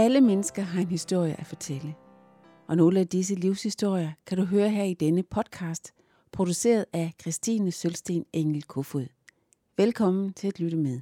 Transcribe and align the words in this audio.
Alle 0.00 0.20
mennesker 0.20 0.62
har 0.62 0.80
en 0.80 0.88
historie 0.88 1.40
at 1.40 1.46
fortælle. 1.46 1.94
Og 2.68 2.76
nogle 2.76 3.00
af 3.00 3.08
disse 3.08 3.34
livshistorier 3.34 4.12
kan 4.26 4.38
du 4.38 4.44
høre 4.44 4.70
her 4.70 4.84
i 4.84 4.94
denne 4.94 5.22
podcast, 5.22 5.94
produceret 6.32 6.84
af 6.92 7.12
Christine 7.20 7.72
Sølsten 7.72 8.24
Engel 8.32 8.62
Kofod. 8.62 9.06
Velkommen 9.76 10.32
til 10.32 10.48
at 10.48 10.60
lytte 10.60 10.76
med. 10.76 11.00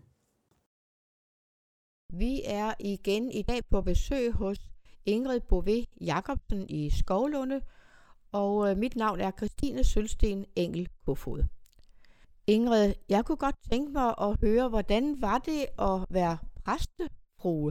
Vi 2.13 2.43
er 2.45 2.75
igen 2.81 3.31
i 3.31 3.43
dag 3.43 3.61
på 3.71 3.81
besøg 3.83 4.33
hos 4.33 4.59
Ingrid 5.07 5.41
Bové 5.53 5.85
Jacobsen 6.01 6.67
i 6.69 6.91
Skovlunde, 6.91 7.61
og 8.33 8.71
øh, 8.71 8.77
mit 8.77 8.97
navn 8.97 9.21
er 9.21 9.31
Christine 9.31 9.85
Sølsten 9.85 10.47
Engel 10.57 10.89
Kofod. 11.07 11.45
Ingrid, 12.47 12.95
jeg 13.09 13.25
kunne 13.25 13.37
godt 13.37 13.57
tænke 13.71 13.93
mig 13.93 14.15
at 14.21 14.41
høre, 14.41 14.69
hvordan 14.69 15.21
var 15.21 15.39
det 15.39 15.67
at 15.79 16.07
være 16.11 16.39
præstefrue? 16.65 17.71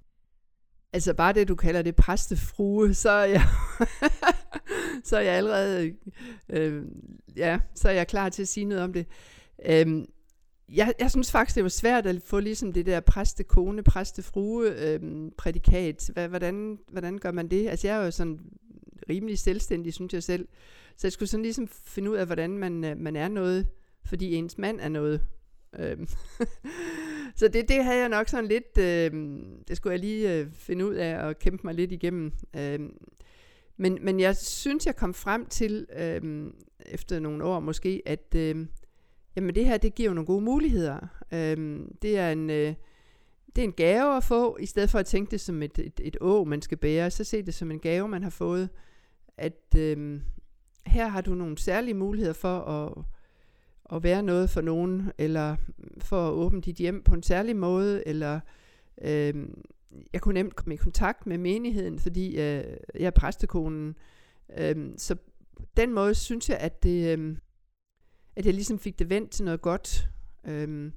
Altså 0.93 1.13
bare 1.13 1.33
det, 1.33 1.47
du 1.47 1.55
kalder 1.55 1.81
det 1.81 1.95
præstefrue, 1.95 2.93
så 2.93 3.09
er 3.09 3.25
jeg, 3.25 3.43
så 5.03 5.17
er 5.17 5.21
jeg 5.21 5.33
allerede, 5.33 5.93
øh, 6.49 6.83
ja, 7.35 7.59
så 7.75 7.89
er 7.89 7.93
jeg 7.93 8.07
klar 8.07 8.29
til 8.29 8.41
at 8.41 8.47
sige 8.47 8.65
noget 8.65 8.83
om 8.83 8.93
det. 8.93 9.05
Øh, 9.65 10.05
jeg, 10.73 10.93
jeg 10.99 11.11
synes 11.11 11.31
faktisk, 11.31 11.55
det 11.55 11.63
var 11.63 11.69
svært 11.69 12.05
at 12.05 12.21
få 12.25 12.39
ligesom 12.39 12.73
det 12.73 12.85
der 12.85 12.99
præstekone, 12.99 13.83
præstefrue 13.83 14.71
øh, 14.83 15.01
prædikat. 15.37 16.09
Hvordan, 16.29 16.79
hvordan 16.91 17.17
gør 17.17 17.31
man 17.31 17.47
det? 17.47 17.67
Altså 17.67 17.87
jeg 17.87 17.97
er 17.99 18.05
jo 18.05 18.11
sådan 18.11 18.39
rimelig 19.09 19.39
selvstændig, 19.39 19.93
synes 19.93 20.13
jeg 20.13 20.23
selv. 20.23 20.47
Så 20.97 21.07
jeg 21.07 21.11
skulle 21.11 21.29
sådan 21.29 21.43
ligesom 21.43 21.67
finde 21.67 22.11
ud 22.11 22.15
af, 22.15 22.25
hvordan 22.25 22.57
man, 22.57 22.83
øh, 22.83 22.97
man 22.97 23.15
er 23.15 23.27
noget, 23.27 23.67
fordi 24.05 24.35
ens 24.35 24.57
mand 24.57 24.79
er 24.79 24.89
noget. 24.89 25.21
Øhm. 25.79 26.07
så 27.39 27.47
det, 27.47 27.69
det 27.69 27.83
havde 27.83 27.99
jeg 27.99 28.09
nok 28.09 28.27
sådan 28.27 28.47
lidt, 28.47 28.77
øh, 28.77 29.11
det 29.67 29.77
skulle 29.77 29.91
jeg 29.91 29.99
lige 29.99 30.33
øh, 30.33 30.47
finde 30.53 30.85
ud 30.85 30.93
af 30.93 31.27
og 31.27 31.39
kæmpe 31.39 31.61
mig 31.63 31.73
lidt 31.73 31.91
igennem. 31.91 32.31
Øh, 32.55 32.79
men, 33.77 33.97
men 34.01 34.19
jeg 34.19 34.35
synes, 34.35 34.85
jeg 34.85 34.95
kom 34.95 35.13
frem 35.13 35.45
til, 35.45 35.85
øh, 35.97 36.51
efter 36.85 37.19
nogle 37.19 37.43
år 37.43 37.59
måske, 37.59 38.01
at 38.05 38.35
øh, 38.35 38.65
jamen 39.35 39.55
det 39.55 39.65
her, 39.65 39.77
det 39.77 39.95
giver 39.95 40.09
jo 40.09 40.13
nogle 40.13 40.25
gode 40.25 40.41
muligheder. 40.41 41.07
Øh, 41.33 41.79
det 42.01 42.17
er 42.17 42.31
en... 42.31 42.49
Øh, 42.49 42.73
det 43.55 43.63
er 43.63 43.67
en 43.67 43.73
gave 43.73 44.17
at 44.17 44.23
få, 44.23 44.57
i 44.59 44.65
stedet 44.65 44.89
for 44.89 44.99
at 44.99 45.05
tænke 45.05 45.31
det 45.31 45.41
som 45.41 45.63
et, 45.63 45.79
et, 45.79 45.99
et 46.03 46.17
å, 46.21 46.43
man 46.43 46.61
skal 46.61 46.77
bære, 46.77 47.11
så 47.11 47.23
se 47.23 47.41
det 47.41 47.53
som 47.53 47.71
en 47.71 47.79
gave, 47.79 48.07
man 48.07 48.23
har 48.23 48.29
fået. 48.29 48.69
At 49.37 49.75
øh, 49.77 50.21
her 50.85 51.07
har 51.07 51.21
du 51.21 51.33
nogle 51.33 51.57
særlige 51.57 51.93
muligheder 51.93 52.33
for 52.33 52.59
at, 52.59 53.03
at 53.93 54.03
være 54.03 54.23
noget 54.23 54.49
for 54.49 54.61
nogen, 54.61 55.11
eller 55.17 55.55
for 55.99 56.27
at 56.27 56.31
åbne 56.31 56.61
dit 56.61 56.75
hjem 56.75 57.03
på 57.03 57.15
en 57.15 57.23
særlig 57.23 57.55
måde, 57.55 58.07
eller 58.07 58.39
øh, 59.01 59.33
jeg 60.13 60.21
kunne 60.21 60.33
nemt 60.33 60.55
komme 60.55 60.73
i 60.73 60.77
kontakt 60.77 61.27
med 61.27 61.37
menigheden, 61.37 61.99
fordi 61.99 62.27
øh, 62.29 62.63
jeg 62.95 63.05
er 63.05 63.09
præstekonen. 63.09 63.95
Øh, 64.57 64.89
så 64.97 65.15
på 65.55 65.65
den 65.77 65.93
måde 65.93 66.15
synes 66.15 66.49
jeg, 66.49 66.57
at 66.57 66.83
det, 66.83 67.19
øh, 67.19 67.37
at 68.35 68.45
jeg 68.45 68.53
ligesom 68.53 68.79
fik 68.79 68.99
det 68.99 69.09
vendt 69.09 69.31
til 69.31 69.45
noget 69.45 69.61
godt. 69.61 70.09
Øh, 70.45 70.91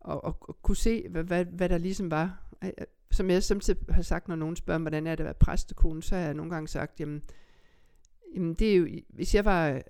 og, 0.00 0.24
og, 0.24 0.36
og 0.40 0.62
kunne 0.62 0.76
se, 0.76 1.08
hvad, 1.08 1.24
hvad, 1.24 1.44
hvad 1.44 1.68
der 1.68 1.78
ligesom 1.78 2.10
var. 2.10 2.54
Øh, 2.64 2.70
som 3.10 3.30
jeg 3.30 3.42
samtidig 3.42 3.94
har 3.94 4.02
sagt, 4.02 4.28
når 4.28 4.36
nogen 4.36 4.56
spørger, 4.56 4.80
hvordan 4.80 5.06
er 5.06 5.10
det 5.10 5.20
at 5.20 5.24
være 5.24 5.34
præstekone, 5.34 6.02
så 6.02 6.14
har 6.14 6.22
jeg 6.22 6.34
nogle 6.34 6.50
gange 6.50 6.68
sagt, 6.68 7.00
jamen, 7.00 7.22
jamen 8.34 8.54
det 8.54 8.72
er 8.72 8.76
jo, 8.76 8.88
hvis 9.08 9.34
jeg 9.34 9.44
var, 9.44 9.70
øh, 9.70 9.80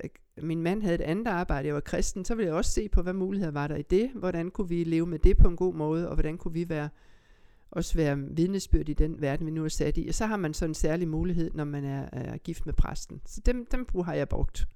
min 0.42 0.62
mand 0.62 0.82
havde 0.82 0.94
et 0.94 1.00
andet 1.00 1.26
arbejde, 1.26 1.66
jeg 1.66 1.74
var 1.74 1.80
kristen, 1.80 2.24
så 2.24 2.34
ville 2.34 2.46
jeg 2.46 2.54
også 2.54 2.70
se 2.70 2.88
på, 2.88 3.02
hvad 3.02 3.12
muligheder 3.12 3.52
var 3.52 3.66
der 3.66 3.76
i 3.76 3.82
det, 3.82 4.10
hvordan 4.14 4.50
kunne 4.50 4.68
vi 4.68 4.84
leve 4.84 5.06
med 5.06 5.18
det 5.18 5.36
på 5.36 5.48
en 5.48 5.56
god 5.56 5.74
måde, 5.74 6.08
og 6.08 6.14
hvordan 6.14 6.38
kunne 6.38 6.54
vi 6.54 6.68
være, 6.68 6.88
også 7.70 7.94
være 7.94 8.18
vidnesbyrd 8.18 8.88
i 8.88 8.92
den 8.92 9.20
verden, 9.20 9.46
vi 9.46 9.50
nu 9.50 9.64
er 9.64 9.68
sat 9.68 9.98
i. 9.98 10.08
Og 10.08 10.14
så 10.14 10.26
har 10.26 10.36
man 10.36 10.54
sådan 10.54 10.70
en 10.70 10.74
særlig 10.74 11.08
mulighed, 11.08 11.50
når 11.54 11.64
man 11.64 11.84
er, 11.84 12.08
er 12.12 12.36
gift 12.36 12.66
med 12.66 12.74
præsten. 12.74 13.20
Så 13.26 13.40
dem, 13.46 13.66
dem 13.66 13.86
har 14.04 14.14
jeg 14.14 14.28
brugt. 14.28 14.68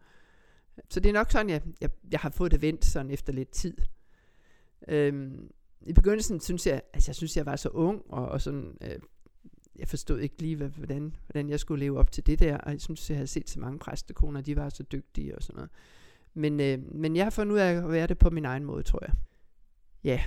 Så 0.90 1.00
det 1.00 1.08
er 1.08 1.12
nok 1.12 1.30
sådan, 1.30 1.50
jeg, 1.50 1.62
jeg, 1.80 1.90
jeg 2.10 2.20
har 2.20 2.30
fået 2.30 2.52
det 2.52 2.62
vendt 2.62 2.84
sådan 2.84 3.10
efter 3.10 3.32
lidt 3.32 3.50
tid. 3.50 3.76
Øhm, 4.88 5.50
I 5.80 5.92
begyndelsen 5.92 6.40
synes 6.40 6.66
jeg, 6.66 6.82
altså 6.94 7.10
jeg 7.10 7.16
synes, 7.16 7.36
jeg 7.36 7.46
var 7.46 7.56
så 7.56 7.68
ung, 7.68 8.02
og, 8.08 8.28
og 8.28 8.40
sådan, 8.40 8.78
øh, 8.80 8.98
jeg 9.78 9.88
forstod 9.88 10.20
ikke 10.20 10.42
lige, 10.42 10.56
hvad, 10.56 10.68
hvordan, 10.68 11.16
hvordan 11.26 11.48
jeg 11.48 11.60
skulle 11.60 11.84
leve 11.84 11.98
op 11.98 12.12
til 12.12 12.26
det 12.26 12.38
der, 12.38 12.58
og 12.58 12.72
jeg 12.72 12.80
synes, 12.80 13.10
jeg 13.10 13.18
havde 13.18 13.26
set 13.26 13.50
så 13.50 13.60
mange 13.60 13.78
præstekoner, 13.78 14.40
de 14.40 14.56
var 14.56 14.68
så 14.68 14.82
dygtige 14.82 15.36
og 15.36 15.42
sådan 15.42 15.56
noget. 15.56 15.70
Men, 16.34 16.60
øh, 16.60 16.94
men 16.94 17.16
jeg 17.16 17.24
har 17.24 17.30
fundet 17.30 17.54
ud 17.54 17.58
af 17.58 17.72
at 17.72 17.90
være 17.90 18.06
det 18.06 18.18
på 18.18 18.30
min 18.30 18.44
egen 18.44 18.64
måde, 18.64 18.82
tror 18.82 19.04
jeg. 19.06 19.14
Ja. 20.04 20.22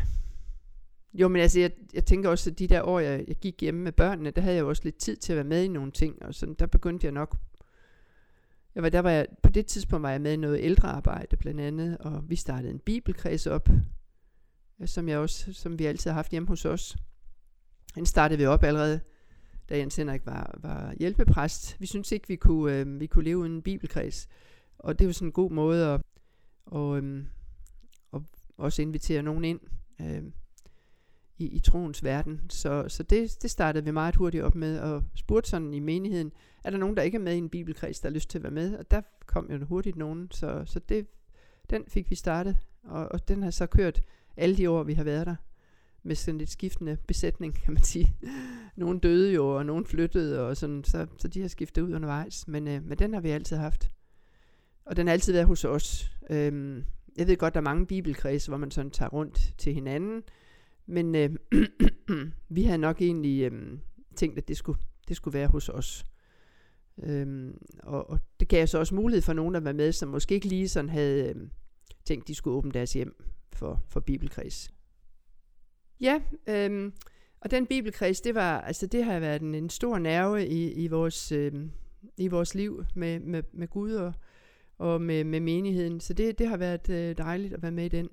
Jo, 1.14 1.28
men 1.28 1.42
altså, 1.42 1.60
jeg, 1.60 1.72
jeg 1.94 2.06
tænker 2.06 2.30
også, 2.30 2.50
at 2.50 2.60
de 2.60 2.68
der 2.68 2.82
år, 2.82 3.00
jeg, 3.00 3.26
jeg 3.28 3.36
gik 3.36 3.62
hjemme 3.62 3.82
med 3.82 3.92
børnene, 3.92 4.32
der 4.32 4.42
havde 4.42 4.56
jeg 4.56 4.62
jo 4.62 4.70
også 4.70 4.82
lidt 4.84 4.98
tid 4.98 5.16
til 5.16 5.34
at 5.34 5.38
være 5.38 5.46
med 5.46 5.64
i 5.64 5.68
nogle 5.68 5.92
ting, 5.92 6.24
og 6.24 6.36
sådan, 6.36 6.56
der 6.60 6.66
begyndte 6.66 7.06
jeg 7.06 7.12
nok 7.12 7.38
jeg 8.78 8.84
var, 8.84 8.90
der 8.90 9.00
var 9.00 9.10
jeg, 9.10 9.28
på 9.44 9.50
det 9.50 9.66
tidspunkt 9.66 10.04
var 10.04 10.12
jeg 10.12 10.22
med 10.22 10.34
i 10.34 10.38
noget 10.38 10.60
ældrearbejde 10.64 11.38
blandt 11.38 11.62
andet, 11.62 11.98
og 11.98 12.30
vi 12.30 12.36
startede 12.36 12.72
en 12.72 12.80
bibelkreds 12.80 13.48
op, 13.48 13.70
øh, 14.80 14.88
som, 14.88 15.10
jeg 15.10 15.18
også, 15.20 15.54
som 15.54 15.80
vi 15.80 15.86
altid 15.86 16.12
har 16.12 16.16
haft 16.16 16.32
hjemme 16.32 16.48
hos 16.48 16.66
os. 16.66 16.98
Den 17.96 18.06
startede 18.06 18.38
vi 18.38 18.46
op 18.46 18.64
allerede, 18.64 19.00
da 19.70 19.78
Jens 19.78 19.96
Henrik 19.96 20.26
var, 20.26 20.56
var 20.58 20.94
hjælpepræst. 21.00 21.76
Vi 21.80 21.86
synes 21.86 22.12
ikke, 22.12 22.28
vi 22.28 22.36
kunne, 22.36 22.80
øh, 22.80 23.00
vi 23.00 23.08
kunne 23.08 23.24
leve 23.24 23.38
uden 23.38 23.52
en 23.52 23.62
bibelkreds. 23.62 24.28
Og 24.80 25.00
det 25.00 25.08
var 25.08 25.14
sådan 25.14 25.28
en 25.28 25.32
god 25.32 25.52
måde 25.52 25.86
at, 25.86 26.02
og, 26.66 26.98
øh, 26.98 27.26
og 28.12 28.24
også 28.58 28.82
invitere 28.82 29.24
nogen 29.24 29.44
ind 29.44 29.60
øh, 30.02 30.24
i, 31.38 31.48
i 31.48 31.60
troens 31.60 32.04
verden. 32.04 32.42
Så, 32.50 32.86
så 32.88 33.04
det, 33.04 33.38
det 33.42 33.52
startede 33.52 33.86
vi 33.86 33.92
meget 33.92 34.16
hurtigt 34.16 34.44
op 34.44 34.56
med, 34.56 34.80
og 34.80 35.04
spurgte 35.16 35.50
sådan 35.50 35.74
i 35.74 35.80
menigheden, 35.80 36.32
er 36.64 36.70
der 36.70 36.78
nogen, 36.78 36.98
der 36.98 37.04
ikke 37.04 37.16
er 37.16 37.22
med 37.22 37.36
i 37.36 37.38
en 37.38 37.50
bibelkreds, 37.50 38.00
der 38.00 38.10
har 38.10 38.14
lyst 38.14 38.30
til 38.30 38.38
at 38.38 38.44
være 38.44 38.52
med? 38.52 38.78
Og 38.78 38.92
der 38.92 39.02
kom 39.26 39.52
jo 39.52 39.66
hurtigt 39.66 39.96
nogen, 39.96 40.32
så, 40.32 40.64
så 40.66 40.80
det, 40.80 41.08
den 41.70 41.84
fik 41.88 42.10
vi 42.10 42.16
startet, 42.16 42.58
og, 42.84 43.12
og 43.12 43.28
den 43.28 43.44
har 43.44 43.52
så 43.52 43.66
kørt 43.66 44.04
alle 44.38 44.58
de 44.58 44.70
år, 44.70 44.84
vi 44.84 44.94
har 44.94 45.04
været 45.04 45.28
der, 45.28 45.36
med 46.08 46.16
sådan 46.16 46.38
lidt 46.38 46.50
skiftende 46.50 46.98
besætning, 47.08 47.54
kan 47.54 47.74
man 47.74 47.84
sige. 47.84 48.16
nogle 48.76 49.00
døde 49.00 49.34
jo, 49.34 49.58
og 49.58 49.66
nogle 49.66 49.86
flyttede, 49.86 50.48
og 50.48 50.58
sådan, 50.58 50.84
så, 50.84 51.08
så 51.18 51.28
de 51.28 51.42
har 51.42 51.48
skiftet 51.48 51.82
ud 51.82 51.94
undervejs. 51.94 52.48
Men, 52.48 52.68
øh, 52.68 52.84
men 52.84 53.00
den 53.00 53.14
har 53.14 53.22
vi 53.22 53.30
altid 53.30 53.58
haft. 53.58 53.92
Og 54.86 54.96
den 54.96 55.08
har 55.08 55.14
altid 55.14 55.34
været 55.34 55.46
hos 55.46 55.66
os. 55.66 56.12
Øhm, 56.30 56.84
jeg 57.18 57.28
ved 57.28 57.38
godt, 57.38 57.54
der 57.54 57.60
er 57.60 57.64
mange 57.64 57.86
bibelkredse, 57.86 58.50
hvor 58.50 58.58
man 58.58 58.72
sådan 58.72 58.92
tager 58.92 59.10
rundt 59.10 59.54
til 59.58 59.74
hinanden. 59.74 60.24
Men 60.86 61.16
øh, 61.16 61.30
vi 62.56 62.64
havde 62.64 62.78
nok 62.78 63.02
egentlig 63.02 63.52
øh, 63.52 63.80
tænkt, 64.16 64.38
at 64.38 64.48
det 64.48 64.58
skulle, 64.58 64.80
det 65.08 65.16
skulle 65.16 65.34
være 65.34 65.48
hos 65.48 65.70
os. 65.70 66.06
Øhm, 67.04 67.58
og, 67.84 68.10
og 68.10 68.20
det 68.40 68.48
gav 68.48 68.68
så 68.68 68.80
også 68.80 68.96
mulighed 68.96 69.22
for 69.22 69.34
nogen 69.34 69.56
at 69.56 69.64
være 69.64 69.74
med, 69.74 69.92
som 69.92 70.10
måske 70.10 70.36
ikke 70.36 70.48
lige 70.48 70.70
sådan 70.70 70.90
havde 70.90 71.30
øh, 71.30 71.36
tænkt, 72.06 72.28
de 72.28 72.36
skulle 72.36 72.58
åbne 72.58 72.72
deres 72.72 72.94
hjem 72.94 73.24
for, 73.54 73.84
for 73.88 74.00
bibelkreds. 74.00 74.77
Ja, 76.02 76.22
øhm, 76.48 76.94
og 77.42 77.52
den 77.52 77.68
bibelkreds, 77.68 78.22
det 78.22 78.36
var, 78.36 78.62
altså 78.62 78.88
det 78.88 79.04
har 79.04 79.20
været 79.20 79.42
en, 79.42 79.56
en 79.56 79.70
stor 79.70 80.00
nerve 80.00 80.48
i, 80.48 80.72
i, 80.72 80.88
vores, 80.88 81.32
øhm, 81.32 81.72
i 82.18 82.28
vores 82.28 82.56
liv 82.56 82.86
med, 82.96 83.20
med, 83.20 83.44
med 83.52 83.68
Gud 83.68 83.92
og, 83.94 84.14
og 84.78 85.02
med, 85.02 85.24
med 85.24 85.40
menigheden. 85.40 86.00
Så 86.00 86.14
det, 86.14 86.40
det 86.40 86.48
har 86.48 86.58
været 86.58 86.90
øh, 86.90 87.18
dejligt 87.18 87.54
at 87.54 87.62
være 87.62 87.72
med 87.72 87.86
i 87.86 87.90
den. 87.90 88.10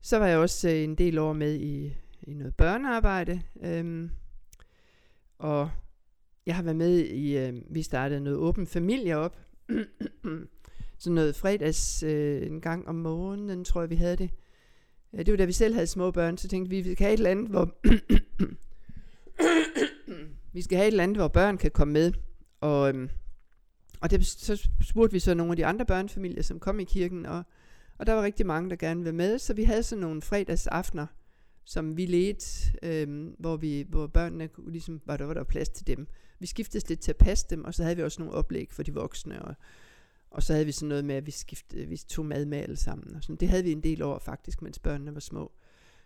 Så 0.00 0.18
var 0.18 0.26
jeg 0.26 0.38
også 0.38 0.68
øh, 0.68 0.74
en 0.74 0.94
del 0.94 1.18
år 1.18 1.32
med 1.32 1.54
i, 1.54 1.96
i 2.22 2.34
noget 2.34 2.54
børnearbejde. 2.54 3.42
Øhm, 3.62 4.10
og 5.38 5.70
jeg 6.46 6.56
har 6.56 6.62
været 6.62 6.76
med 6.76 6.98
i, 6.98 7.38
øh, 7.38 7.54
vi 7.70 7.82
startede 7.82 8.20
noget 8.20 8.38
åben 8.38 8.66
familie 8.66 9.16
op. 9.16 9.38
så 10.98 11.10
noget 11.10 11.36
fredags 11.36 12.02
øh, 12.02 12.46
en 12.46 12.60
gang 12.60 12.88
om 12.88 12.94
morgenen, 12.94 13.64
tror 13.64 13.80
jeg, 13.80 13.90
vi 13.90 13.94
havde 13.96 14.16
det. 14.16 14.30
Det 15.18 15.30
var 15.30 15.36
da 15.36 15.44
vi 15.44 15.52
selv 15.52 15.74
havde 15.74 15.86
små 15.86 16.10
børn, 16.10 16.38
så 16.38 16.48
tænkte 16.48 16.70
vi, 16.70 16.80
vi 16.80 16.94
skal 16.94 17.04
have 17.04 17.14
et 17.14 17.18
eller 17.18 17.30
andet, 17.30 17.48
hvor 17.48 17.74
vi 20.52 20.62
skal 20.62 20.78
have 20.78 20.88
et 20.88 20.92
eller 20.92 21.02
andet, 21.02 21.16
hvor 21.16 21.28
børn 21.28 21.58
kan 21.58 21.70
komme 21.70 21.92
med. 21.92 22.12
Og, 22.60 22.88
øhm, 22.88 23.08
og 24.00 24.10
det, 24.10 24.26
så 24.26 24.68
spurgte 24.82 25.12
vi 25.12 25.18
så 25.18 25.34
nogle 25.34 25.52
af 25.52 25.56
de 25.56 25.66
andre 25.66 25.86
børnefamilier, 25.86 26.42
som 26.42 26.60
kom 26.60 26.80
i 26.80 26.84
kirken, 26.84 27.26
og, 27.26 27.42
og 27.98 28.06
der 28.06 28.12
var 28.12 28.22
rigtig 28.22 28.46
mange, 28.46 28.70
der 28.70 28.76
gerne 28.76 29.00
ville 29.00 29.16
med. 29.16 29.38
Så 29.38 29.54
vi 29.54 29.64
havde 29.64 29.82
sådan 29.82 30.00
nogle 30.00 30.22
fredagsaftener, 30.22 31.06
som 31.64 31.96
vi 31.96 32.06
ledte, 32.06 32.46
øhm, 32.82 33.34
hvor, 33.38 33.56
vi, 33.56 33.86
hvor 33.88 34.06
børnene 34.06 34.48
ligesom, 34.68 35.00
var 35.06 35.16
der, 35.16 35.24
var 35.24 35.34
der 35.34 35.44
plads 35.44 35.68
til 35.68 35.86
dem. 35.86 36.06
Vi 36.38 36.46
skiftede 36.46 36.88
lidt 36.88 37.00
til 37.00 37.10
at 37.10 37.16
passe 37.16 37.46
dem, 37.50 37.64
og 37.64 37.74
så 37.74 37.82
havde 37.82 37.96
vi 37.96 38.02
også 38.02 38.22
nogle 38.22 38.34
oplæg 38.34 38.68
for 38.72 38.82
de 38.82 38.94
voksne, 38.94 39.42
og 39.42 39.54
og 40.34 40.42
så 40.42 40.52
havde 40.52 40.66
vi 40.66 40.72
sådan 40.72 40.88
noget 40.88 41.04
med, 41.04 41.14
at 41.14 41.26
vi, 41.26 41.30
skiftede, 41.30 41.86
vi 41.86 41.96
tog 41.96 42.26
mad 42.26 42.46
med 42.46 42.58
alle 42.58 42.76
sammen. 42.76 43.16
Og 43.16 43.22
sådan. 43.22 43.36
Det 43.36 43.48
havde 43.48 43.64
vi 43.64 43.72
en 43.72 43.82
del 43.82 44.02
år 44.02 44.18
faktisk, 44.18 44.62
mens 44.62 44.78
børnene 44.78 45.14
var 45.14 45.20
små. 45.20 45.52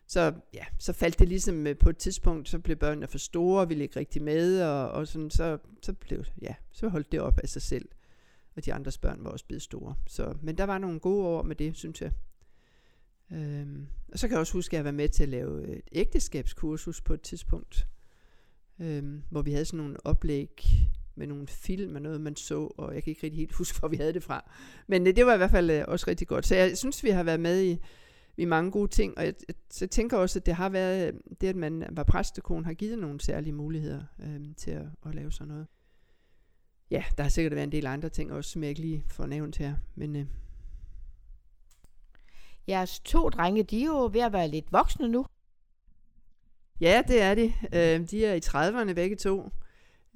Så 0.07 0.35
ja, 0.55 0.65
så 0.79 0.93
faldt 0.93 1.19
det 1.19 1.29
ligesom 1.29 1.67
øh, 1.67 1.79
på 1.79 1.91
et 1.91 1.97
tidspunkt, 1.97 2.49
så 2.49 2.59
blev 2.59 2.77
børnene 2.77 3.07
for 3.07 3.19
store, 3.19 3.61
og 3.61 3.69
ville 3.69 3.83
ikke 3.83 4.01
rigtig 4.01 4.23
med, 4.23 4.63
og, 4.63 4.91
og 4.91 5.09
sådan, 5.09 5.31
så, 5.31 5.59
så, 5.83 5.93
blev, 5.93 6.25
ja, 6.43 6.55
så 6.71 6.89
holdt 6.89 7.13
det 7.13 7.21
op 7.21 7.39
af 7.39 7.49
sig 7.49 7.63
selv. 7.63 7.89
Og 8.57 8.65
de 8.65 8.75
andres 8.75 8.99
børn 8.99 9.25
var 9.25 9.31
også 9.31 9.45
blevet 9.47 9.63
store. 9.63 9.95
Så, 10.07 10.35
men 10.43 10.59
der 10.59 10.65
var 10.65 10.79
nogle 10.79 11.01
gode 11.01 11.27
år 11.27 11.43
med 11.43 11.57
det, 11.57 11.77
synes 11.77 12.03
jeg. 12.03 12.13
Øhm, 13.33 13.87
og 14.13 14.19
så 14.19 14.29
kan 14.29 14.33
jeg 14.33 14.41
også 14.41 14.53
huske, 14.53 14.75
at 14.75 14.79
jeg 14.79 14.85
var 14.85 14.91
med 14.91 15.09
til 15.09 15.23
at 15.23 15.29
lave 15.29 15.77
et 15.77 15.83
ægteskabskursus 15.93 17.01
på 17.01 17.15
et 17.15 17.23
tidspunkt. 17.23 17.87
øhm, 18.79 19.23
hvor 19.31 19.43
vi 19.43 19.53
havde 19.53 19.65
sådan 19.65 19.79
nogle 19.79 20.07
oplæg 20.07 20.67
med 21.19 21.26
nogle 21.26 21.47
film 21.47 21.94
og 21.94 22.03
noget, 22.03 22.20
man 22.20 22.37
så, 22.37 22.59
og 22.59 22.94
jeg 22.94 23.03
kan 23.03 23.11
ikke 23.11 23.23
rigtig 23.23 23.38
helt 23.38 23.55
huske, 23.55 23.79
hvor 23.79 23.88
vi 23.88 23.97
havde 23.97 24.12
det 24.12 24.23
fra. 24.23 24.50
Men 24.87 25.06
øh, 25.06 25.17
det 25.17 25.26
var 25.26 25.35
i 25.35 25.37
hvert 25.37 25.50
fald 25.50 25.70
øh, 25.70 25.85
også 25.88 26.06
rigtig 26.09 26.29
godt. 26.29 26.47
Så 26.47 26.55
jeg 26.56 26.79
synes, 26.79 27.05
vi 27.05 27.11
har 27.11 27.23
været 27.23 27.41
med 27.41 27.62
i, 27.62 27.79
i 28.37 28.44
mange 28.44 28.70
gode 28.70 28.88
ting, 28.88 29.19
og 29.19 29.25
jeg, 29.25 29.35
jeg 29.81 29.91
tænker 29.91 30.17
også, 30.17 30.38
at 30.38 30.47
det 30.47 30.55
har 30.55 30.69
været, 30.69 31.09
øh, 31.09 31.20
det 31.41 31.49
at 31.49 31.56
man 31.56 31.85
var 31.91 32.03
præstekone, 32.03 32.65
har 32.65 32.75
givet 32.75 32.99
nogle 32.99 33.20
særlige 33.20 33.53
muligheder 33.53 34.03
øh, 34.23 34.41
til 34.56 34.70
at, 34.70 34.87
at 35.06 35.15
lave 35.15 35.32
sådan 35.32 35.49
noget. 35.49 35.67
Ja, 36.91 37.05
der 37.17 37.23
har 37.23 37.31
sikkert 37.31 37.55
været 37.55 37.67
en 37.67 37.73
del 37.73 37.87
andre 37.87 38.09
ting 38.09 38.32
også, 38.32 38.50
som 38.50 38.62
jeg 38.62 38.69
ikke 38.69 38.81
lige 38.81 39.05
får 39.09 39.26
nævnt 39.26 39.56
her, 39.56 39.75
men... 39.94 40.17
Øh, 40.17 40.26
Jeres 42.69 43.00
to 43.00 43.29
drenge, 43.29 43.62
de 43.62 43.82
er 43.82 43.87
jo 43.87 44.11
ved 44.12 44.20
at 44.20 44.32
være 44.32 44.49
lidt 44.49 44.73
voksne 44.73 45.09
nu. 45.09 45.26
Ja, 46.81 47.03
det 47.09 47.23
er 47.23 47.35
de. 47.35 47.53
Øh, 47.73 48.11
de 48.11 48.26
er 48.26 48.35
i 48.35 48.41
30'erne 48.44 48.93
begge 48.93 49.17
to. 49.17 49.50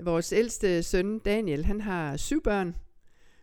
Vores 0.05 0.33
ældste 0.33 0.83
søn, 0.83 1.19
Daniel, 1.19 1.65
han 1.65 1.81
har 1.81 2.17
syv 2.17 2.43
børn. 2.43 2.77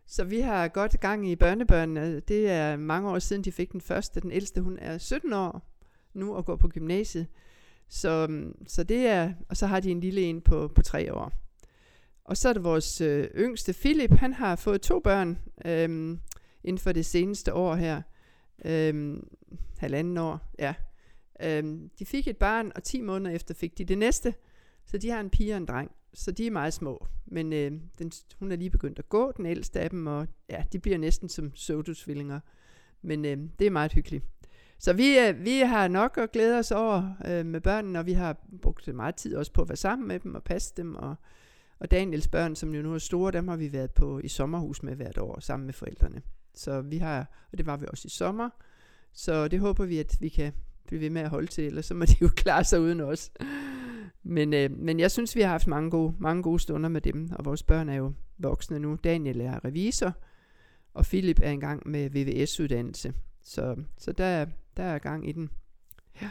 Så 0.05 0.23
vi 0.23 0.39
har 0.39 0.67
godt 0.67 0.99
gang 0.99 1.29
i 1.29 1.35
børnebørnene. 1.35 2.19
Det 2.19 2.49
er 2.49 2.77
mange 2.77 3.09
år 3.09 3.19
siden, 3.19 3.43
de 3.43 3.51
fik 3.51 3.71
den 3.71 3.81
første. 3.81 4.21
Den 4.21 4.31
ældste, 4.31 4.61
hun 4.61 4.77
er 4.79 4.97
17 4.97 5.33
år 5.33 5.61
nu 6.13 6.35
og 6.35 6.45
går 6.45 6.55
på 6.55 6.67
gymnasiet. 6.67 7.27
Så, 7.87 8.43
så 8.67 8.83
det 8.83 9.07
er, 9.07 9.33
og 9.49 9.57
så 9.57 9.67
har 9.67 9.79
de 9.79 9.91
en 9.91 9.99
lille 9.99 10.21
en 10.21 10.41
på, 10.41 10.67
på 10.67 10.81
tre 10.81 11.13
år. 11.13 11.31
Og 12.23 12.37
så 12.37 12.49
er 12.49 12.53
det 12.53 12.63
vores 12.63 13.01
øh, 13.01 13.27
yngste, 13.35 13.73
Philip, 13.73 14.11
han 14.11 14.33
har 14.33 14.55
fået 14.55 14.81
to 14.81 14.99
børn 14.99 15.39
øhm, 15.65 16.19
inden 16.63 16.79
for 16.79 16.91
det 16.91 17.05
seneste 17.05 17.53
år 17.53 17.75
her. 17.75 18.01
Øhm, 18.65 19.27
halvanden 19.77 20.17
år, 20.17 20.51
ja. 20.59 20.73
Øhm, 21.41 21.89
de 21.99 22.05
fik 22.05 22.27
et 22.27 22.37
barn, 22.37 22.71
og 22.75 22.83
10 22.83 23.01
måneder 23.01 23.35
efter 23.35 23.53
fik 23.53 23.77
de 23.77 23.85
det 23.85 23.97
næste. 23.97 24.33
Så 24.85 24.97
de 24.97 25.09
har 25.09 25.19
en 25.19 25.29
pige 25.29 25.53
og 25.53 25.57
en 25.57 25.65
dreng. 25.65 25.91
Så 26.13 26.31
de 26.31 26.47
er 26.47 26.51
meget 26.51 26.73
små. 26.73 27.07
Men 27.25 27.53
øh, 27.53 27.71
den, 27.99 28.11
hun 28.39 28.51
er 28.51 28.55
lige 28.55 28.69
begyndt 28.69 28.99
at 28.99 29.09
gå, 29.09 29.31
den 29.31 29.45
ældste 29.45 29.79
af 29.79 29.89
dem, 29.89 30.07
og 30.07 30.27
ja, 30.49 30.63
de 30.73 30.79
bliver 30.79 30.97
næsten 30.97 31.29
som 31.29 31.51
pseudosvillinger. 31.51 32.39
Men 33.01 33.25
øh, 33.25 33.37
det 33.59 33.67
er 33.67 33.71
meget 33.71 33.93
hyggeligt. 33.93 34.23
Så 34.79 34.93
vi, 34.93 35.19
øh, 35.19 35.45
vi 35.45 35.59
har 35.59 35.87
nok 35.87 36.17
at 36.17 36.31
glæde 36.31 36.59
os 36.59 36.71
over 36.71 37.13
øh, 37.25 37.45
med 37.45 37.61
børnene, 37.61 37.99
og 37.99 38.05
vi 38.05 38.13
har 38.13 38.37
brugt 38.61 38.95
meget 38.95 39.15
tid 39.15 39.35
også 39.35 39.53
på 39.53 39.61
at 39.61 39.69
være 39.69 39.75
sammen 39.75 40.07
med 40.07 40.19
dem 40.19 40.35
og 40.35 40.43
passe 40.43 40.73
dem. 40.77 40.95
Og, 40.95 41.15
og 41.79 41.91
Daniels 41.91 42.27
børn, 42.27 42.55
som 42.55 42.75
jo 42.75 42.81
nu 42.81 42.93
er 42.93 42.97
store, 42.97 43.31
dem 43.31 43.47
har 43.47 43.55
vi 43.55 43.73
været 43.73 43.91
på 43.91 44.19
i 44.19 44.27
sommerhus 44.27 44.83
med 44.83 44.95
hvert 44.95 45.17
år 45.17 45.39
sammen 45.39 45.65
med 45.65 45.73
forældrene. 45.73 46.21
Så 46.53 46.81
vi 46.81 46.97
har, 46.97 47.47
og 47.51 47.57
det 47.57 47.65
var 47.65 47.77
vi 47.77 47.85
også 47.87 48.05
i 48.05 48.09
sommer. 48.09 48.49
Så 49.13 49.47
det 49.47 49.59
håber 49.59 49.85
vi, 49.85 49.99
at 49.99 50.17
vi 50.19 50.29
kan 50.29 50.53
blive 50.89 51.01
ved 51.01 51.09
med 51.09 51.21
at 51.21 51.29
holde 51.29 51.47
til, 51.47 51.63
ellers 51.63 51.85
så 51.85 51.93
må 51.93 52.05
de 52.05 52.15
jo 52.21 52.29
klare 52.43 52.63
sig 52.63 52.81
uden 52.81 53.01
os. 53.01 53.31
Men, 54.23 54.53
øh, 54.53 54.71
men 54.71 54.99
jeg 54.99 55.11
synes, 55.11 55.35
vi 55.35 55.41
har 55.41 55.49
haft 55.49 55.67
mange 55.67 55.91
gode, 55.91 56.13
mange 56.19 56.43
gode 56.43 56.59
stunder 56.59 56.89
med 56.89 57.01
dem, 57.01 57.29
og 57.31 57.45
vores 57.45 57.63
børn 57.63 57.89
er 57.89 57.95
jo 57.95 58.13
voksne 58.37 58.79
nu. 58.79 58.97
Daniel 59.03 59.41
er 59.41 59.65
revisor, 59.65 60.13
og 60.93 61.05
Philip 61.05 61.39
er 61.43 61.51
engang 61.51 61.89
med 61.89 62.09
VVS-uddannelse. 62.09 63.13
Så, 63.43 63.75
så 63.97 64.11
der, 64.11 64.45
der 64.77 64.83
er 64.83 64.99
gang 64.99 65.29
i 65.29 65.31
den. 65.31 65.49
Ja. 66.21 66.29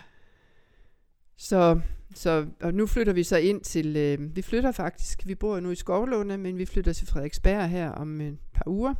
Så, 1.36 1.80
så, 2.14 2.46
og 2.60 2.74
nu 2.74 2.86
flytter 2.86 3.12
vi 3.12 3.22
så 3.22 3.36
ind 3.36 3.60
til, 3.60 3.96
øh, 3.96 4.36
vi 4.36 4.42
flytter 4.42 4.72
faktisk, 4.72 5.26
vi 5.26 5.34
bor 5.34 5.60
nu 5.60 5.70
i 5.70 5.74
Skovlunde, 5.74 6.38
men 6.38 6.58
vi 6.58 6.66
flytter 6.66 6.92
til 6.92 7.06
Frederiksberg 7.06 7.68
her 7.68 7.90
om 7.90 8.20
et 8.20 8.38
par 8.52 8.64
uger. 8.66 8.94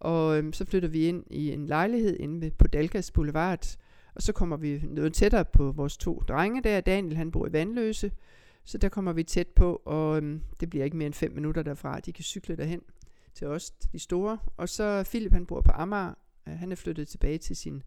Og 0.00 0.38
øh, 0.38 0.52
så 0.52 0.64
flytter 0.64 0.88
vi 0.88 1.06
ind 1.06 1.24
i 1.30 1.52
en 1.52 1.66
lejlighed 1.66 2.16
inde 2.20 2.40
ved, 2.40 2.50
på 2.50 2.66
Dalgas 2.66 3.10
Boulevard, 3.10 3.76
og 4.18 4.22
så 4.22 4.32
kommer 4.32 4.56
vi 4.56 4.82
noget 4.84 5.14
tættere 5.14 5.44
på 5.44 5.72
vores 5.72 5.96
to 5.96 6.22
drenge 6.28 6.62
der. 6.62 6.80
Daniel 6.80 7.16
han 7.16 7.30
bor 7.30 7.46
i 7.46 7.52
Vandløse, 7.52 8.12
så 8.64 8.78
der 8.78 8.88
kommer 8.88 9.12
vi 9.12 9.22
tæt 9.22 9.48
på, 9.48 9.82
og 9.84 10.16
øhm, 10.16 10.42
det 10.60 10.70
bliver 10.70 10.84
ikke 10.84 10.96
mere 10.96 11.06
end 11.06 11.14
fem 11.14 11.32
minutter 11.32 11.62
derfra. 11.62 12.00
De 12.00 12.12
kan 12.12 12.24
cykle 12.24 12.56
derhen 12.56 12.80
til 13.34 13.46
os, 13.46 13.70
de 13.70 13.98
store. 13.98 14.38
Og 14.56 14.68
så 14.68 15.04
Philip 15.08 15.32
han 15.32 15.46
bor 15.46 15.60
på 15.60 15.72
Amager. 15.74 16.14
Øh, 16.48 16.54
han 16.54 16.72
er 16.72 16.76
flyttet 16.76 17.08
tilbage 17.08 17.38
til 17.38 17.56
sin, 17.56 17.82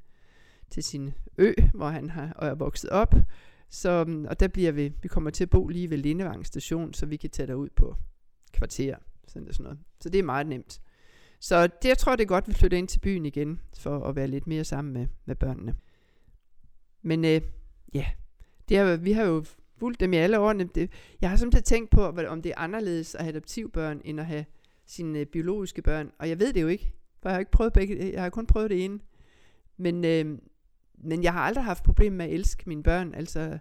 til 0.69 0.83
sin 0.83 1.13
ø, 1.37 1.53
hvor 1.73 1.89
han 1.89 2.09
har, 2.09 2.33
og 2.35 2.47
er 2.47 2.55
vokset 2.55 2.89
op. 2.89 3.15
Så, 3.69 3.89
øhm, 3.89 4.25
og 4.25 4.39
der 4.39 4.47
bliver 4.47 4.71
vi, 4.71 4.93
vi 5.01 5.07
kommer 5.07 5.29
til 5.29 5.43
at 5.43 5.49
bo 5.49 5.67
lige 5.67 5.89
ved 5.89 5.97
Lindevang 5.97 6.45
station, 6.45 6.93
så 6.93 7.05
vi 7.05 7.17
kan 7.17 7.29
tage 7.29 7.47
derud 7.47 7.69
på 7.75 7.95
kvarter. 8.53 8.95
Sådan, 9.27 9.53
sådan 9.53 9.63
noget. 9.63 9.79
Så 10.01 10.09
det 10.09 10.19
er 10.19 10.23
meget 10.23 10.47
nemt. 10.47 10.81
Så 11.39 11.67
det, 11.67 11.89
jeg 11.89 11.97
tror, 11.97 12.15
det 12.15 12.23
er 12.23 12.27
godt, 12.27 12.43
at 12.43 12.47
vi 12.47 12.53
flytter 12.53 12.77
ind 12.77 12.87
til 12.87 12.99
byen 12.99 13.25
igen, 13.25 13.59
for 13.77 14.03
at 14.03 14.15
være 14.15 14.27
lidt 14.27 14.47
mere 14.47 14.63
sammen 14.63 14.93
med, 14.93 15.07
med 15.25 15.35
børnene. 15.35 15.75
Men 17.01 17.25
øh, 17.25 17.41
ja, 17.93 18.05
det 18.69 18.77
har, 18.77 18.95
vi 18.95 19.11
har 19.11 19.23
jo 19.23 19.45
fulgt 19.77 19.99
dem 19.99 20.13
i 20.13 20.17
alle 20.17 20.39
årene. 20.39 20.63
Det, 20.63 20.91
jeg 21.21 21.29
har 21.29 21.37
simpelthen 21.37 21.63
tænkt 21.63 21.89
på, 21.89 22.05
om 22.05 22.41
det 22.41 22.49
er 22.49 22.59
anderledes 22.59 23.15
at 23.15 23.23
have 23.23 23.35
adoptivbørn, 23.35 24.01
end 24.03 24.19
at 24.19 24.25
have 24.25 24.45
sine 24.85 25.19
øh, 25.19 25.25
biologiske 25.25 25.81
børn. 25.81 26.11
Og 26.19 26.29
jeg 26.29 26.39
ved 26.39 26.53
det 26.53 26.61
jo 26.61 26.67
ikke, 26.67 26.93
for 27.21 27.29
jeg 27.29 27.33
har 27.33 27.39
ikke 27.39 27.51
prøvet 27.51 27.73
begge, 27.73 28.13
jeg 28.13 28.21
har 28.21 28.29
kun 28.29 28.47
prøvet 28.47 28.69
det 28.69 28.85
ene. 28.85 28.99
Men, 29.77 30.05
øh, 30.05 30.37
men 30.97 31.23
jeg 31.23 31.33
har 31.33 31.41
aldrig 31.41 31.63
haft 31.63 31.83
problemer 31.83 32.17
med 32.17 32.25
at 32.25 32.31
elske 32.31 32.63
mine 32.65 32.83
børn. 32.83 33.13
Altså, 33.13 33.59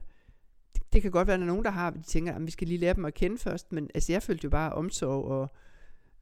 det, 0.75 0.93
det 0.93 1.03
kan 1.03 1.11
godt 1.11 1.27
være, 1.27 1.35
at 1.35 1.41
der 1.41 1.47
er 1.47 1.51
nogen, 1.51 1.65
der 1.65 1.71
har, 1.71 1.91
de 1.91 2.03
tænker, 2.03 2.33
at 2.33 2.47
vi 2.47 2.51
skal 2.51 2.69
lige 2.69 2.81
lære 2.81 2.95
dem 2.95 3.05
at 3.05 3.15
kende 3.15 3.39
først. 3.39 3.73
Men 3.73 3.91
altså, 3.95 4.13
jeg 4.13 4.23
følte 4.23 4.45
jo 4.45 4.51
bare 4.51 4.73
omsorg 4.73 5.25
og 5.25 5.55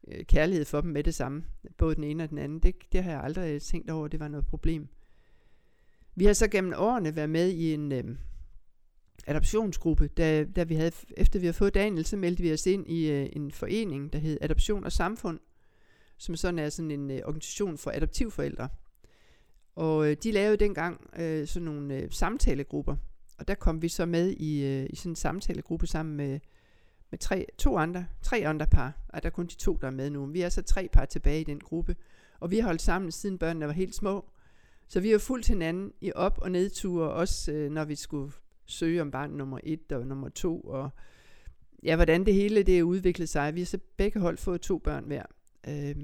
øh, 0.09 0.25
kærlighed 0.25 0.65
for 0.65 0.81
dem 0.81 0.91
med 0.91 1.05
det 1.05 1.15
samme. 1.15 1.45
Både 1.77 1.95
den 1.95 2.05
ene 2.05 2.23
og 2.23 2.31
den 2.31 2.39
anden. 2.39 2.59
Det, 2.59 2.75
det 2.93 3.05
har 3.05 3.11
jeg 3.11 3.23
aldrig 3.23 3.55
øh, 3.55 3.61
tænkt 3.61 3.91
over, 3.91 4.05
at 4.05 4.13
det 4.13 4.21
var 4.21 4.29
noget 4.29 4.47
problem. 4.47 4.89
Vi 6.19 6.25
har 6.25 6.33
så 6.33 6.49
gennem 6.49 6.73
årene 6.77 7.17
været 7.17 7.31
med 7.31 7.51
i 7.51 7.75
en 7.75 7.93
øh, 7.93 8.05
adoptionsgruppe, 9.27 10.09
da, 10.09 10.45
da 10.45 10.63
vi 10.63 10.75
havde, 10.75 10.93
efter 11.17 11.39
vi 11.39 11.47
havde 11.47 11.57
fået 11.57 11.75
Daniel, 11.75 12.05
så 12.05 12.17
meldte 12.17 12.43
vi 12.43 12.53
os 12.53 12.67
ind 12.67 12.87
i 12.89 13.11
øh, 13.11 13.29
en 13.33 13.53
forening, 13.53 14.13
der 14.13 14.19
hed 14.19 14.39
Adoption 14.41 14.85
og 14.85 14.93
Samfund, 14.93 15.41
som 16.17 16.37
sådan 16.37 16.59
er 16.59 16.69
sådan 16.69 16.91
en 16.91 17.11
øh, 17.11 17.21
organisation 17.25 17.79
for 17.79 17.91
adoptivforældre. 17.91 18.69
Og 19.77 20.11
øh, 20.11 20.17
de 20.23 20.33
lavede 20.33 20.57
dengang 20.57 21.11
øh, 21.19 21.47
sådan 21.47 21.65
nogle 21.65 21.97
øh, 21.97 22.11
samtalegrupper, 22.11 22.97
og 23.39 23.49
der 23.49 23.55
kom 23.55 23.83
vi 23.83 23.89
så 23.89 24.07
med 24.07 24.31
i, 24.31 24.65
øh, 24.65 24.87
i 24.91 24.97
sådan 24.97 25.13
en 25.13 25.17
samtalegruppe 25.17 25.87
sammen 25.87 26.17
med, 26.17 26.41
med 27.11 27.19
tre, 27.19 27.47
to 27.59 27.77
andre, 27.77 28.07
tre 28.23 28.47
andre 28.47 28.67
par. 28.67 28.93
Og 29.09 29.23
der 29.23 29.29
er 29.29 29.33
kun 29.33 29.47
de 29.47 29.55
to, 29.55 29.79
der 29.81 29.87
er 29.87 29.93
med 29.93 30.11
nu. 30.11 30.27
Vi 30.27 30.41
er 30.41 30.49
så 30.49 30.63
tre 30.63 30.89
par 30.93 31.05
tilbage 31.05 31.41
i 31.41 31.45
den 31.45 31.61
gruppe. 31.61 31.97
Og 32.41 32.51
vi 32.51 32.59
har 32.59 32.67
holdt 32.67 32.83
sammen, 32.83 33.13
siden 33.13 33.39
børnene 33.39 33.67
var 33.67 33.73
helt 33.73 33.95
små. 33.95 34.25
Så 34.89 35.01
vi 35.01 35.11
har 35.11 35.19
fulgt 35.19 35.49
hinanden 35.49 35.93
i 36.01 36.13
op- 36.13 36.39
og 36.43 36.51
nedture, 36.51 37.11
også 37.11 37.53
øh, 37.53 37.71
når 37.71 37.85
vi 37.85 37.95
skulle 37.95 38.33
søge 38.67 39.03
om 39.03 39.11
barn 39.11 39.31
nummer 39.31 39.61
et 39.63 39.93
og 39.93 40.07
nummer 40.07 40.29
to, 40.29 40.61
og 40.61 40.91
ja, 41.83 41.97
hvordan 41.97 42.27
det 42.27 42.35
hele 42.35 42.63
det 42.63 42.83
udviklet 42.83 43.29
sig. 43.29 43.55
Vi 43.55 43.61
har 43.61 43.67
så 43.67 43.79
begge 43.97 44.21
hold 44.21 44.39
fået 44.39 44.61
to 44.61 44.79
børn 44.79 45.05
hver. 45.05 45.23
Øh, 45.69 45.95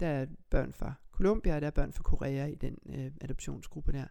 der 0.00 0.06
er 0.06 0.26
børn 0.50 0.72
fra 0.72 0.92
Colombia, 1.12 1.54
og 1.54 1.60
der 1.60 1.66
er 1.66 1.70
børn 1.70 1.92
fra 1.92 2.02
Korea 2.02 2.46
i 2.46 2.54
den 2.54 2.78
øh, 2.88 3.10
adoptionsgruppe 3.20 3.92
der. 3.92 4.06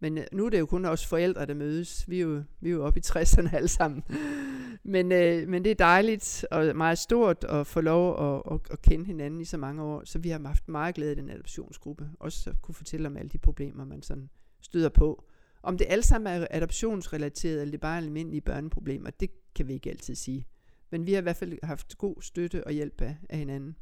Men 0.00 0.18
øh, 0.18 0.24
nu 0.32 0.46
er 0.46 0.50
det 0.50 0.58
jo 0.58 0.66
kun 0.66 0.84
os 0.84 1.06
forældre, 1.06 1.46
der 1.46 1.54
mødes. 1.54 2.08
Vi 2.08 2.16
er 2.16 2.22
jo, 2.22 2.42
vi 2.60 2.68
er 2.68 2.72
jo 2.72 2.84
oppe 2.84 3.00
i 3.00 3.02
60'erne 3.06 3.56
alle 3.56 3.68
sammen. 3.68 4.02
men, 4.94 5.12
øh, 5.12 5.48
men 5.48 5.64
det 5.64 5.70
er 5.70 5.74
dejligt 5.74 6.46
og 6.50 6.76
meget 6.76 6.98
stort 6.98 7.44
at 7.44 7.66
få 7.66 7.80
lov 7.80 8.34
at, 8.34 8.42
at, 8.52 8.60
at 8.70 8.82
kende 8.82 9.04
hinanden 9.04 9.40
i 9.40 9.44
så 9.44 9.56
mange 9.56 9.82
år. 9.82 10.02
Så 10.04 10.18
vi 10.18 10.28
har 10.28 10.40
haft 10.46 10.68
meget 10.68 10.94
glæde 10.94 11.12
i 11.12 11.14
den 11.14 11.30
adoptionsgruppe. 11.30 12.10
Også 12.20 12.50
at 12.50 12.62
kunne 12.62 12.74
fortælle 12.74 13.06
om 13.06 13.16
alle 13.16 13.28
de 13.28 13.38
problemer, 13.38 13.84
man 13.84 14.02
sådan 14.02 14.30
støder 14.60 14.88
på. 14.88 15.24
Om 15.62 15.78
det 15.78 15.86
alle 15.90 16.02
sammen 16.02 16.32
er 16.32 16.46
adoptionsrelateret, 16.50 17.60
eller 17.60 17.70
det 17.70 17.78
er 17.78 17.82
bare 17.82 17.96
almindelige 17.96 18.40
børneproblemer, 18.40 19.10
det 19.10 19.30
kan 19.54 19.68
vi 19.68 19.72
ikke 19.72 19.90
altid 19.90 20.14
sige. 20.14 20.46
Men 20.90 21.06
vi 21.06 21.12
har 21.12 21.18
i 21.18 21.22
hvert 21.22 21.36
fald 21.36 21.58
haft 21.62 21.98
god 21.98 22.22
støtte 22.22 22.66
og 22.66 22.72
hjælp 22.72 23.00
af, 23.00 23.16
af 23.28 23.38
hinanden. 23.38 23.76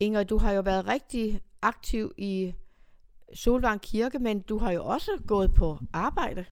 Inger, 0.00 0.22
du 0.22 0.38
har 0.38 0.52
jo 0.52 0.60
været 0.60 0.86
rigtig 0.86 1.40
aktiv 1.62 2.12
i 2.18 2.54
Solvang 3.34 3.80
Kirke, 3.80 4.18
men 4.18 4.40
du 4.40 4.58
har 4.58 4.72
jo 4.72 4.84
også 4.84 5.10
gået 5.26 5.54
på 5.54 5.78
arbejde. 5.92 6.44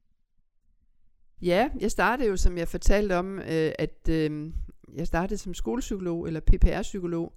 Ja, 1.42 1.70
jeg 1.80 1.90
startede 1.90 2.28
jo, 2.28 2.36
som 2.36 2.58
jeg 2.58 2.68
fortalte 2.68 3.16
om, 3.16 3.38
øh, 3.38 3.72
at 3.78 4.08
øh, 4.10 4.52
jeg 4.94 5.06
startede 5.06 5.38
som 5.38 5.54
skolepsykolog, 5.54 6.26
eller 6.26 6.40
PPR-psykolog, 6.40 7.32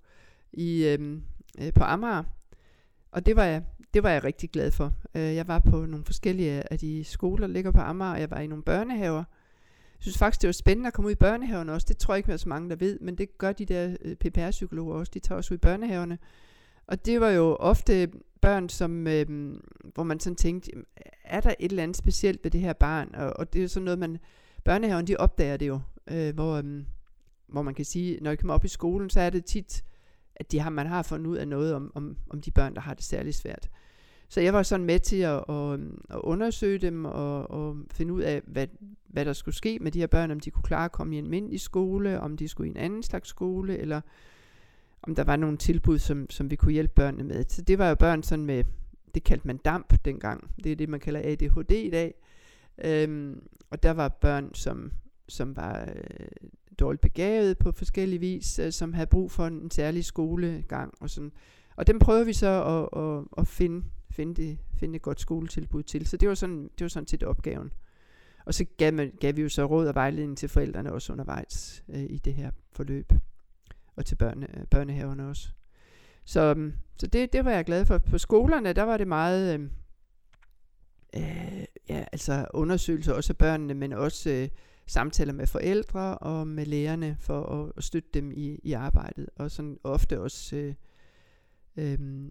i, 0.54 0.86
øh, 0.86 1.20
øh, 1.60 1.74
på 1.74 1.84
Amager. 1.84 2.24
Og 3.12 3.25
det 3.25 3.36
var, 3.36 3.44
jeg, 3.44 3.64
det 3.94 4.04
var 4.04 4.10
jeg 4.10 4.24
rigtig 4.24 4.50
glad 4.50 4.72
for. 4.72 4.94
Øh, 5.16 5.36
jeg 5.36 5.48
var 5.48 5.60
på 5.60 5.86
nogle 5.86 6.06
forskellige 6.06 6.74
af 6.74 6.80
de 6.80 7.04
skoler, 7.04 7.48
der 7.48 7.54
ligger 7.54 7.72
på 7.72 7.82
Amager, 7.82 8.12
og 8.12 8.20
jeg 8.20 8.32
var 8.32 8.40
i 8.40 8.48
nogle 8.48 8.64
børnehaver. 8.64 9.24
Jeg 9.96 10.02
synes 10.02 10.18
faktisk, 10.18 10.42
det 10.42 10.48
var 10.48 10.52
spændende 10.52 10.88
at 10.88 10.94
komme 10.94 11.08
ud 11.08 11.12
i 11.12 11.16
børnehaverne 11.16 11.72
også. 11.72 11.86
Det 11.90 11.98
tror 11.98 12.14
jeg 12.14 12.18
ikke, 12.18 12.28
der 12.28 12.34
er 12.34 12.38
så 12.38 12.50
mange, 12.50 12.70
der 12.70 12.75
ved, 12.75 13.00
men 13.00 13.18
det 13.18 13.38
gør 13.38 13.52
de 13.52 13.66
der 13.66 13.96
øh, 14.02 14.16
PPR-psykologer 14.16 14.96
også. 14.96 15.12
De 15.14 15.20
tager 15.20 15.38
også 15.38 15.54
ud 15.54 15.58
i 15.58 15.62
børnehaverne. 15.62 16.18
Og 16.88 17.06
det 17.06 17.22
var 17.22 17.30
jo 17.30 17.56
ofte 17.56 18.12
børn, 18.42 18.70
som, 18.70 19.08
øh, 19.08 19.56
hvor 19.94 20.04
man 20.04 20.20
sådan 20.20 20.36
tænkte, 20.36 20.72
er 21.24 21.42
der 21.42 21.54
et 21.60 21.70
eller 21.70 21.84
andet 21.84 21.98
specielt 21.98 22.44
ved 22.44 22.51
det 22.51 22.62
her 22.62 22.74
barn? 22.74 23.15
Og, 23.15 23.34
og 23.39 23.54
det 23.54 23.60
er 23.60 23.63
jo 23.63 23.70
sådan 23.70 23.86
noget, 23.86 24.00
man, 24.00 24.18
børnehaven, 24.63 25.08
de 25.08 25.18
opdager 25.18 25.58
det 25.58 25.68
jo, 25.68 25.80
øh, 26.12 26.34
hvor, 26.34 26.54
øh, 26.54 26.84
hvor 27.48 27.62
man 27.62 27.74
kan 27.74 27.86
sige, 27.86 28.20
når 28.22 28.32
de 28.32 28.38
kommer 28.38 28.54
op 28.54 28.65
i 28.65 28.68
skolen, 28.68 29.10
så 29.10 29.20
er 29.20 29.30
det 29.30 29.46
tit, 29.46 29.84
at 30.36 30.51
de 30.51 30.60
har, 30.60 30.70
man 30.70 30.88
har 30.88 31.04
fundet 31.04 31.27
ud 31.27 31.38
af 31.38 31.48
noget 31.48 31.74
om, 31.74 31.92
om, 31.96 32.18
om 32.30 32.42
de 32.42 32.51
børn, 32.51 32.75
der 32.75 32.82
har 32.82 32.94
det 32.94 33.04
særligt 33.04 33.36
svært. 33.36 33.70
Så 34.30 34.42
jeg 34.42 34.54
var 34.54 34.63
sådan 34.63 34.86
med 34.86 35.00
til 35.00 35.18
at, 35.22 35.44
at, 35.50 35.80
øh, 35.80 35.92
at 36.10 36.20
undersøge 36.24 36.77
dem 36.77 37.06
og, 37.06 37.51
og 37.51 37.77
finde 37.92 38.13
ud 38.13 38.22
af, 38.22 38.42
hvad, 38.48 38.68
hvad 39.08 39.25
der 39.25 39.34
skulle 39.34 39.56
ske 39.56 39.80
med 39.82 39.92
de 39.92 40.00
her 40.00 40.08
børn, 40.08 40.32
om 40.32 40.39
de 40.39 40.51
kunne 40.51 40.63
klare 40.63 40.86
at 40.86 40.92
komme 40.92 41.15
i 41.15 41.20
en 41.20 41.30
mindre 41.30 41.58
skole, 41.58 42.20
om 42.20 42.38
de 42.38 42.48
skulle 42.48 42.68
i 42.68 42.72
en 42.72 42.77
anden 42.77 43.04
slags 43.04 43.30
skole, 43.30 43.77
eller 43.77 44.01
om 45.08 45.16
der 45.16 45.24
var 45.24 45.36
nogle 45.36 45.58
tilbud, 45.58 46.00
som, 46.00 46.30
som 46.30 46.52
vi 46.52 46.56
kunne 46.56 46.74
hjælpe 46.74 46.94
børnene 46.94 47.24
med. 47.24 47.46
Så 47.50 47.62
det 47.62 47.78
var 47.78 47.90
jo 47.90 47.96
børn 47.96 48.24
sådan 48.24 48.46
med, 48.46 48.64
det 49.16 49.24
kaldte 49.24 49.48
man 49.48 49.58
DAMP 49.58 49.94
dengang, 50.06 50.52
det 50.64 50.72
er 50.72 50.76
det, 50.76 50.90
man 50.90 51.00
kalder 51.00 51.22
ADHD 51.24 51.72
i 51.72 51.90
dag. 51.90 52.14
Øhm, 52.84 53.48
og 53.70 53.84
der 53.84 53.92
var 53.92 54.08
børn, 54.08 54.54
som, 54.54 54.92
som 55.30 55.56
var 55.56 55.82
øh, 55.82 56.28
dårligt 56.80 57.02
begavet 57.02 57.58
på 57.58 57.72
forskellige 57.72 58.20
vis, 58.20 58.60
øh, 58.60 58.72
som 58.72 58.94
havde 58.94 59.08
brug 59.08 59.32
for 59.32 59.48
en 59.48 59.72
særlig 59.72 60.06
skolegang 60.06 60.94
og 61.00 61.10
sådan. 61.10 61.32
Og 61.76 61.88
dem 61.88 62.00
prøver 62.00 62.24
vi 62.24 62.34
så 62.34 62.64
at, 62.64 63.02
at, 63.04 63.24
at 63.38 63.48
finde, 63.48 63.86
finde, 64.12 64.42
det, 64.42 64.58
finde 64.78 64.96
et 64.96 65.02
godt 65.02 65.22
skoletilbud 65.22 65.84
til. 65.84 66.08
Så 66.08 66.18
det 66.18 66.30
var 66.30 66.36
sådan, 66.36 66.64
det 66.64 66.82
var 66.82 66.88
sådan 66.88 67.08
set 67.08 67.24
opgaven. 67.24 67.74
Og 68.46 68.54
så 68.54 68.66
gav, 68.78 68.94
man, 68.94 69.12
gav 69.20 69.36
vi 69.36 69.42
jo 69.42 69.50
så 69.50 69.66
råd 69.66 69.88
og 69.88 69.96
vejledning 69.96 70.38
til 70.38 70.50
forældrene 70.50 70.94
også 70.94 71.14
undervejs 71.14 71.84
øh, 71.90 72.04
i 72.10 72.18
det 72.18 72.34
her 72.34 72.52
forløb. 72.72 73.14
Og 73.96 74.06
til 74.06 74.16
børne, 74.16 74.60
øh, 74.60 74.66
børnehaverne 74.66 75.28
også. 75.28 75.50
Så, 76.25 76.42
øhm, 76.42 76.74
så 76.98 77.08
det, 77.08 77.34
det 77.34 77.46
var 77.46 77.52
jeg 77.52 77.66
glad 77.66 77.86
for. 77.86 77.98
På 77.98 78.18
skolerne, 78.18 78.74
der 78.74 78.84
var 78.84 78.98
det 78.98 79.08
meget... 79.08 79.54
Øh, 79.60 79.70
øh, 81.16 81.66
ja, 81.90 82.06
altså 82.12 82.46
undersøgelser 82.54 83.14
også 83.14 83.34
af 83.34 83.38
børnene, 83.38 83.74
men 83.74 83.94
også 83.94 84.30
øh, 84.30 84.50
samtaler 84.88 85.34
med 85.34 85.48
forældre 85.48 86.18
og 86.18 86.48
med 86.48 86.66
lærerne 86.66 87.18
for 87.20 87.44
at, 87.44 87.72
at 87.78 87.84
støtte 87.84 88.10
dem 88.14 88.32
i, 88.32 88.60
i 88.64 88.74
arbejdet. 88.74 89.30
Og 89.36 89.52
sådan 89.52 89.78
ofte 89.84 90.22
også 90.22 90.56
øh, 90.56 90.74
øh, 91.78 92.30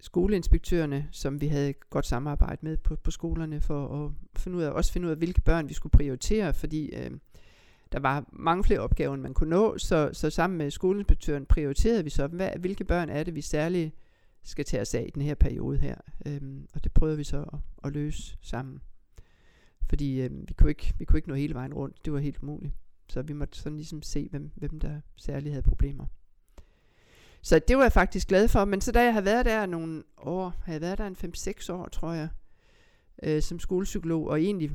skoleinspektørerne, 0.00 1.08
som 1.10 1.40
vi 1.40 1.46
havde 1.46 1.70
et 1.70 1.90
godt 1.90 2.06
samarbejde 2.06 2.58
med 2.62 2.76
på, 2.76 2.96
på 2.96 3.10
skolerne, 3.10 3.60
for 3.60 4.04
at 4.04 4.12
finde 4.40 4.58
ud 4.58 4.62
af, 4.62 4.70
også 4.70 4.92
finde 4.92 5.06
ud 5.06 5.10
af, 5.10 5.16
hvilke 5.16 5.40
børn 5.40 5.68
vi 5.68 5.74
skulle 5.74 5.90
prioritere, 5.90 6.54
fordi 6.54 6.94
øh, 6.94 7.10
der 7.92 8.00
var 8.00 8.24
mange 8.32 8.64
flere 8.64 8.80
opgaver, 8.80 9.14
end 9.14 9.22
man 9.22 9.34
kunne 9.34 9.50
nå, 9.50 9.78
så, 9.78 10.10
så 10.12 10.30
sammen 10.30 10.58
med 10.58 10.70
skoleinspektøren 10.70 11.46
prioriterede 11.46 12.04
vi 12.04 12.10
så, 12.10 12.26
hvad, 12.26 12.50
hvilke 12.58 12.84
børn 12.84 13.08
er 13.08 13.22
det, 13.22 13.34
vi 13.34 13.40
særligt 13.40 13.94
skal 14.42 14.64
tage 14.64 14.80
os 14.80 14.94
af 14.94 15.04
i 15.08 15.10
den 15.10 15.22
her 15.22 15.34
periode 15.34 15.78
her. 15.78 15.96
Øhm, 16.26 16.66
og 16.74 16.84
det 16.84 16.92
prøvede 16.92 17.16
vi 17.16 17.24
så 17.24 17.42
at, 17.42 17.58
at 17.84 17.92
løse 17.92 18.36
sammen. 18.40 18.80
Fordi 19.88 20.20
øhm, 20.20 20.44
vi, 20.48 20.54
kunne 20.54 20.70
ikke, 20.70 20.94
vi 20.98 21.04
kunne 21.04 21.18
ikke 21.18 21.28
nå 21.28 21.34
hele 21.34 21.54
vejen 21.54 21.74
rundt. 21.74 22.04
Det 22.04 22.12
var 22.12 22.18
helt 22.18 22.38
umuligt. 22.42 22.74
Så 23.08 23.22
vi 23.22 23.32
måtte 23.32 23.58
sådan 23.58 23.76
ligesom 23.76 24.02
se, 24.02 24.28
hvem, 24.30 24.50
hvem 24.54 24.80
der 24.80 25.00
særligt 25.16 25.52
havde 25.52 25.62
problemer. 25.62 26.06
Så 27.42 27.58
det 27.58 27.76
var 27.76 27.82
jeg 27.82 27.92
faktisk 27.92 28.28
glad 28.28 28.48
for. 28.48 28.64
Men 28.64 28.80
så 28.80 28.92
da 28.92 29.04
jeg 29.04 29.12
havde 29.12 29.24
været 29.24 29.44
der 29.44 29.66
nogle 29.66 30.02
år, 30.16 30.54
havde 30.64 30.74
jeg 30.74 30.80
været 30.80 30.98
der 30.98 31.06
en 31.06 31.34
5-6 31.68 31.72
år, 31.72 31.88
tror 31.88 32.12
jeg, 32.12 32.28
øh, 33.22 33.42
som 33.42 33.58
skolepsykolog, 33.58 34.28
og 34.28 34.42
egentlig, 34.42 34.70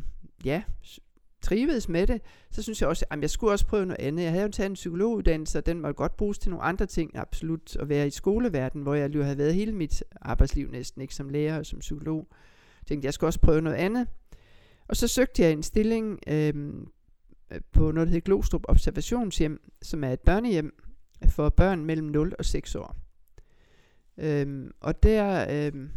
ja, 0.46 0.64
trivedes 1.42 1.90
med 1.90 2.08
det, 2.08 2.22
så 2.52 2.64
synes 2.64 2.82
jeg 2.82 2.90
også, 2.90 3.06
at 3.10 3.22
jeg 3.22 3.30
skulle 3.30 3.54
også 3.54 3.66
prøve 3.66 3.86
noget 3.86 4.00
andet. 4.00 4.24
Jeg 4.24 4.32
havde 4.32 4.44
jo 4.44 4.52
taget 4.52 4.70
en 4.70 4.74
psykologuddannelse, 4.74 5.58
og 5.58 5.66
den 5.66 5.82
måtte 5.82 5.94
godt 5.94 6.18
bruges 6.18 6.38
til 6.38 6.50
nogle 6.50 6.64
andre 6.64 6.86
ting, 6.86 7.18
absolut 7.18 7.76
at 7.76 7.90
være 7.90 8.08
i 8.08 8.10
skoleverden, 8.10 8.82
hvor 8.82 8.96
jeg 8.96 9.16
jo 9.16 9.24
havde 9.24 9.38
været 9.38 9.54
hele 9.54 9.72
mit 9.72 10.04
arbejdsliv 10.22 10.72
næsten, 10.72 11.02
ikke 11.02 11.16
som 11.16 11.30
lærer 11.30 11.58
og 11.60 11.66
som 11.66 11.80
psykolog. 11.80 12.28
Jeg 12.82 12.88
tænkte, 12.88 13.06
jeg 13.06 13.14
skulle 13.14 13.28
også 13.28 13.40
prøve 13.40 13.62
noget 13.62 13.78
andet. 13.78 14.08
Og 14.88 14.96
så 14.96 15.08
søgte 15.08 15.44
jeg 15.44 15.52
en 15.52 15.64
stilling 15.64 16.20
øh, 16.28 16.54
på 17.72 17.92
noget, 17.92 18.08
der 18.08 18.14
hedder 18.14 18.26
Glostrup 18.26 18.64
Observationshjem, 18.68 19.62
som 19.82 20.04
er 20.04 20.14
et 20.14 20.20
børnehjem 20.20 20.84
for 21.30 21.50
børn 21.50 21.86
mellem 21.86 22.08
0 22.08 22.34
og 22.40 22.46
6 22.46 22.76
år. 22.76 22.96
Øhm, 24.18 24.72
og 24.80 25.04
der, 25.04 25.46
øhm, 25.50 25.90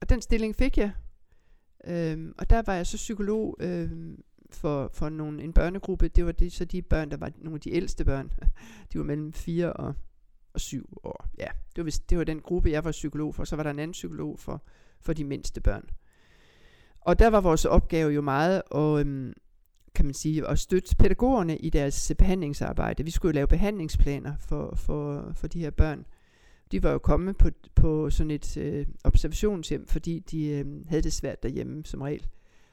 og 0.00 0.08
den 0.08 0.20
stilling 0.20 0.56
fik 0.56 0.78
jeg, 0.78 0.92
Øhm, 1.86 2.34
og 2.38 2.50
der 2.50 2.62
var 2.66 2.74
jeg 2.74 2.86
så 2.86 2.96
psykolog 2.96 3.56
øhm, 3.60 4.22
for, 4.50 4.90
for 4.92 5.08
nogle, 5.08 5.42
en 5.42 5.52
børnegruppe. 5.52 6.08
Det 6.08 6.26
var 6.26 6.32
det, 6.32 6.52
så 6.52 6.64
de 6.64 6.82
børn, 6.82 7.10
der 7.10 7.16
var 7.16 7.30
nogle 7.38 7.54
af 7.54 7.60
de 7.60 7.72
ældste 7.72 8.04
børn. 8.04 8.32
De 8.92 8.98
var 8.98 9.04
mellem 9.04 9.32
4 9.32 9.72
og, 9.72 9.94
og 10.52 10.60
7 10.60 10.98
år. 11.04 11.26
Ja, 11.38 11.46
det 11.76 11.84
var, 11.84 11.98
det 12.10 12.18
var 12.18 12.24
den 12.24 12.40
gruppe, 12.40 12.70
jeg 12.70 12.84
var 12.84 12.90
psykolog 12.90 13.34
for. 13.34 13.44
Så 13.44 13.56
var 13.56 13.62
der 13.62 13.70
en 13.70 13.78
anden 13.78 13.92
psykolog 13.92 14.40
for, 14.40 14.62
for 15.00 15.12
de 15.12 15.24
mindste 15.24 15.60
børn. 15.60 15.84
Og 17.00 17.18
der 17.18 17.28
var 17.28 17.40
vores 17.40 17.64
opgave 17.64 18.12
jo 18.12 18.20
meget 18.20 18.62
at, 18.74 19.06
øhm, 19.06 19.32
kan 19.94 20.04
man 20.04 20.14
sige, 20.14 20.48
at 20.48 20.58
støtte 20.58 20.96
pædagogerne 20.96 21.56
i 21.56 21.70
deres 21.70 22.12
behandlingsarbejde. 22.18 23.04
Vi 23.04 23.10
skulle 23.10 23.30
jo 23.30 23.34
lave 23.34 23.46
behandlingsplaner 23.46 24.34
for, 24.40 24.74
for, 24.76 25.32
for 25.34 25.46
de 25.46 25.60
her 25.60 25.70
børn. 25.70 26.06
De 26.72 26.82
var 26.82 26.90
jo 26.90 26.98
kommet 26.98 27.36
på, 27.36 27.50
på 27.74 28.10
sådan 28.10 28.30
et 28.30 28.56
øh, 28.56 28.86
observationshjem, 29.04 29.86
fordi 29.86 30.18
de 30.18 30.46
øh, 30.46 30.66
havde 30.86 31.02
det 31.02 31.12
svært 31.12 31.42
derhjemme 31.42 31.84
som 31.84 32.00
regel. 32.00 32.26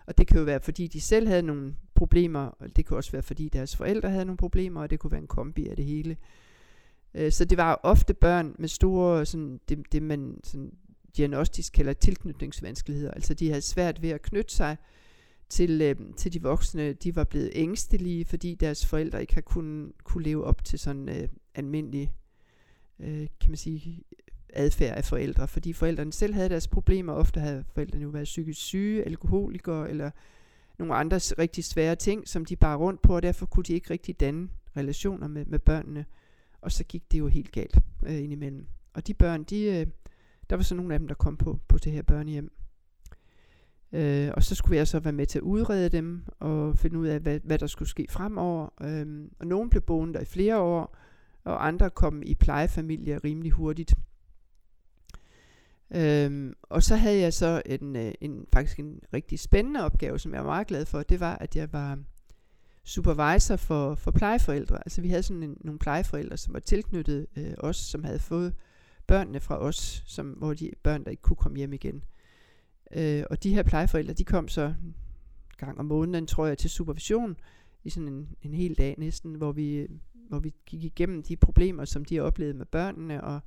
Og 0.05 0.17
det 0.17 0.27
kan 0.27 0.37
jo 0.37 0.43
være, 0.43 0.59
fordi 0.59 0.87
de 0.87 1.01
selv 1.01 1.27
havde 1.27 1.41
nogle 1.41 1.75
problemer, 1.95 2.39
og 2.39 2.75
det 2.75 2.85
kan 2.85 2.97
også 2.97 3.11
være, 3.11 3.21
fordi 3.21 3.49
deres 3.49 3.75
forældre 3.75 4.09
havde 4.09 4.25
nogle 4.25 4.37
problemer, 4.37 4.81
og 4.81 4.89
det 4.89 4.99
kunne 4.99 5.11
være 5.11 5.21
en 5.21 5.27
kombi 5.27 5.67
af 5.67 5.75
det 5.75 5.85
hele. 5.85 6.17
Øh, 7.13 7.31
så 7.31 7.45
det 7.45 7.57
var 7.57 7.79
ofte 7.83 8.13
børn 8.13 8.55
med 8.59 8.67
store, 8.67 9.25
sådan, 9.25 9.59
det, 9.69 9.91
det 9.91 10.03
man 10.03 10.39
sådan, 10.43 10.71
diagnostisk 11.17 11.73
kalder 11.73 11.93
tilknytningsvanskeligheder. 11.93 13.11
Altså 13.11 13.33
de 13.33 13.47
havde 13.47 13.61
svært 13.61 14.01
ved 14.01 14.09
at 14.09 14.21
knytte 14.21 14.53
sig 14.53 14.77
til, 15.49 15.81
øh, 15.81 15.95
til 16.17 16.33
de 16.33 16.41
voksne. 16.41 16.93
De 16.93 17.15
var 17.15 17.23
blevet 17.23 17.51
ængstelige, 17.53 18.25
fordi 18.25 18.55
deres 18.55 18.85
forældre 18.85 19.21
ikke 19.21 19.33
har 19.33 19.41
kunnet 19.41 19.91
kunne 20.03 20.23
leve 20.23 20.43
op 20.43 20.63
til 20.63 20.79
sådan 20.79 21.09
øh, 21.09 21.27
almindelig 21.55 22.13
øh, 22.99 23.27
kan 23.39 23.49
man 23.49 23.57
sige, 23.57 24.03
adfærd 24.53 24.97
af 24.97 25.05
forældre, 25.05 25.47
fordi 25.47 25.73
forældrene 25.73 26.13
selv 26.13 26.33
havde 26.33 26.49
deres 26.49 26.67
problemer. 26.67 27.13
Ofte 27.13 27.39
havde 27.39 27.63
forældrene 27.73 28.03
jo 28.03 28.09
været 28.09 28.23
psykisk 28.23 28.61
syge, 28.61 29.03
alkoholikere 29.03 29.89
eller 29.89 30.11
nogle 30.79 30.95
andre 30.95 31.17
rigtig 31.17 31.63
svære 31.63 31.95
ting, 31.95 32.27
som 32.27 32.45
de 32.45 32.55
bare 32.55 32.77
rundt 32.77 33.01
på, 33.01 33.15
og 33.15 33.23
derfor 33.23 33.45
kunne 33.45 33.63
de 33.63 33.73
ikke 33.73 33.89
rigtig 33.89 34.19
danne 34.19 34.49
relationer 34.77 35.27
med, 35.27 35.45
med 35.45 35.59
børnene. 35.59 36.05
Og 36.61 36.71
så 36.71 36.83
gik 36.83 37.11
det 37.11 37.19
jo 37.19 37.27
helt 37.27 37.51
galt 37.51 37.77
øh, 38.05 38.23
indimellem. 38.23 38.67
Og 38.93 39.07
de 39.07 39.13
børn, 39.13 39.43
de, 39.43 39.63
øh, 39.63 39.87
der 40.49 40.55
var 40.55 40.63
så 40.63 40.75
nogle 40.75 40.93
af 40.93 40.99
dem, 40.99 41.07
der 41.07 41.15
kom 41.15 41.37
på, 41.37 41.59
på 41.67 41.77
det 41.77 41.91
her 41.91 42.01
børnehjem. 42.01 42.51
Øh, 43.91 44.31
og 44.33 44.43
så 44.43 44.55
skulle 44.55 44.77
jeg 44.77 44.87
så 44.87 44.99
være 44.99 45.13
med 45.13 45.25
til 45.25 45.39
at 45.39 45.43
udrede 45.43 45.89
dem 45.89 46.23
og 46.39 46.77
finde 46.77 46.99
ud 46.99 47.07
af, 47.07 47.19
hvad, 47.19 47.39
hvad 47.43 47.59
der 47.59 47.67
skulle 47.67 47.89
ske 47.89 48.07
fremover. 48.09 48.69
Øh, 48.81 49.29
og 49.39 49.47
nogen 49.47 49.69
blev 49.69 49.81
boende 49.81 50.13
der 50.13 50.19
i 50.19 50.25
flere 50.25 50.59
år, 50.59 50.97
og 51.43 51.67
andre 51.67 51.89
kom 51.89 52.23
i 52.25 52.35
plejefamilie 52.35 53.17
rimelig 53.17 53.51
hurtigt. 53.51 53.93
Øhm, 55.95 56.53
og 56.63 56.83
så 56.83 56.95
havde 56.95 57.19
jeg 57.19 57.33
så 57.33 57.61
en, 57.65 57.95
øh, 57.95 58.13
en, 58.21 58.45
faktisk 58.53 58.79
en 58.79 58.99
rigtig 59.13 59.39
spændende 59.39 59.83
opgave, 59.83 60.19
som 60.19 60.33
jeg 60.33 60.41
var 60.41 60.49
meget 60.49 60.67
glad 60.67 60.85
for. 60.85 61.03
Det 61.03 61.19
var, 61.19 61.35
at 61.35 61.55
jeg 61.55 61.73
var 61.73 61.99
supervisor 62.83 63.55
for, 63.55 63.95
for 63.95 64.11
plejeforældre. 64.11 64.77
Altså 64.77 65.01
vi 65.01 65.09
havde 65.09 65.23
sådan 65.23 65.43
en, 65.43 65.57
nogle 65.61 65.79
plejeforældre, 65.79 66.37
som 66.37 66.53
var 66.53 66.59
tilknyttet 66.59 67.27
øh, 67.37 67.53
os, 67.57 67.77
som 67.77 68.03
havde 68.03 68.19
fået 68.19 68.53
børnene 69.07 69.39
fra 69.39 69.59
os, 69.59 70.03
som, 70.05 70.29
hvor 70.29 70.53
de 70.53 70.71
børn, 70.83 71.03
der 71.03 71.11
ikke 71.11 71.23
kunne 71.23 71.35
komme 71.35 71.57
hjem 71.57 71.73
igen. 71.73 72.03
Øh, 72.93 73.23
og 73.29 73.43
de 73.43 73.53
her 73.53 73.63
plejeforældre, 73.63 74.13
de 74.13 74.23
kom 74.23 74.47
så 74.47 74.73
gang 75.57 75.79
om 75.79 75.85
måneden, 75.85 76.27
tror 76.27 76.45
jeg, 76.45 76.57
til 76.57 76.69
supervision 76.69 77.37
i 77.83 77.89
sådan 77.89 78.07
en, 78.07 78.29
en 78.41 78.53
hel 78.53 78.77
dag 78.77 78.95
næsten, 78.97 79.35
hvor 79.35 79.51
vi 79.51 79.87
hvor 80.29 80.39
vi 80.39 80.53
gik 80.65 80.83
igennem 80.83 81.23
de 81.23 81.35
problemer, 81.35 81.85
som 81.85 82.05
de 82.05 82.19
oplevede 82.19 82.57
med 82.57 82.65
børnene, 82.65 83.23
og, 83.23 83.39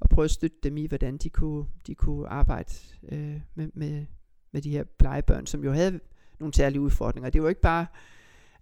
og 0.00 0.08
prøve 0.08 0.24
at 0.24 0.30
støtte 0.30 0.56
dem 0.62 0.76
i, 0.76 0.86
hvordan 0.86 1.16
de 1.16 1.30
kunne, 1.30 1.66
de 1.86 1.94
kunne 1.94 2.28
arbejde 2.28 2.72
øh, 3.08 3.40
med, 3.54 3.68
med, 3.74 4.06
med 4.52 4.62
de 4.62 4.70
her 4.70 4.84
plejebørn, 4.98 5.46
som 5.46 5.64
jo 5.64 5.72
havde 5.72 6.00
nogle 6.38 6.54
særlige 6.54 6.80
udfordringer. 6.80 7.30
Det 7.30 7.42
var 7.42 7.48
ikke 7.48 7.60
bare, 7.60 7.86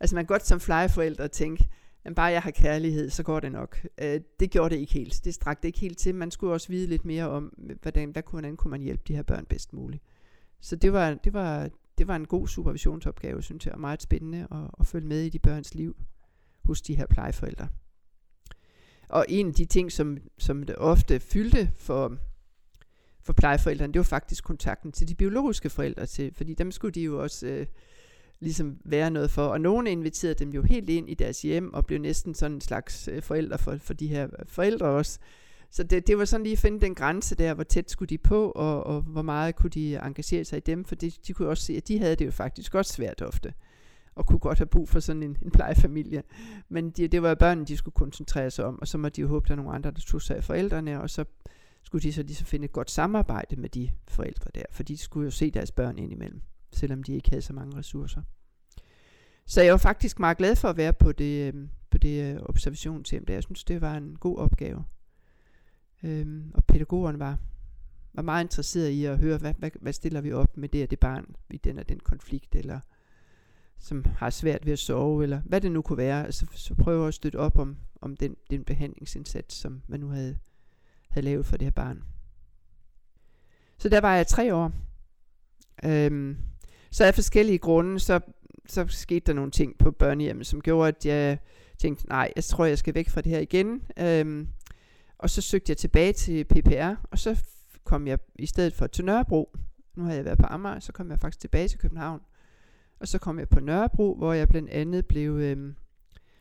altså 0.00 0.16
man 0.16 0.24
kan 0.24 0.34
godt 0.34 0.46
som 0.46 0.58
plejeforældre 0.58 1.28
tænke, 1.28 1.68
at 2.04 2.14
bare 2.14 2.26
jeg 2.26 2.42
har 2.42 2.50
kærlighed, 2.50 3.10
så 3.10 3.22
går 3.22 3.40
det 3.40 3.52
nok. 3.52 3.86
Øh, 3.98 4.20
det 4.40 4.50
gjorde 4.50 4.74
det 4.74 4.80
ikke 4.80 4.92
helt. 4.92 5.20
Det 5.24 5.34
strakte 5.34 5.68
ikke 5.68 5.78
helt 5.78 5.98
til. 5.98 6.14
Man 6.14 6.30
skulle 6.30 6.52
også 6.52 6.68
vide 6.68 6.86
lidt 6.86 7.04
mere 7.04 7.28
om, 7.28 7.52
hvordan, 7.82 8.10
hvad 8.10 8.22
kunne, 8.22 8.40
hvordan 8.40 8.56
kunne 8.56 8.70
man 8.70 8.80
hjælpe 8.80 9.02
de 9.08 9.14
her 9.14 9.22
børn 9.22 9.46
bedst 9.46 9.72
muligt. 9.72 10.02
Så 10.60 10.76
det 10.76 10.92
var, 10.92 11.14
det 11.14 11.32
var, 11.32 11.70
det 11.98 12.08
var 12.08 12.16
en 12.16 12.26
god 12.26 12.48
supervisionsopgave, 12.48 13.42
synes 13.42 13.66
jeg, 13.66 13.74
og 13.74 13.80
meget 13.80 14.02
spændende 14.02 14.46
at, 14.50 14.70
at 14.80 14.86
følge 14.86 15.06
med 15.06 15.20
i 15.20 15.28
de 15.28 15.38
børns 15.38 15.74
liv 15.74 15.96
hos 16.64 16.82
de 16.82 16.96
her 16.96 17.06
plejeforældre. 17.06 17.68
Og 19.08 19.26
en 19.28 19.48
af 19.48 19.54
de 19.54 19.64
ting, 19.64 19.92
som, 19.92 20.16
som 20.38 20.62
det 20.62 20.76
ofte 20.76 21.20
fyldte 21.20 21.70
for, 21.76 22.16
for 23.22 23.32
plejeforældrene, 23.32 23.92
det 23.92 23.98
var 23.98 24.04
faktisk 24.04 24.44
kontakten 24.44 24.92
til 24.92 25.08
de 25.08 25.14
biologiske 25.14 25.70
forældre, 25.70 26.06
til, 26.06 26.34
fordi 26.34 26.54
dem 26.54 26.70
skulle 26.70 26.92
de 26.92 27.00
jo 27.00 27.22
også 27.22 27.46
øh, 27.46 27.66
ligesom 28.40 28.78
være 28.84 29.10
noget 29.10 29.30
for. 29.30 29.46
Og 29.46 29.60
nogen 29.60 29.86
inviterede 29.86 30.34
dem 30.34 30.50
jo 30.50 30.62
helt 30.62 30.90
ind 30.90 31.10
i 31.10 31.14
deres 31.14 31.42
hjem, 31.42 31.74
og 31.74 31.86
blev 31.86 31.98
næsten 31.98 32.34
sådan 32.34 32.54
en 32.54 32.60
slags 32.60 33.08
øh, 33.08 33.22
forældre 33.22 33.58
for, 33.58 33.76
for 33.76 33.94
de 33.94 34.08
her 34.08 34.28
forældre 34.46 34.86
også. 34.86 35.18
Så 35.70 35.82
det, 35.82 36.06
det 36.06 36.18
var 36.18 36.24
sådan 36.24 36.44
lige 36.44 36.52
at 36.52 36.58
finde 36.58 36.80
den 36.80 36.94
grænse 36.94 37.34
der, 37.34 37.54
hvor 37.54 37.64
tæt 37.64 37.90
skulle 37.90 38.08
de 38.08 38.18
på, 38.18 38.50
og, 38.50 38.84
og 38.84 39.00
hvor 39.02 39.22
meget 39.22 39.56
kunne 39.56 39.70
de 39.70 39.96
engagere 39.96 40.44
sig 40.44 40.56
i 40.56 40.60
dem, 40.60 40.84
for 40.84 40.94
de, 40.94 41.12
de 41.26 41.32
kunne 41.32 41.48
også 41.48 41.64
se, 41.64 41.76
at 41.76 41.88
de 41.88 41.98
havde 41.98 42.16
det 42.16 42.26
jo 42.26 42.30
faktisk 42.30 42.74
også 42.74 42.92
svært 42.92 43.22
ofte 43.22 43.54
og 44.14 44.26
kunne 44.26 44.38
godt 44.38 44.58
have 44.58 44.66
brug 44.66 44.88
for 44.88 45.00
sådan 45.00 45.22
en, 45.22 45.36
en 45.42 45.50
plejefamilie. 45.50 46.22
Men 46.68 46.90
de, 46.90 47.08
det 47.08 47.22
var 47.22 47.34
børnene, 47.34 47.66
de 47.66 47.76
skulle 47.76 47.94
koncentrere 47.94 48.50
sig 48.50 48.64
om, 48.64 48.78
og 48.80 48.88
så 48.88 48.98
må 48.98 49.08
de 49.08 49.20
jo 49.20 49.28
håbe, 49.28 49.48
der 49.48 49.52
er 49.52 49.56
nogle 49.56 49.72
andre, 49.72 49.90
der 49.90 50.00
tog 50.00 50.22
sig 50.22 50.36
af 50.36 50.44
forældrene, 50.44 51.00
og 51.00 51.10
så, 51.10 51.24
skulle 51.84 52.02
de 52.02 52.12
så 52.12 52.22
ligesom 52.22 52.46
finde 52.46 52.64
et 52.64 52.72
godt 52.72 52.90
samarbejde 52.90 53.56
med 53.56 53.68
de 53.68 53.90
forældre 54.08 54.50
der, 54.54 54.62
for 54.70 54.82
de 54.82 54.96
skulle 54.96 55.24
jo 55.24 55.30
se 55.30 55.50
deres 55.50 55.72
børn 55.72 55.98
indimellem, 55.98 56.42
selvom 56.72 57.02
de 57.02 57.14
ikke 57.14 57.30
havde 57.30 57.42
så 57.42 57.52
mange 57.52 57.76
ressourcer. 57.76 58.22
Så 59.46 59.62
jeg 59.62 59.72
var 59.72 59.78
faktisk 59.78 60.18
meget 60.18 60.36
glad 60.36 60.56
for 60.56 60.68
at 60.68 60.76
være 60.76 60.92
på 60.92 61.12
det, 61.12 61.48
øhm, 61.48 61.68
på 61.90 61.98
det 61.98 62.34
øh, 62.34 62.40
observationshjem 62.42 63.24
der. 63.24 63.34
Jeg 63.34 63.42
synes, 63.42 63.64
det 63.64 63.80
var 63.80 63.96
en 63.96 64.16
god 64.16 64.38
opgave. 64.38 64.84
Øhm, 66.02 66.50
og 66.54 66.64
pædagogerne 66.64 67.18
var, 67.18 67.38
var 68.14 68.22
meget 68.22 68.44
interesseret 68.44 68.90
i 68.90 69.04
at 69.04 69.18
høre, 69.18 69.38
hvad, 69.38 69.54
hvad, 69.58 69.70
hvad 69.80 69.92
stiller 69.92 70.20
vi 70.20 70.32
op 70.32 70.56
med 70.56 70.68
det 70.68 70.82
og 70.82 70.90
det 70.90 71.00
barn 71.00 71.36
i 71.50 71.56
den 71.56 71.78
og 71.78 71.88
den 71.88 72.00
konflikt, 72.00 72.54
eller 72.54 72.80
som 73.78 74.04
har 74.04 74.30
svært 74.30 74.66
ved 74.66 74.72
at 74.72 74.78
sove, 74.78 75.22
eller 75.22 75.40
hvad 75.44 75.60
det 75.60 75.72
nu 75.72 75.82
kunne 75.82 75.96
være. 75.96 76.24
Altså, 76.24 76.46
så 76.54 76.74
prøve 76.74 77.08
at 77.08 77.14
støtte 77.14 77.36
op 77.36 77.58
om, 77.58 77.76
om 78.00 78.16
den, 78.16 78.36
den 78.50 78.64
behandlingsindsats, 78.64 79.54
som 79.54 79.82
man 79.88 80.00
nu 80.00 80.08
havde, 80.08 80.38
havde 81.08 81.24
lavet 81.24 81.46
for 81.46 81.56
det 81.56 81.66
her 81.66 81.70
barn. 81.70 82.02
Så 83.78 83.88
der 83.88 84.00
var 84.00 84.16
jeg 84.16 84.26
tre 84.26 84.54
år. 84.54 84.72
Øhm, 85.84 86.36
så 86.90 87.04
af 87.04 87.14
forskellige 87.14 87.58
grunde, 87.58 88.00
så, 88.00 88.20
så 88.66 88.86
skete 88.88 89.26
der 89.26 89.32
nogle 89.32 89.50
ting 89.50 89.78
på 89.78 89.90
børnehjemmet, 89.90 90.46
som 90.46 90.60
gjorde, 90.60 90.88
at 90.88 91.06
jeg 91.06 91.38
tænkte, 91.78 92.08
nej, 92.08 92.32
jeg 92.36 92.44
tror, 92.44 92.64
jeg 92.64 92.78
skal 92.78 92.94
væk 92.94 93.08
fra 93.08 93.20
det 93.20 93.32
her 93.32 93.38
igen. 93.38 93.82
Øhm, 93.98 94.48
og 95.18 95.30
så 95.30 95.40
søgte 95.40 95.70
jeg 95.70 95.76
tilbage 95.76 96.12
til 96.12 96.44
PPR, 96.44 96.94
og 97.10 97.18
så 97.18 97.42
kom 97.84 98.06
jeg 98.06 98.18
i 98.34 98.46
stedet 98.46 98.74
for 98.74 98.86
til 98.86 99.04
Nørrebro. 99.04 99.56
Nu 99.96 100.04
har 100.04 100.12
jeg 100.12 100.24
været 100.24 100.38
på 100.38 100.46
Amager, 100.46 100.80
så 100.80 100.92
kom 100.92 101.10
jeg 101.10 101.20
faktisk 101.20 101.40
tilbage 101.40 101.68
til 101.68 101.78
København. 101.78 102.20
Og 103.04 103.08
så 103.08 103.18
kom 103.18 103.38
jeg 103.38 103.48
på 103.48 103.60
Nørrebro, 103.60 104.14
hvor 104.14 104.32
jeg 104.32 104.48
blandt 104.48 104.70
andet 104.70 105.06
blev 105.06 105.30
øh, 105.30 105.74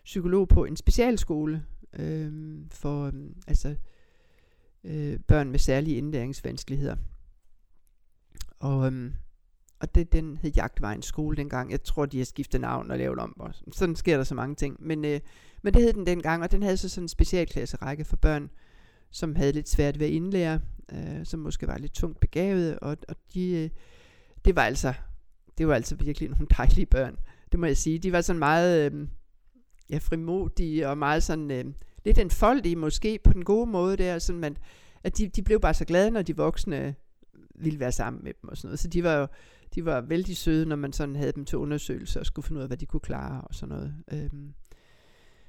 psykolog 0.03 0.47
på 0.47 0.65
en 0.65 0.75
specialskole 0.75 1.65
øh, 1.93 2.55
for 2.71 3.05
øh, 3.05 3.13
altså, 3.47 3.75
øh, 4.83 5.19
børn 5.19 5.51
med 5.51 5.59
særlige 5.59 5.97
indlæringsvanskeligheder. 5.97 6.95
Og, 8.59 8.93
øh, 8.93 9.11
og 9.79 9.95
det, 9.95 10.13
den 10.13 10.37
hed 10.37 10.51
Jagtvejens 10.51 11.05
skole 11.05 11.37
dengang. 11.37 11.71
Jeg 11.71 11.83
tror, 11.83 12.05
de 12.05 12.17
har 12.17 12.25
skiftet 12.25 12.61
navn 12.61 12.91
og 12.91 12.97
lavet 12.97 13.19
om. 13.19 13.39
Og 13.39 13.53
sådan 13.71 13.95
sker 13.95 14.17
der 14.17 14.23
så 14.23 14.35
mange 14.35 14.55
ting. 14.55 14.77
Men, 14.79 15.05
øh, 15.05 15.19
men 15.61 15.73
det 15.73 15.81
hed 15.81 15.93
den 15.93 16.05
dengang, 16.05 16.43
og 16.43 16.51
den 16.51 16.63
havde 16.63 16.77
så 16.77 16.89
sådan 16.89 17.03
en 17.03 17.09
specialklasserække 17.09 18.05
for 18.05 18.15
børn, 18.15 18.49
som 19.11 19.35
havde 19.35 19.51
lidt 19.51 19.69
svært 19.69 19.99
ved 19.99 20.05
at 20.05 20.13
indlære, 20.13 20.59
øh, 20.91 21.25
som 21.25 21.39
måske 21.39 21.67
var 21.67 21.77
lidt 21.77 21.93
tungt 21.93 22.19
begavet. 22.19 22.79
Og, 22.79 22.97
og 23.07 23.15
de, 23.33 23.51
øh, 23.51 23.69
det 24.45 24.55
var 24.55 24.63
altså 24.63 24.93
det 25.57 25.67
var 25.67 25.75
altså 25.75 25.95
virkelig 25.95 26.29
nogle 26.29 26.47
dejlige 26.57 26.85
børn. 26.85 27.17
Det 27.51 27.59
må 27.59 27.65
jeg 27.65 27.77
sige. 27.77 27.99
De 27.99 28.11
var 28.11 28.21
sådan 28.21 28.39
meget 28.39 28.91
øh, 28.91 29.07
ja, 29.89 29.97
frimodige 29.97 30.89
og 30.89 30.97
meget 30.97 31.23
sådan 31.23 31.51
øh, 31.51 31.65
lidt 32.05 32.17
enfoldige 32.17 32.75
måske 32.75 33.19
på 33.23 33.33
den 33.33 33.45
gode 33.45 33.69
måde 33.69 33.97
der. 33.97 34.19
Sådan 34.19 34.39
man, 34.39 34.57
at 35.03 35.17
de, 35.17 35.27
de 35.27 35.41
blev 35.41 35.59
bare 35.59 35.73
så 35.73 35.85
glade, 35.85 36.11
når 36.11 36.21
de 36.21 36.35
voksne 36.35 36.95
ville 37.55 37.79
være 37.79 37.91
sammen 37.91 38.23
med 38.23 38.33
dem 38.41 38.49
og 38.49 38.57
sådan 38.57 38.67
noget. 38.67 38.79
Så 38.79 38.87
de 38.87 39.03
var 39.03 39.13
jo 39.13 39.27
de 39.75 39.85
var 39.85 40.01
vældig 40.01 40.37
søde, 40.37 40.65
når 40.65 40.75
man 40.75 40.93
sådan 40.93 41.15
havde 41.15 41.31
dem 41.31 41.45
til 41.45 41.57
undersøgelse 41.57 42.19
og 42.19 42.25
skulle 42.25 42.45
finde 42.45 42.59
ud 42.59 42.63
af, 42.63 42.69
hvad 42.69 42.77
de 42.77 42.85
kunne 42.85 42.99
klare 42.99 43.41
og 43.41 43.55
sådan 43.55 43.75
noget. 43.75 43.95
Øhm, 44.11 44.53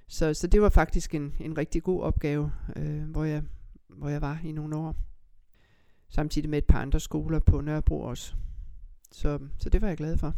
så, 0.08 0.34
så 0.34 0.46
det 0.46 0.62
var 0.62 0.68
faktisk 0.68 1.14
en, 1.14 1.34
en 1.40 1.58
rigtig 1.58 1.82
god 1.82 2.02
opgave, 2.02 2.52
øh, 2.76 3.02
hvor, 3.02 3.25
jeg, 3.25 3.42
hvor 3.88 4.08
jeg 4.08 4.20
var 4.20 4.40
i 4.44 4.52
nogle 4.52 4.76
år. 4.76 4.96
Samtidig 6.08 6.50
med 6.50 6.58
et 6.58 6.64
par 6.64 6.82
andre 6.82 7.00
skoler 7.00 7.38
på 7.38 7.61
Nørrebro 7.61 8.00
også. 8.00 8.34
Så, 9.14 9.38
så 9.59 9.71
det 9.71 9.83
var 9.83 9.88
jeg 9.88 9.97
glad 9.97 10.18
for. 10.18 10.35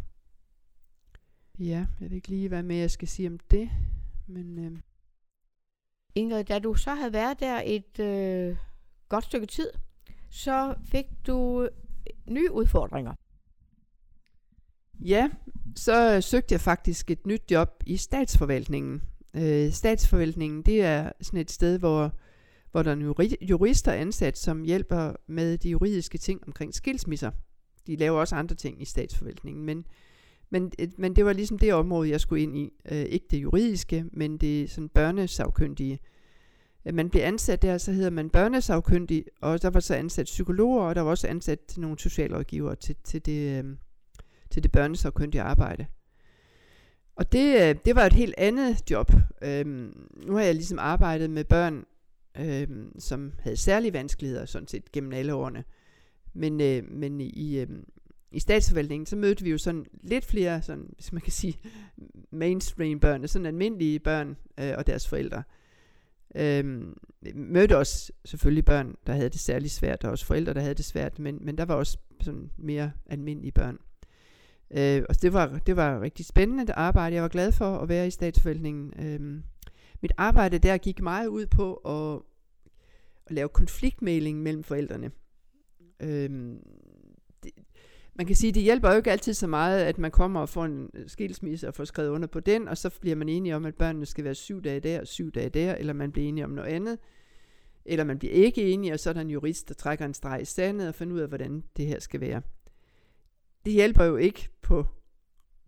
Ja, 1.58 1.86
jeg 2.00 2.10
ved 2.10 2.16
ikke 2.16 2.28
lige, 2.28 2.48
hvad 2.48 2.62
mere 2.62 2.78
jeg 2.78 2.90
skal 2.90 3.08
sige 3.08 3.28
om 3.28 3.38
det. 3.38 3.70
Men, 4.26 4.58
øh... 4.58 4.78
Ingrid, 6.14 6.44
da 6.44 6.58
du 6.58 6.74
så 6.74 6.94
havde 6.94 7.12
været 7.12 7.40
der 7.40 7.62
et 7.64 7.98
øh, 8.00 8.56
godt 9.08 9.24
stykke 9.24 9.46
tid, 9.46 9.70
så 10.30 10.74
fik 10.84 11.06
du 11.26 11.68
nye 12.30 12.52
udfordringer. 12.52 13.14
Ja, 15.00 15.30
så 15.76 16.20
søgte 16.20 16.52
jeg 16.52 16.60
faktisk 16.60 17.10
et 17.10 17.26
nyt 17.26 17.50
job 17.50 17.82
i 17.86 17.96
statsforvaltningen. 17.96 19.02
Øh, 19.34 19.72
statsforvaltningen, 19.72 20.62
det 20.62 20.82
er 20.82 21.12
sådan 21.20 21.40
et 21.40 21.50
sted, 21.50 21.78
hvor, 21.78 22.12
hvor 22.70 22.82
der 22.82 22.90
er 22.90 23.36
jurister 23.40 23.92
ansat, 23.92 24.38
som 24.38 24.62
hjælper 24.62 25.12
med 25.26 25.58
de 25.58 25.70
juridiske 25.70 26.18
ting 26.18 26.40
omkring 26.46 26.74
skilsmisser. 26.74 27.30
De 27.86 27.96
laver 27.96 28.20
også 28.20 28.36
andre 28.36 28.54
ting 28.54 28.82
i 28.82 28.84
statsforvaltningen, 28.84 29.64
men, 29.64 29.86
men, 30.50 30.72
øh, 30.78 30.88
men 30.96 31.16
det 31.16 31.24
var 31.24 31.32
ligesom 31.32 31.58
det 31.58 31.74
område, 31.74 32.10
jeg 32.10 32.20
skulle 32.20 32.42
ind 32.42 32.56
i. 32.56 32.72
Øh, 32.90 32.98
ikke 32.98 33.26
det 33.30 33.42
juridiske, 33.42 34.04
men 34.12 34.38
det 34.38 34.70
sådan 34.70 34.88
børnesagkyndige. 34.88 35.98
Øh, 36.84 36.94
man 36.94 37.10
blev 37.10 37.22
ansat 37.22 37.62
der, 37.62 37.78
så 37.78 37.92
hedder 37.92 38.10
man 38.10 38.30
børnesagkyndig, 38.30 39.24
og 39.40 39.62
der 39.62 39.70
var 39.70 39.80
så 39.80 39.94
ansat 39.94 40.26
psykologer, 40.26 40.82
og 40.82 40.94
der 40.94 41.00
var 41.00 41.10
også 41.10 41.28
ansat 41.28 41.74
nogle 41.76 41.98
socialrådgivere 41.98 42.76
til, 42.76 42.96
til, 43.04 43.26
det, 43.26 43.64
øh, 43.64 43.76
til 44.50 44.62
det 44.62 44.72
børnesagkyndige 44.72 45.42
arbejde. 45.42 45.86
Og 47.16 47.32
det, 47.32 47.54
øh, 47.54 47.76
det 47.84 47.96
var 47.96 48.06
et 48.06 48.12
helt 48.12 48.34
andet 48.38 48.90
job. 48.90 49.12
Øhm, 49.42 50.08
nu 50.26 50.34
har 50.34 50.42
jeg 50.42 50.54
ligesom 50.54 50.78
arbejdet 50.78 51.30
med 51.30 51.44
børn, 51.44 51.84
øhm, 52.38 53.00
som 53.00 53.32
havde 53.40 53.56
særlige 53.56 53.92
vanskeligheder, 53.92 54.46
sådan 54.46 54.68
set 54.68 54.92
gennem 54.92 55.12
alle 55.12 55.34
årene. 55.34 55.64
Men, 56.36 56.60
øh, 56.60 56.90
men 56.90 57.20
i, 57.20 57.58
øh, 57.58 57.68
i 58.30 58.40
statsforvaltningen, 58.40 59.06
så 59.06 59.16
mødte 59.16 59.44
vi 59.44 59.50
jo 59.50 59.58
sådan 59.58 59.86
lidt 60.02 60.24
flere, 60.24 60.62
sådan, 60.62 60.90
hvis 60.94 61.12
man 61.12 61.22
kan 61.22 61.32
sige, 61.32 61.58
mainstream 62.30 63.00
børn, 63.00 63.28
sådan 63.28 63.46
almindelige 63.46 63.98
børn 63.98 64.36
øh, 64.60 64.72
og 64.78 64.86
deres 64.86 65.08
forældre. 65.08 65.42
Øhm, 66.34 66.96
mødte 67.34 67.78
også 67.78 68.12
selvfølgelig 68.24 68.64
børn, 68.64 68.94
der 69.06 69.12
havde 69.12 69.28
det 69.28 69.40
særligt 69.40 69.72
svært, 69.72 70.04
og 70.04 70.10
også 70.10 70.26
forældre, 70.26 70.54
der 70.54 70.60
havde 70.60 70.74
det 70.74 70.84
svært, 70.84 71.18
men, 71.18 71.38
men 71.40 71.58
der 71.58 71.64
var 71.64 71.74
også 71.74 71.98
sådan 72.20 72.50
mere 72.56 72.92
almindelige 73.06 73.52
børn. 73.52 73.78
Øh, 74.70 75.02
og 75.08 75.22
det 75.22 75.32
var, 75.32 75.58
det 75.66 75.76
var 75.76 76.00
rigtig 76.00 76.26
spændende 76.26 76.72
arbejde. 76.72 77.14
Jeg 77.14 77.22
var 77.22 77.28
glad 77.28 77.52
for 77.52 77.78
at 77.78 77.88
være 77.88 78.06
i 78.06 78.10
statsforvaltningen. 78.10 78.92
Øh, 78.98 79.42
mit 80.02 80.12
arbejde 80.16 80.58
der 80.58 80.78
gik 80.78 81.00
meget 81.00 81.26
ud 81.26 81.46
på 81.46 81.74
at, 81.74 82.22
at 83.26 83.32
lave 83.32 83.48
konfliktmæling 83.48 84.42
mellem 84.42 84.62
forældrene. 84.62 85.10
Øhm, 86.00 86.58
det, 87.42 87.52
man 88.14 88.26
kan 88.26 88.36
sige, 88.36 88.52
det 88.52 88.62
hjælper 88.62 88.90
jo 88.90 88.96
ikke 88.96 89.10
altid 89.10 89.34
så 89.34 89.46
meget, 89.46 89.84
at 89.84 89.98
man 89.98 90.10
kommer 90.10 90.40
og 90.40 90.48
får 90.48 90.64
en 90.64 90.90
øh, 90.94 91.08
skilsmisse 91.08 91.68
og 91.68 91.74
får 91.74 91.84
skrevet 91.84 92.08
under 92.08 92.26
på 92.28 92.40
den, 92.40 92.68
og 92.68 92.78
så 92.78 92.90
bliver 93.00 93.16
man 93.16 93.28
enige 93.28 93.56
om, 93.56 93.64
at 93.64 93.74
børnene 93.74 94.06
skal 94.06 94.24
være 94.24 94.34
syv 94.34 94.62
dage 94.62 94.80
der 94.80 95.00
og 95.00 95.06
syv 95.06 95.30
dage 95.30 95.48
der, 95.48 95.74
eller 95.74 95.92
man 95.92 96.12
bliver 96.12 96.28
enige 96.28 96.44
om 96.44 96.50
noget 96.50 96.68
andet, 96.68 96.98
eller 97.84 98.04
man 98.04 98.18
bliver 98.18 98.34
ikke 98.34 98.62
enige, 98.62 98.92
og 98.92 99.00
så 99.00 99.10
er 99.10 99.14
der 99.14 99.20
en 99.20 99.30
jurist, 99.30 99.68
der 99.68 99.74
trækker 99.74 100.04
en 100.04 100.14
streg 100.14 100.42
i 100.42 100.44
sandet 100.44 100.88
og 100.88 100.94
finder 100.94 101.14
ud 101.14 101.20
af, 101.20 101.28
hvordan 101.28 101.62
det 101.76 101.86
her 101.86 102.00
skal 102.00 102.20
være. 102.20 102.42
Det 103.64 103.72
hjælper 103.72 104.04
jo 104.04 104.16
ikke 104.16 104.48
på, 104.62 104.86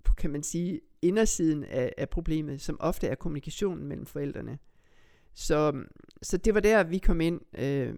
på 0.04 0.14
kan 0.14 0.30
man 0.30 0.42
sige, 0.42 0.80
indersiden 1.02 1.64
af, 1.64 1.92
af 1.98 2.08
problemet, 2.08 2.60
som 2.60 2.76
ofte 2.80 3.06
er 3.06 3.14
kommunikationen 3.14 3.86
mellem 3.86 4.06
forældrene. 4.06 4.58
Så, 5.34 5.84
så 6.22 6.36
det 6.36 6.54
var 6.54 6.60
der, 6.60 6.84
vi 6.84 6.98
kom 6.98 7.20
ind. 7.20 7.40
Øh, 7.58 7.94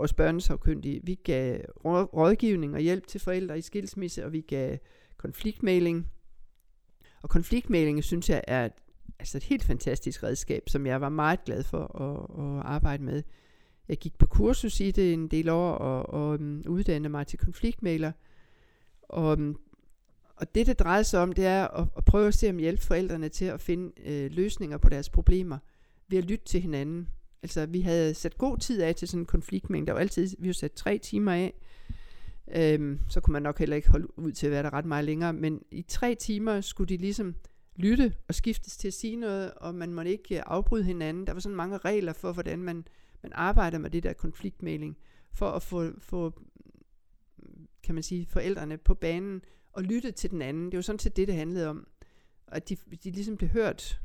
vores 0.00 0.12
børnesagkyndige. 0.12 1.00
Vi 1.04 1.14
gav 1.14 1.60
rådgivning 1.84 2.74
og 2.74 2.80
hjælp 2.80 3.06
til 3.06 3.20
forældre 3.20 3.58
i 3.58 3.60
skilsmisse, 3.60 4.24
og 4.24 4.32
vi 4.32 4.40
gav 4.40 4.78
konfliktmæling. 5.16 6.08
Og 7.22 7.30
konfliktmæling 7.30 8.04
synes 8.04 8.30
jeg 8.30 8.44
er 8.46 8.64
et, 8.64 8.72
altså 9.18 9.38
et 9.38 9.44
helt 9.44 9.64
fantastisk 9.64 10.22
redskab, 10.22 10.62
som 10.68 10.86
jeg 10.86 11.00
var 11.00 11.08
meget 11.08 11.44
glad 11.44 11.62
for 11.62 12.00
at, 12.00 12.44
at 12.44 12.66
arbejde 12.66 13.02
med. 13.02 13.22
Jeg 13.88 13.98
gik 13.98 14.18
på 14.18 14.26
kursus 14.26 14.80
i 14.80 14.90
det 14.90 15.12
en 15.12 15.28
del 15.28 15.48
år 15.48 15.72
og, 15.72 16.08
og 16.14 16.40
um, 16.40 16.62
uddannede 16.68 17.08
mig 17.08 17.26
til 17.26 17.38
konfliktmæler. 17.38 18.12
Og, 19.02 19.32
um, 19.32 19.60
og 20.36 20.54
det, 20.54 20.66
det 20.66 20.78
drejer 20.78 21.02
sig 21.02 21.20
om, 21.20 21.32
det 21.32 21.46
er 21.46 21.68
at, 21.68 21.88
at 21.96 22.04
prøve 22.04 22.28
at 22.28 22.34
se 22.34 22.50
om 22.50 22.58
hjælpe 22.58 22.82
forældrene 22.82 23.28
til 23.28 23.44
at 23.44 23.60
finde 23.60 23.92
øh, 24.04 24.30
løsninger 24.30 24.78
på 24.78 24.88
deres 24.88 25.08
problemer 25.08 25.58
ved 26.08 26.18
at 26.18 26.24
lytte 26.24 26.44
til 26.44 26.60
hinanden. 26.60 27.08
Altså, 27.42 27.66
vi 27.66 27.80
havde 27.80 28.14
sat 28.14 28.38
god 28.38 28.58
tid 28.58 28.82
af 28.82 28.94
til 28.94 29.08
sådan 29.08 29.22
en 29.22 29.26
konfliktmængde. 29.26 29.86
Der 29.86 29.92
var 29.92 30.00
altid, 30.00 30.28
vi 30.38 30.46
havde 30.46 30.58
sat 30.58 30.72
tre 30.72 30.98
timer 30.98 31.32
af. 31.32 31.54
Øhm, 32.54 33.00
så 33.08 33.20
kunne 33.20 33.32
man 33.32 33.42
nok 33.42 33.58
heller 33.58 33.76
ikke 33.76 33.90
holde 33.90 34.18
ud 34.18 34.32
til 34.32 34.46
at 34.46 34.52
være 34.52 34.62
der 34.62 34.72
ret 34.72 34.84
meget 34.84 35.04
længere. 35.04 35.32
Men 35.32 35.62
i 35.70 35.82
tre 35.82 36.14
timer 36.14 36.60
skulle 36.60 36.88
de 36.88 36.96
ligesom 36.96 37.34
lytte 37.76 38.14
og 38.28 38.34
skiftes 38.34 38.76
til 38.76 38.88
at 38.88 38.94
sige 38.94 39.16
noget, 39.16 39.54
og 39.54 39.74
man 39.74 39.92
måtte 39.92 40.10
ikke 40.10 40.36
øh, 40.36 40.42
afbryde 40.46 40.84
hinanden. 40.84 41.26
Der 41.26 41.32
var 41.32 41.40
sådan 41.40 41.56
mange 41.56 41.78
regler 41.78 42.12
for, 42.12 42.32
hvordan 42.32 42.62
man, 42.62 42.86
man 43.22 43.32
arbejder 43.34 43.78
med 43.78 43.90
det 43.90 44.02
der 44.02 44.12
konfliktmæling, 44.12 44.96
for 45.32 45.50
at 45.50 45.62
få, 45.62 45.90
få, 45.98 46.42
kan 47.82 47.94
man 47.94 48.02
sige, 48.02 48.26
forældrene 48.26 48.78
på 48.78 48.94
banen 48.94 49.42
og 49.72 49.82
lytte 49.82 50.10
til 50.10 50.30
den 50.30 50.42
anden. 50.42 50.66
Det 50.72 50.76
var 50.76 50.82
sådan 50.82 50.98
set 50.98 51.16
det, 51.16 51.28
det 51.28 51.36
handlede 51.36 51.68
om. 51.68 51.86
At 52.46 52.68
de, 52.68 52.76
de 53.04 53.10
ligesom 53.10 53.36
blev 53.36 53.50
hørt. 53.50 54.00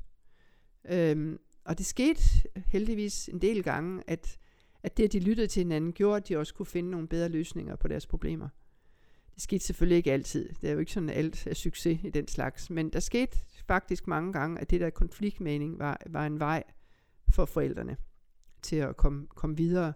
Øhm, 0.89 1.39
og 1.65 1.77
det 1.77 1.85
skete 1.85 2.21
heldigvis 2.67 3.27
en 3.27 3.41
del 3.41 3.63
gange, 3.63 4.03
at, 4.07 4.37
at 4.83 4.97
det, 4.97 5.03
at 5.03 5.13
de 5.13 5.19
lyttede 5.19 5.47
til 5.47 5.59
hinanden, 5.59 5.93
gjorde, 5.93 6.17
at 6.17 6.27
de 6.27 6.37
også 6.37 6.53
kunne 6.53 6.65
finde 6.65 6.91
nogle 6.91 7.07
bedre 7.07 7.29
løsninger 7.29 7.75
på 7.75 7.87
deres 7.87 8.07
problemer. 8.07 8.49
Det 9.35 9.43
skete 9.43 9.65
selvfølgelig 9.65 9.97
ikke 9.97 10.13
altid. 10.13 10.49
Det 10.61 10.69
er 10.69 10.73
jo 10.73 10.79
ikke 10.79 10.91
sådan, 10.91 11.09
at 11.09 11.17
alt 11.17 11.47
er 11.47 11.53
succes 11.53 11.99
i 12.03 12.09
den 12.09 12.27
slags. 12.27 12.69
Men 12.69 12.89
der 12.89 12.99
skete 12.99 13.37
faktisk 13.67 14.07
mange 14.07 14.33
gange, 14.33 14.61
at 14.61 14.69
det 14.69 14.81
der 14.81 14.89
konfliktmening 14.89 15.79
var, 15.79 16.01
var 16.05 16.25
en 16.25 16.39
vej 16.39 16.63
for 17.29 17.45
forældrene 17.45 17.97
til 18.61 18.75
at 18.75 18.97
komme, 18.97 19.27
komme 19.27 19.57
videre. 19.57 19.93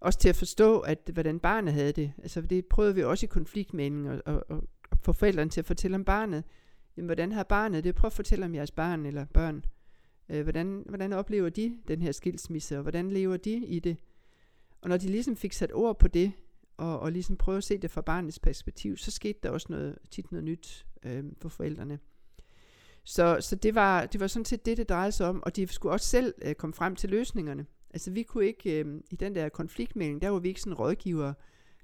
også 0.00 0.18
til 0.18 0.28
at 0.28 0.36
forstå, 0.36 0.80
at 0.80 1.10
hvordan 1.12 1.40
barnet 1.40 1.72
havde 1.72 1.92
det. 1.92 2.12
Altså 2.18 2.40
det 2.40 2.66
prøvede 2.66 2.94
vi 2.94 3.02
også 3.02 3.26
i 3.26 3.28
konfliktmening, 3.28 4.10
og, 4.10 4.22
og, 4.26 4.44
og, 4.48 4.68
få 5.02 5.12
forældrene 5.12 5.50
til 5.50 5.60
at 5.60 5.66
fortælle 5.66 5.94
om 5.94 6.04
barnet. 6.04 6.44
Jamen, 6.96 7.06
hvordan 7.06 7.32
har 7.32 7.42
barnet 7.42 7.84
det? 7.84 7.94
Prøv 7.94 8.06
at 8.06 8.12
fortælle 8.12 8.44
om 8.44 8.54
jeres 8.54 8.70
barn 8.70 9.06
eller 9.06 9.24
børn. 9.24 9.64
Øh, 10.30 10.42
hvordan, 10.42 10.84
hvordan 10.88 11.12
oplever 11.12 11.48
de 11.48 11.78
den 11.88 12.02
her 12.02 12.12
skilsmisse, 12.12 12.76
og 12.76 12.82
hvordan 12.82 13.10
lever 13.10 13.36
de 13.36 13.66
i 13.66 13.78
det? 13.78 13.96
Og 14.80 14.88
når 14.88 14.96
de 14.96 15.06
ligesom 15.06 15.36
fik 15.36 15.52
sat 15.52 15.72
ord 15.74 15.98
på 15.98 16.08
det, 16.08 16.32
og, 16.76 17.00
og 17.00 17.12
ligesom 17.12 17.36
prøve 17.36 17.58
at 17.58 17.64
se 17.64 17.78
det 17.78 17.90
fra 17.90 18.00
barnets 18.00 18.38
perspektiv, 18.38 18.96
så 18.96 19.10
skete 19.10 19.38
der 19.42 19.50
også 19.50 19.66
noget, 19.70 19.98
tit 20.10 20.32
noget 20.32 20.44
nyt 20.44 20.86
øh, 21.02 21.24
for 21.38 21.48
forældrene. 21.48 21.98
Så, 23.04 23.36
så 23.40 23.56
det, 23.56 23.74
var, 23.74 24.06
det 24.06 24.20
var 24.20 24.26
sådan 24.26 24.44
set 24.44 24.66
det, 24.66 24.76
det 24.76 24.88
drejede 24.88 25.12
sig 25.12 25.26
om, 25.26 25.42
og 25.42 25.56
de 25.56 25.66
skulle 25.66 25.92
også 25.92 26.06
selv 26.06 26.34
øh, 26.42 26.54
komme 26.54 26.74
frem 26.74 26.96
til 26.96 27.10
løsningerne. 27.10 27.66
Altså 27.90 28.10
vi 28.10 28.22
kunne 28.22 28.46
ikke, 28.46 28.80
øh, 28.80 29.00
i 29.10 29.16
den 29.16 29.34
der 29.34 29.48
konfliktmelding, 29.48 30.22
der 30.22 30.28
var 30.28 30.38
vi 30.38 30.48
ikke 30.48 30.60
sådan 30.60 30.74
rådgivere, 30.74 31.34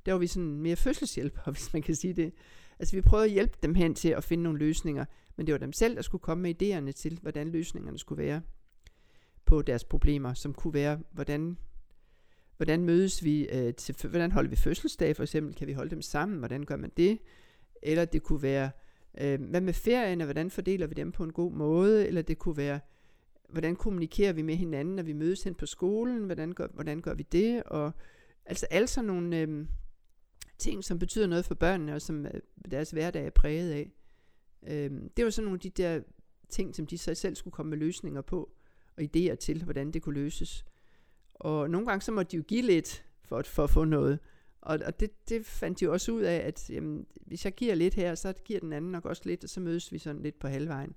der 0.06 0.12
var 0.12 0.18
vi 0.18 0.26
sådan 0.26 0.60
mere 0.60 0.76
fødselshjælpere, 0.76 1.52
hvis 1.52 1.72
man 1.72 1.82
kan 1.82 1.94
sige 1.94 2.14
det. 2.14 2.32
Altså 2.78 2.96
vi 2.96 3.00
prøvede 3.00 3.26
at 3.26 3.32
hjælpe 3.32 3.56
dem 3.62 3.74
hen 3.74 3.94
til 3.94 4.08
at 4.08 4.24
finde 4.24 4.42
nogle 4.42 4.58
løsninger, 4.58 5.04
men 5.36 5.46
det 5.46 5.52
var 5.52 5.58
dem 5.58 5.72
selv, 5.72 5.96
der 5.96 6.02
skulle 6.02 6.22
komme 6.22 6.42
med 6.42 6.62
idéerne 6.62 6.92
til, 6.92 7.18
hvordan 7.22 7.48
løsningerne 7.48 7.98
skulle 7.98 8.24
være 8.24 8.42
på 9.44 9.62
deres 9.62 9.84
problemer, 9.84 10.34
som 10.34 10.54
kunne 10.54 10.74
være, 10.74 11.00
hvordan, 11.10 11.58
hvordan 12.56 12.84
mødes 12.84 13.24
vi, 13.24 13.48
øh, 13.48 13.74
til, 13.74 14.08
hvordan 14.08 14.32
holder 14.32 14.50
vi 14.50 14.56
fødselsdag 14.56 15.16
for 15.16 15.22
eksempel, 15.22 15.54
kan 15.54 15.66
vi 15.66 15.72
holde 15.72 15.90
dem 15.90 16.02
sammen, 16.02 16.38
hvordan 16.38 16.64
gør 16.64 16.76
man 16.76 16.92
det? 16.96 17.18
Eller 17.82 18.04
det 18.04 18.22
kunne 18.22 18.42
være, 18.42 18.70
øh, 19.20 19.42
hvad 19.42 19.60
med 19.60 19.72
ferien, 19.72 20.20
og 20.20 20.24
hvordan 20.24 20.50
fordeler 20.50 20.86
vi 20.86 20.94
dem 20.94 21.12
på 21.12 21.24
en 21.24 21.32
god 21.32 21.52
måde? 21.52 22.06
Eller 22.06 22.22
det 22.22 22.38
kunne 22.38 22.56
være, 22.56 22.80
hvordan 23.48 23.76
kommunikerer 23.76 24.32
vi 24.32 24.42
med 24.42 24.56
hinanden, 24.56 24.96
når 24.96 25.02
vi 25.02 25.12
mødes 25.12 25.42
hen 25.42 25.54
på 25.54 25.66
skolen? 25.66 26.24
Hvordan 26.24 26.52
gør, 26.52 26.66
hvordan 26.74 27.00
gør 27.00 27.14
vi 27.14 27.22
det? 27.32 27.62
Og 27.62 27.92
altså 28.46 28.66
alle 28.70 28.88
sådan 28.88 29.06
nogle 29.06 29.38
øh, 29.38 29.66
ting, 30.58 30.84
som 30.84 30.98
betyder 30.98 31.26
noget 31.26 31.44
for 31.44 31.54
børnene, 31.54 31.94
og 31.94 32.02
som 32.02 32.26
øh, 32.26 32.40
deres 32.70 32.90
hverdag 32.90 33.26
er 33.26 33.30
præget 33.30 33.72
af. 33.72 33.92
Øh, 34.66 34.90
det 35.16 35.24
var 35.24 35.30
sådan 35.30 35.44
nogle 35.44 35.56
af 35.56 35.60
de 35.60 35.70
der 35.70 36.00
ting, 36.48 36.76
som 36.76 36.86
de 36.86 36.98
så 36.98 37.14
selv 37.14 37.34
skulle 37.34 37.52
komme 37.52 37.70
med 37.70 37.78
løsninger 37.78 38.20
på, 38.20 38.50
og 38.96 39.02
idéer 39.02 39.34
til, 39.34 39.64
hvordan 39.64 39.90
det 39.90 40.02
kunne 40.02 40.14
løses. 40.14 40.64
Og 41.34 41.70
nogle 41.70 41.86
gange 41.86 42.02
så 42.02 42.12
måtte 42.12 42.30
de 42.30 42.36
jo 42.36 42.42
give 42.42 42.62
lidt 42.62 43.04
for 43.24 43.38
at, 43.38 43.46
for 43.46 43.64
at 43.64 43.70
få 43.70 43.84
noget. 43.84 44.18
Og, 44.60 44.78
og 44.86 45.00
det, 45.00 45.28
det 45.28 45.46
fandt 45.46 45.80
de 45.80 45.90
også 45.90 46.12
ud 46.12 46.22
af, 46.22 46.36
at 46.36 46.70
jamen, 46.70 47.06
hvis 47.26 47.44
jeg 47.44 47.54
giver 47.54 47.74
lidt 47.74 47.94
her, 47.94 48.14
så 48.14 48.32
giver 48.44 48.60
den 48.60 48.72
anden 48.72 48.92
nok 48.92 49.04
også 49.04 49.22
lidt, 49.24 49.44
og 49.44 49.50
så 49.50 49.60
mødes 49.60 49.92
vi 49.92 49.98
sådan 49.98 50.22
lidt 50.22 50.38
på 50.38 50.48
halvvejen. 50.48 50.94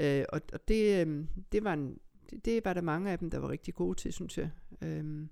Øh, 0.00 0.24
og 0.28 0.40
og 0.52 0.68
det, 0.68 1.06
øh, 1.06 1.24
det, 1.52 1.64
var 1.64 1.72
en, 1.72 1.98
det, 2.30 2.44
det 2.44 2.64
var 2.64 2.72
der 2.72 2.80
mange 2.80 3.10
af 3.10 3.18
dem, 3.18 3.30
der 3.30 3.38
var 3.38 3.50
rigtig 3.50 3.74
gode 3.74 3.94
til, 3.94 4.12
synes 4.12 4.38
jeg. 4.38 4.50
Øh, 4.82 5.26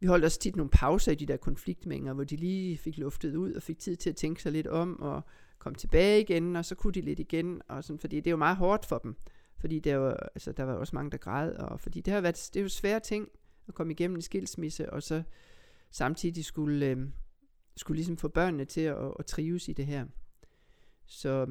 vi 0.00 0.06
holdt 0.06 0.24
også 0.24 0.38
tit 0.38 0.56
nogle 0.56 0.70
pauser 0.70 1.12
i 1.12 1.14
de 1.14 1.26
der 1.26 1.36
konfliktmængder, 1.36 2.12
hvor 2.12 2.24
de 2.24 2.36
lige 2.36 2.78
fik 2.78 2.98
luftet 2.98 3.36
ud 3.36 3.52
og 3.52 3.62
fik 3.62 3.78
tid 3.78 3.96
til 3.96 4.10
at 4.10 4.16
tænke 4.16 4.42
sig 4.42 4.52
lidt 4.52 4.66
om 4.66 5.00
og 5.00 5.22
kom 5.60 5.74
tilbage 5.74 6.20
igen, 6.20 6.56
og 6.56 6.64
så 6.64 6.74
kunne 6.74 6.92
de 6.92 7.00
lidt 7.00 7.18
igen, 7.18 7.62
og 7.68 7.84
sådan, 7.84 7.98
fordi 7.98 8.16
det 8.16 8.26
er 8.26 8.30
jo 8.30 8.36
meget 8.36 8.56
hårdt 8.56 8.86
for 8.86 8.98
dem. 8.98 9.16
Fordi 9.58 9.78
der 9.78 9.96
var, 9.96 10.12
altså, 10.34 10.52
der 10.52 10.62
var 10.62 10.72
også 10.72 10.96
mange, 10.96 11.10
der 11.10 11.16
græd, 11.16 11.52
og 11.52 11.80
fordi 11.80 12.00
det 12.00 12.12
har 12.12 12.20
været, 12.20 12.50
det 12.54 12.60
er 12.60 12.62
jo 12.62 12.68
svære 12.68 13.00
ting 13.00 13.28
at 13.68 13.74
komme 13.74 13.92
igennem 13.92 14.16
en 14.16 14.22
skilsmisse, 14.22 14.92
og 14.92 15.02
så 15.02 15.22
samtidig 15.90 16.44
skulle, 16.44 16.86
øh, 16.86 16.98
skulle 17.76 17.96
ligesom 17.96 18.16
få 18.16 18.28
børnene 18.28 18.64
til 18.64 18.80
at, 18.80 19.14
at 19.18 19.26
trives 19.26 19.68
i 19.68 19.72
det 19.72 19.86
her. 19.86 20.06
Så, 21.06 21.46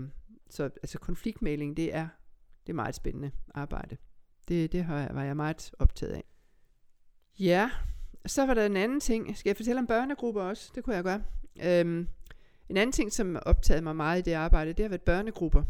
så 0.50 0.64
altså 0.64 1.00
konfliktmæling, 1.00 1.78
det 1.78 1.96
er, 1.96 2.08
det 2.68 2.74
er 2.74 2.76
meget 2.76 2.96
spændende 2.96 3.32
arbejde. 3.54 3.98
Det, 4.48 4.72
det 4.72 4.84
har, 4.84 5.14
var 5.14 5.24
jeg 5.24 5.36
meget 5.36 5.72
optaget 5.80 6.14
af. 6.14 6.24
Ja, 7.40 7.72
så 8.26 8.46
var 8.46 8.54
der 8.54 8.66
en 8.66 8.78
anden 8.78 9.00
ting. 9.00 9.38
Skal 9.38 9.50
jeg 9.50 9.58
fortælle 9.58 9.80
om 9.80 9.88
børnegrupper 9.88 10.42
også? 10.42 10.72
Det 10.76 10.84
kunne 10.84 10.96
jeg 10.96 11.04
gøre. 11.04 11.24
Øhm, 11.64 12.08
en 12.70 12.78
anden 12.78 12.92
ting, 12.92 13.14
som 13.14 13.38
optagede 13.46 13.82
mig 13.82 13.96
meget 13.96 14.20
i 14.20 14.22
det 14.22 14.34
arbejde, 14.34 14.74
det 14.74 14.84
har 14.84 14.90
været 14.90 15.02
børnegrupper. 15.02 15.64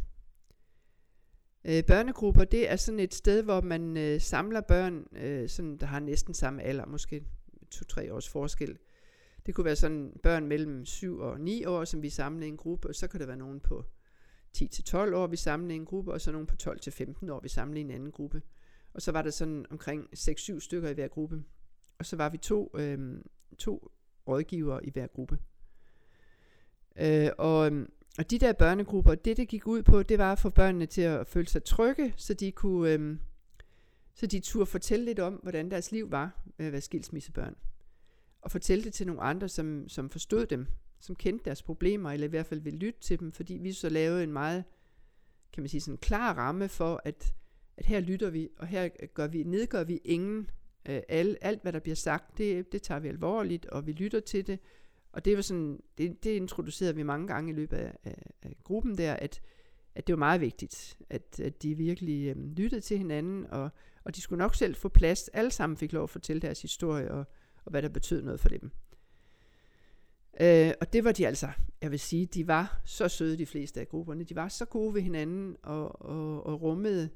Øh, 1.66 1.84
børnegrupper, 1.84 2.46
det 2.46 2.72
er 2.72 2.76
sådan 2.76 3.00
et 3.00 3.14
sted, 3.14 3.44
hvor 3.44 3.62
man 3.62 3.98
øh, 3.98 4.22
samler 4.22 4.62
børn, 4.62 5.06
øh, 5.16 5.50
sådan, 5.50 5.78
der 5.78 5.86
har 5.86 6.00
næsten 6.00 6.34
samme 6.34 6.64
alder, 6.64 6.86
måske 6.86 7.26
to-tre 7.72 8.14
års 8.14 8.30
forskel. 8.30 8.78
Det 9.46 9.56
kunne 9.56 9.66
være 9.66 9.76
sådan 9.76 10.20
børn 10.24 10.48
mellem 10.48 10.86
7 10.86 11.20
og 11.20 11.40
9 11.40 11.66
år, 11.66 11.86
som 11.86 12.02
vi 12.02 12.10
samlede 12.10 12.46
i 12.46 12.50
en 12.50 12.58
gruppe, 12.58 12.88
og 12.88 12.96
så 12.96 13.08
kan 13.08 13.20
der 13.20 13.26
være 13.26 13.38
nogen 13.38 13.60
på 13.60 13.86
10-12 14.58 14.98
år, 14.98 15.28
vi 15.28 15.36
samlede 15.36 15.74
i 15.74 15.76
en 15.76 15.86
gruppe, 15.86 16.14
og 16.14 16.22
så 16.22 16.32
nogen 16.32 16.48
på 16.48 16.56
12-15 16.64 17.32
år, 17.32 17.40
vi 17.40 17.50
samlede 17.50 17.80
i 17.80 17.84
en 17.84 17.92
anden 17.92 18.12
gruppe. 18.12 18.42
Og 18.94 19.02
så 19.02 19.12
var 19.12 19.22
der 19.22 19.30
sådan 19.30 19.66
omkring 19.70 20.08
6-7 20.18 20.60
stykker 20.60 20.90
i 20.90 20.94
hver 20.94 21.08
gruppe. 21.08 21.44
Og 22.00 22.06
så 22.06 22.16
var 22.16 22.30
vi 22.30 22.38
to, 22.38 22.72
øh, 22.76 23.22
to 23.58 23.92
rådgivere 24.28 24.86
i 24.86 24.90
hver 24.90 25.08
gruppe. 25.08 25.38
Øh, 27.00 27.30
og, 27.38 27.66
øhm, 27.66 27.92
og 28.18 28.32
de 28.32 28.40
der 28.40 28.54
børnegrupper, 28.54 29.16
det 29.16 29.38
det 29.38 29.48
gik 29.48 29.68
ud 29.68 29.84
på, 29.84 30.04
det 30.04 30.18
var 30.18 30.32
at 30.32 30.40
få 30.40 30.50
børnene 30.50 30.86
til 30.86 31.02
at 31.02 31.28
føle 31.28 31.48
sig 31.48 31.64
trygge, 31.64 32.14
så 32.18 32.34
de 32.34 32.52
kunne, 32.52 32.94
øh, 32.94 33.18
så 34.16 34.28
de 34.28 34.40
turde 34.40 34.66
fortælle 34.66 35.06
lidt 35.06 35.20
om, 35.20 35.34
hvordan 35.34 35.72
deres 35.72 35.92
liv 35.92 36.12
var 36.12 36.44
med 36.58 36.66
at 36.66 36.72
være 36.72 36.82
skilsmissebørn. 36.82 37.56
Og 38.42 38.52
fortælle 38.52 38.84
det 38.84 38.94
til 38.94 39.08
nogle 39.08 39.22
andre, 39.22 39.50
som, 39.50 39.90
som 39.90 40.10
forstod 40.10 40.46
dem, 40.46 40.68
som 41.00 41.16
kendte 41.16 41.46
deres 41.46 41.64
problemer, 41.64 42.12
eller 42.12 42.28
i 42.28 42.30
hvert 42.30 42.46
fald 42.46 42.60
ville 42.60 42.80
lytte 42.80 43.00
til 43.00 43.20
dem, 43.20 43.32
fordi 43.32 43.54
vi 43.54 43.74
så 43.74 43.90
lavede 43.90 44.24
en 44.24 44.34
meget, 44.34 44.64
kan 45.54 45.64
man 45.64 45.70
sige, 45.70 45.82
sådan 45.82 45.94
en 45.94 45.98
klar 45.98 46.34
ramme 46.34 46.70
for, 46.70 47.02
at, 47.06 47.34
at 47.78 47.86
her 47.86 48.00
lytter 48.00 48.30
vi, 48.30 48.50
og 48.58 48.68
her 48.68 48.90
gør 49.14 49.28
vi, 49.28 49.44
nedgør 49.44 49.84
vi 49.84 50.02
ingen. 50.06 50.50
Øh, 50.90 51.02
alt, 51.10 51.38
alt, 51.42 51.62
hvad 51.62 51.74
der 51.74 51.80
bliver 51.80 51.96
sagt, 51.96 52.38
det, 52.38 52.72
det 52.72 52.82
tager 52.82 53.00
vi 53.00 53.08
alvorligt, 53.08 53.66
og 53.66 53.88
vi 53.88 53.92
lytter 53.92 54.20
til 54.20 54.48
det. 54.48 54.60
Og 55.12 55.26
det 55.26 55.36
var 55.36 55.42
sådan, 55.42 55.80
det, 55.98 56.24
det 56.24 56.30
introducerede 56.30 56.96
vi 56.96 57.04
mange 57.04 57.28
gange 57.28 57.52
i 57.52 57.56
løbet 57.56 57.78
af, 57.78 57.98
af, 58.04 58.32
af 58.42 58.56
gruppen 58.64 58.98
der, 58.98 59.14
at, 59.14 59.42
at 59.96 60.08
det 60.08 60.14
var 60.14 60.20
meget 60.20 60.42
vigtigt, 60.42 60.98
at, 61.10 61.40
at 61.40 61.64
de 61.64 61.76
virkelig 61.76 62.28
øh, 62.28 62.46
lyttede 62.46 62.82
til 62.82 62.98
hinanden, 62.98 63.46
og, 63.52 63.70
og 64.04 64.16
de 64.16 64.22
skulle 64.22 64.38
nok 64.38 64.56
selv 64.56 64.76
få 64.76 64.90
plads. 64.90 65.28
Alle 65.28 65.52
sammen 65.52 65.78
fik 65.78 65.94
lov 65.94 66.04
at 66.04 66.10
fortælle 66.10 66.42
deres 66.42 66.62
historie, 66.62 67.12
og, 67.12 67.26
og 67.66 67.72
hvad 67.72 67.82
der 67.82 67.90
betød 67.90 68.22
noget 68.22 68.40
for 68.40 68.50
dem. 68.50 68.72
Øh, 70.42 70.74
og 70.82 70.94
det 70.94 71.04
var 71.04 71.12
de 71.12 71.28
altså, 71.28 71.50
jeg 71.82 71.92
vil 71.92 72.00
sige, 72.00 72.26
de 72.26 72.48
var 72.48 72.82
så 72.86 73.08
søde, 73.08 73.38
de 73.38 73.46
fleste 73.46 73.80
af 73.80 73.90
grupperne. 73.90 74.24
De 74.24 74.36
var 74.36 74.48
så 74.48 74.66
gode 74.66 74.94
ved 74.94 75.02
hinanden, 75.02 75.58
og, 75.64 76.02
og, 76.02 76.46
og 76.46 76.62
rummede 76.62 77.10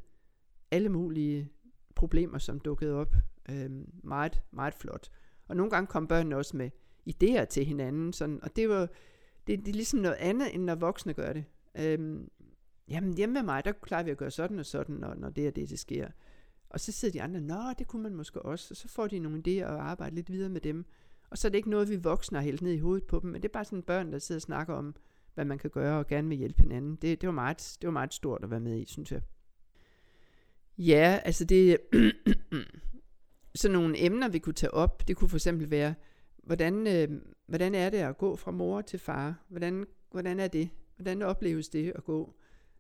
alle 0.72 0.90
mulige 0.90 1.50
problemer, 1.96 2.38
som 2.38 2.60
dukkede 2.60 2.94
op. 2.94 3.16
Øh, 3.50 3.72
meget, 4.04 4.42
meget 4.52 4.74
flot. 4.74 5.10
Og 5.48 5.56
nogle 5.56 5.70
gange 5.70 5.88
kom 5.88 6.08
børnene 6.08 6.38
også 6.38 6.58
med 6.58 6.70
idéer 7.10 7.46
til 7.46 7.66
hinanden, 7.66 8.14
sådan, 8.14 8.40
og 8.44 8.56
det 8.56 8.70
var 8.70 8.90
det, 9.48 9.60
det 9.60 9.68
er 9.68 9.74
ligesom 9.74 10.00
noget 10.00 10.16
andet, 10.16 10.56
end 10.56 10.64
når 10.64 10.76
voksne 10.76 11.14
gør 11.14 11.34
det. 11.34 11.46
Øhm, 11.80 12.30
jamen 12.88 13.14
hjemme 13.14 13.34
med 13.34 13.44
mig, 13.44 13.66
der 13.66 13.72
klarer 13.72 14.04
vi 14.04 14.12
at 14.12 14.18
gøre 14.18 14.32
sådan 14.32 14.60
og 14.60 14.66
sådan, 14.66 14.96
når, 14.96 15.14
når 15.14 15.30
det 15.30 15.48
er 15.48 15.52
det, 15.52 15.70
det 15.70 15.80
sker. 15.80 16.08
Og 16.70 16.80
så 16.80 16.92
sidder 16.92 17.12
de 17.12 17.22
andre, 17.22 17.42
nå, 17.42 17.74
det 17.80 17.88
kunne 17.88 18.04
man 18.04 18.16
måske 18.16 18.42
også, 18.42 18.68
og 18.72 18.78
så 18.78 18.88
får 18.88 19.08
de 19.08 19.20
nogle 19.20 19.44
idéer 19.48 19.66
og 19.66 19.90
arbejder 19.90 20.16
lidt 20.16 20.32
videre 20.32 20.50
med 20.50 20.62
dem. 20.62 20.86
Og 21.30 21.38
så 21.38 21.48
er 21.48 21.50
det 21.50 21.58
ikke 21.58 21.70
noget, 21.70 21.90
vi 21.90 21.96
voksne 21.96 22.38
har 22.38 22.44
hældt 22.44 22.62
ned 22.62 22.72
i 22.72 22.78
hovedet 22.78 23.08
på 23.08 23.20
dem, 23.20 23.30
men 23.30 23.42
det 23.42 23.48
er 23.48 23.54
bare 23.54 23.66
sådan 23.66 23.84
børn, 23.84 24.12
der 24.12 24.20
sidder 24.20 24.38
og 24.38 24.42
snakker 24.42 24.74
om, 24.74 24.96
hvad 25.34 25.46
man 25.46 25.58
kan 25.58 25.70
gøre 25.70 26.00
og 26.00 26.08
gerne 26.08 26.28
vil 26.30 26.38
hjælpe 26.38 26.62
hinanden. 26.62 26.96
Det, 26.96 27.22
det, 27.22 27.28
var, 27.28 27.34
meget, 27.34 27.78
det 27.82 27.88
var 27.88 27.92
meget 27.92 28.14
stort 28.14 28.44
at 28.44 28.50
være 28.52 28.60
med 28.60 28.80
i, 28.80 28.86
synes 28.86 29.12
jeg. 29.12 29.22
Ja, 30.78 31.20
altså 31.24 31.46
det 31.46 31.78
sådan 33.56 33.74
nogle 33.74 34.06
emner, 34.06 34.28
vi 34.28 34.40
kunne 34.40 34.54
tage 34.54 34.74
op, 34.74 35.08
det 35.08 35.18
kunne 35.18 35.30
for 35.30 35.38
eksempel 35.38 35.72
være, 35.72 35.94
hvordan, 36.44 36.88
øh, 36.88 37.22
hvordan 37.46 37.76
er 37.76 37.90
det 37.90 37.98
at 37.98 38.18
gå 38.18 38.36
fra 38.36 38.52
mor 38.52 38.82
til 38.82 39.00
far? 39.00 39.46
Hvordan, 39.48 39.86
hvordan 40.12 40.40
er 40.40 40.48
det? 40.48 40.70
Hvordan 40.96 41.22
opleves 41.22 41.70
det 41.70 41.92
at 41.96 42.04
gå, 42.04 42.34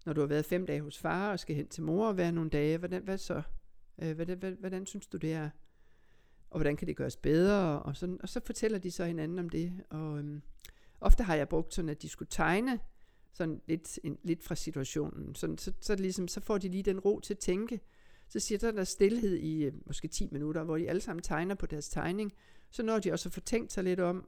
når 0.06 0.14
du 0.14 0.22
har 0.22 0.28
været 0.28 0.46
fem 0.46 0.66
dage 0.66 0.82
hos 0.82 0.98
far 0.98 1.32
og 1.32 1.40
skal 1.40 1.56
hen 1.56 1.68
til 1.68 1.84
mor 1.84 2.08
og 2.08 2.18
være 2.18 2.32
nogle 2.32 2.50
dage? 2.50 2.78
Hvordan, 2.78 3.04
hvad 3.04 3.18
så? 3.18 3.42
Øh, 4.02 4.16
hvordan, 4.16 4.38
hvordan, 4.38 4.58
hvordan 4.60 4.86
synes 4.86 5.08
du 5.08 5.18
det 5.18 5.34
er? 5.34 5.50
Og 6.50 6.60
hvordan 6.60 6.76
kan 6.76 6.88
det 6.88 6.96
gøres 6.96 7.18
bedre? 7.18 7.82
Og, 7.82 7.96
sådan, 7.96 8.20
og 8.22 8.30
så 8.30 8.40
fortæller 8.46 8.78
de 8.78 8.92
så 8.92 9.06
hinanden 9.06 9.40
om 9.40 9.50
det. 9.50 9.74
Og 9.90 10.18
øhm, 10.18 10.42
ofte 11.02 11.24
har 11.24 11.36
jeg 11.36 11.50
brugt 11.50 11.74
sådan, 11.74 11.90
at 11.90 12.02
de 12.02 12.10
skulle 12.10 12.30
tegne 12.32 12.80
sådan 13.34 13.62
lidt, 13.68 14.00
en, 14.04 14.18
lidt 14.24 14.44
fra 14.44 14.56
situationen. 14.56 15.36
Sådan, 15.36 15.58
så, 15.58 15.74
så, 15.82 15.96
ligesom, 15.96 16.28
så 16.28 16.42
får 16.42 16.58
de 16.58 16.70
lige 16.70 16.84
den 16.84 17.00
ro 17.00 17.20
til 17.20 17.34
at 17.34 17.40
tænke. 17.40 17.80
Så 18.28 18.40
siger 18.40 18.60
der, 18.60 18.72
der 18.72 18.84
stillhed 18.84 19.36
i 19.36 19.64
øh, 19.64 19.74
måske 19.86 20.08
10 20.08 20.30
minutter, 20.32 20.64
hvor 20.64 20.78
de 20.78 20.90
alle 20.90 21.02
sammen 21.02 21.24
tegner 21.24 21.56
på 21.56 21.66
deres 21.66 21.90
tegning. 21.90 22.34
Så 22.74 22.84
når 22.84 23.00
de 23.00 23.12
også 23.12 23.30
at 23.30 23.34
få 23.34 23.40
tænkt 23.40 23.74
sig 23.74 23.84
lidt 23.84 24.00
om. 24.00 24.28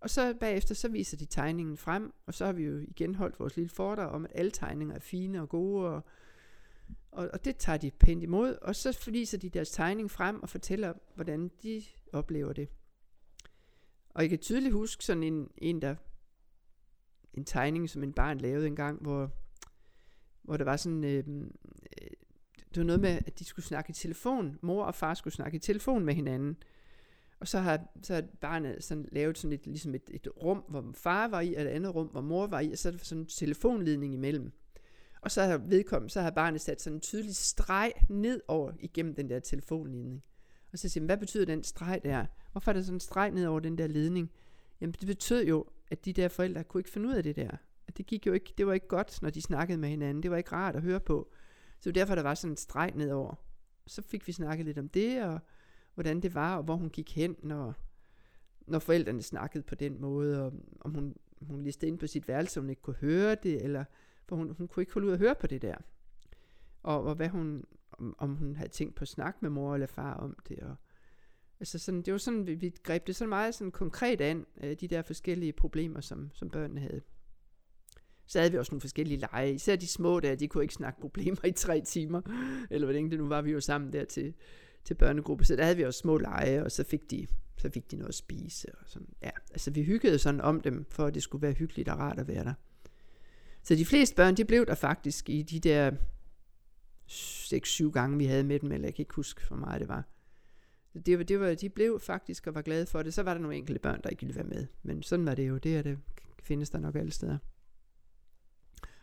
Og 0.00 0.10
så 0.10 0.34
bagefter, 0.40 0.74
så 0.74 0.88
viser 0.88 1.16
de 1.16 1.24
tegningen 1.24 1.76
frem, 1.76 2.12
og 2.26 2.34
så 2.34 2.46
har 2.46 2.52
vi 2.52 2.64
jo 2.64 2.78
igen 2.78 3.14
holdt 3.14 3.40
vores 3.40 3.56
lille 3.56 3.68
fordrag 3.68 4.08
om, 4.08 4.24
at 4.24 4.32
alle 4.34 4.50
tegninger 4.50 4.94
er 4.94 5.00
fine 5.00 5.42
og 5.42 5.48
gode, 5.48 5.88
og 5.88 6.02
og, 7.12 7.30
og 7.32 7.44
det 7.44 7.56
tager 7.56 7.78
de 7.78 7.90
pænt 7.90 8.22
imod, 8.22 8.54
og 8.62 8.76
så 8.76 9.10
viser 9.10 9.38
de 9.38 9.50
deres 9.50 9.70
tegning 9.70 10.10
frem 10.10 10.42
og 10.42 10.48
fortæller, 10.48 10.92
hvordan 11.14 11.50
de 11.62 11.84
oplever 12.12 12.52
det. 12.52 12.68
Og 14.10 14.22
jeg 14.22 14.30
kan 14.30 14.38
tydeligt 14.38 14.72
huske 14.72 15.04
sådan 15.04 15.22
en, 15.22 15.50
en 15.56 15.82
der 15.82 15.94
en 17.34 17.44
tegning, 17.44 17.90
som 17.90 18.02
en 18.02 18.12
barn 18.12 18.38
lavede 18.38 18.66
engang, 18.66 19.02
hvor, 19.02 19.30
hvor 20.42 20.56
der 20.56 20.64
var 20.64 20.76
sådan, 20.76 21.04
øhm, 21.04 21.54
øh, 22.02 22.10
det 22.68 22.76
var 22.76 22.84
noget 22.84 23.00
med, 23.00 23.18
at 23.26 23.38
de 23.38 23.44
skulle 23.44 23.66
snakke 23.66 23.90
i 23.90 23.94
telefon. 23.94 24.58
Mor 24.62 24.84
og 24.84 24.94
far 24.94 25.14
skulle 25.14 25.34
snakke 25.34 25.56
i 25.56 25.58
telefon 25.58 26.04
med 26.04 26.14
hinanden. 26.14 26.56
Og 27.40 27.48
så 27.48 27.58
har, 27.58 27.80
så 28.02 28.14
har 28.14 28.22
barnet 28.40 28.84
sådan 28.84 29.08
lavet 29.12 29.38
sådan 29.38 29.52
et, 29.52 29.66
ligesom 29.66 29.94
et, 29.94 30.10
et 30.10 30.28
rum, 30.42 30.64
hvor 30.68 30.90
far 30.94 31.28
var 31.28 31.40
i, 31.40 31.54
og 31.54 31.62
et 31.62 31.66
andet 31.66 31.94
rum, 31.94 32.06
hvor 32.06 32.20
mor 32.20 32.46
var 32.46 32.60
i, 32.60 32.72
og 32.72 32.78
så 32.78 32.88
er 32.88 32.92
der 32.92 32.98
sådan 32.98 33.22
en 33.22 33.26
telefonledning 33.26 34.14
imellem. 34.14 34.52
Og 35.20 35.30
så 35.30 35.42
har 35.42 35.58
vedkommende, 35.58 36.12
så 36.12 36.20
har 36.20 36.30
barnet 36.30 36.60
sat 36.60 36.82
sådan 36.82 36.96
en 36.96 37.00
tydelig 37.00 37.36
streg 37.36 37.92
ned 38.08 38.40
over 38.48 38.72
igennem 38.80 39.14
den 39.14 39.30
der 39.30 39.40
telefonledning. 39.40 40.22
Og 40.72 40.78
så 40.78 40.88
siger 40.88 41.02
man, 41.02 41.06
hvad 41.06 41.16
betyder 41.16 41.44
den 41.44 41.64
streg 41.64 42.00
der? 42.04 42.26
Hvorfor 42.52 42.70
er 42.70 42.72
der 42.72 42.82
sådan 42.82 42.96
en 42.96 43.00
streg 43.00 43.30
ned 43.30 43.46
over 43.46 43.60
den 43.60 43.78
der 43.78 43.86
ledning? 43.86 44.30
Jamen 44.80 44.94
det 45.00 45.06
betød 45.06 45.46
jo, 45.46 45.66
at 45.90 46.04
de 46.04 46.12
der 46.12 46.28
forældre 46.28 46.64
kunne 46.64 46.80
ikke 46.80 46.90
finde 46.90 47.08
ud 47.08 47.14
af 47.14 47.22
det 47.22 47.36
der. 47.36 47.50
At 47.88 47.98
det 47.98 48.06
gik 48.06 48.26
jo 48.26 48.32
ikke, 48.32 48.54
det 48.58 48.66
var 48.66 48.72
ikke 48.72 48.88
godt, 48.88 49.22
når 49.22 49.30
de 49.30 49.42
snakkede 49.42 49.78
med 49.78 49.88
hinanden. 49.88 50.22
Det 50.22 50.30
var 50.30 50.36
ikke 50.36 50.52
rart 50.52 50.76
at 50.76 50.82
høre 50.82 51.00
på. 51.00 51.32
Så 51.80 51.92
derfor 51.92 52.14
der 52.14 52.22
var 52.22 52.34
sådan 52.34 52.52
en 52.52 52.56
streg 52.56 52.92
nedover. 52.94 53.34
Så 53.86 54.02
fik 54.02 54.26
vi 54.26 54.32
snakket 54.32 54.66
lidt 54.66 54.78
om 54.78 54.88
det, 54.88 55.22
og 55.22 55.40
hvordan 55.98 56.20
det 56.20 56.34
var, 56.34 56.56
og 56.56 56.62
hvor 56.62 56.76
hun 56.76 56.90
gik 56.90 57.16
hen, 57.16 57.36
når, 57.42 57.74
når 58.66 58.78
forældrene 58.78 59.22
snakkede 59.22 59.62
på 59.62 59.74
den 59.74 60.00
måde, 60.00 60.44
og 60.44 60.52
om 60.80 60.94
hun, 60.94 61.16
hun 61.40 61.62
listede 61.62 61.88
ind 61.88 61.98
på 61.98 62.06
sit 62.06 62.28
værelse, 62.28 62.60
hun 62.60 62.70
ikke 62.70 62.82
kunne 62.82 62.96
høre 62.96 63.34
det, 63.34 63.64
eller 63.64 63.84
for 64.26 64.36
hun, 64.36 64.50
hun 64.50 64.68
kunne 64.68 64.82
ikke 64.82 64.92
holde 64.92 65.06
ud 65.06 65.12
at 65.12 65.18
høre 65.18 65.34
på 65.34 65.46
det 65.46 65.62
der. 65.62 65.76
Og, 66.82 67.02
og 67.02 67.14
hvad 67.14 67.28
hun, 67.28 67.64
om, 67.92 68.14
om 68.18 68.34
hun 68.34 68.56
havde 68.56 68.70
tænkt 68.70 68.94
på 68.94 69.02
at 69.02 69.08
snakke 69.08 69.38
med 69.42 69.50
mor 69.50 69.74
eller 69.74 69.86
far 69.86 70.14
om 70.14 70.36
det, 70.48 70.58
og 70.58 70.76
Altså 71.60 71.78
sådan, 71.78 72.02
det 72.02 72.12
var 72.12 72.18
sådan, 72.18 72.46
vi, 72.46 72.54
vi 72.54 72.74
greb 72.82 73.06
det 73.06 73.16
så 73.16 73.26
meget 73.26 73.54
sådan 73.54 73.70
konkret 73.70 74.20
an, 74.20 74.46
øh, 74.62 74.76
de 74.80 74.88
der 74.88 75.02
forskellige 75.02 75.52
problemer, 75.52 76.00
som, 76.00 76.30
som 76.34 76.50
børnene 76.50 76.80
havde. 76.80 77.00
Så 78.26 78.38
havde 78.38 78.52
vi 78.52 78.58
også 78.58 78.72
nogle 78.72 78.80
forskellige 78.80 79.18
lege. 79.18 79.54
Især 79.54 79.76
de 79.76 79.86
små 79.86 80.20
der, 80.20 80.34
de 80.34 80.48
kunne 80.48 80.64
ikke 80.64 80.74
snakke 80.74 81.00
problemer 81.00 81.44
i 81.44 81.52
tre 81.52 81.80
timer. 81.80 82.20
Eller 82.70 82.86
hvordan 82.86 83.10
det 83.10 83.18
nu 83.18 83.28
var, 83.28 83.42
vi 83.42 83.50
jo 83.50 83.60
sammen 83.60 83.92
dertil 83.92 84.34
til, 84.84 84.94
børnegruppe. 84.94 85.44
Så 85.44 85.56
der 85.56 85.62
havde 85.62 85.76
vi 85.76 85.84
også 85.84 85.98
små 85.98 86.16
lege, 86.16 86.64
og 86.64 86.72
så 86.72 86.84
fik 86.84 87.10
de, 87.10 87.26
så 87.56 87.70
fik 87.70 87.90
de 87.90 87.96
noget 87.96 88.08
at 88.08 88.14
spise. 88.14 88.68
Og 88.74 88.84
sådan. 88.86 89.08
Ja, 89.22 89.30
altså 89.50 89.70
vi 89.70 89.82
hyggede 89.82 90.18
sådan 90.18 90.40
om 90.40 90.60
dem, 90.60 90.86
for 90.90 91.06
at 91.06 91.14
det 91.14 91.22
skulle 91.22 91.42
være 91.42 91.52
hyggeligt 91.52 91.88
og 91.88 91.98
rart 91.98 92.18
at 92.18 92.28
være 92.28 92.44
der. 92.44 92.54
Så 93.62 93.74
de 93.74 93.86
fleste 93.86 94.16
børn, 94.16 94.36
de 94.36 94.44
blev 94.44 94.66
der 94.66 94.74
faktisk 94.74 95.28
i 95.28 95.42
de 95.42 95.60
der 95.60 95.92
6-7 97.08 97.90
gange, 97.90 98.18
vi 98.18 98.24
havde 98.24 98.44
med 98.44 98.58
dem, 98.58 98.72
eller 98.72 98.86
jeg 98.86 98.94
kan 98.94 99.02
ikke 99.02 99.14
huske, 99.14 99.48
hvor 99.48 99.56
meget 99.56 99.80
det 99.80 99.88
var. 99.88 100.04
Det 101.06 101.18
var, 101.18 101.24
det 101.24 101.40
var, 101.40 101.54
de 101.54 101.68
blev 101.68 102.00
faktisk 102.00 102.46
og 102.46 102.54
var 102.54 102.62
glade 102.62 102.86
for 102.86 103.02
det. 103.02 103.14
Så 103.14 103.22
var 103.22 103.34
der 103.34 103.40
nogle 103.40 103.56
enkelte 103.56 103.78
børn, 103.80 104.00
der 104.02 104.10
ikke 104.10 104.20
ville 104.20 104.34
være 104.34 104.44
med. 104.44 104.66
Men 104.82 105.02
sådan 105.02 105.26
var 105.26 105.34
det 105.34 105.48
jo. 105.48 105.58
Det, 105.58 105.76
er 105.76 105.82
det 105.82 105.98
findes 106.48 106.70
der 106.70 106.78
nok 106.78 106.94
alle 106.94 107.10
steder. 107.10 107.38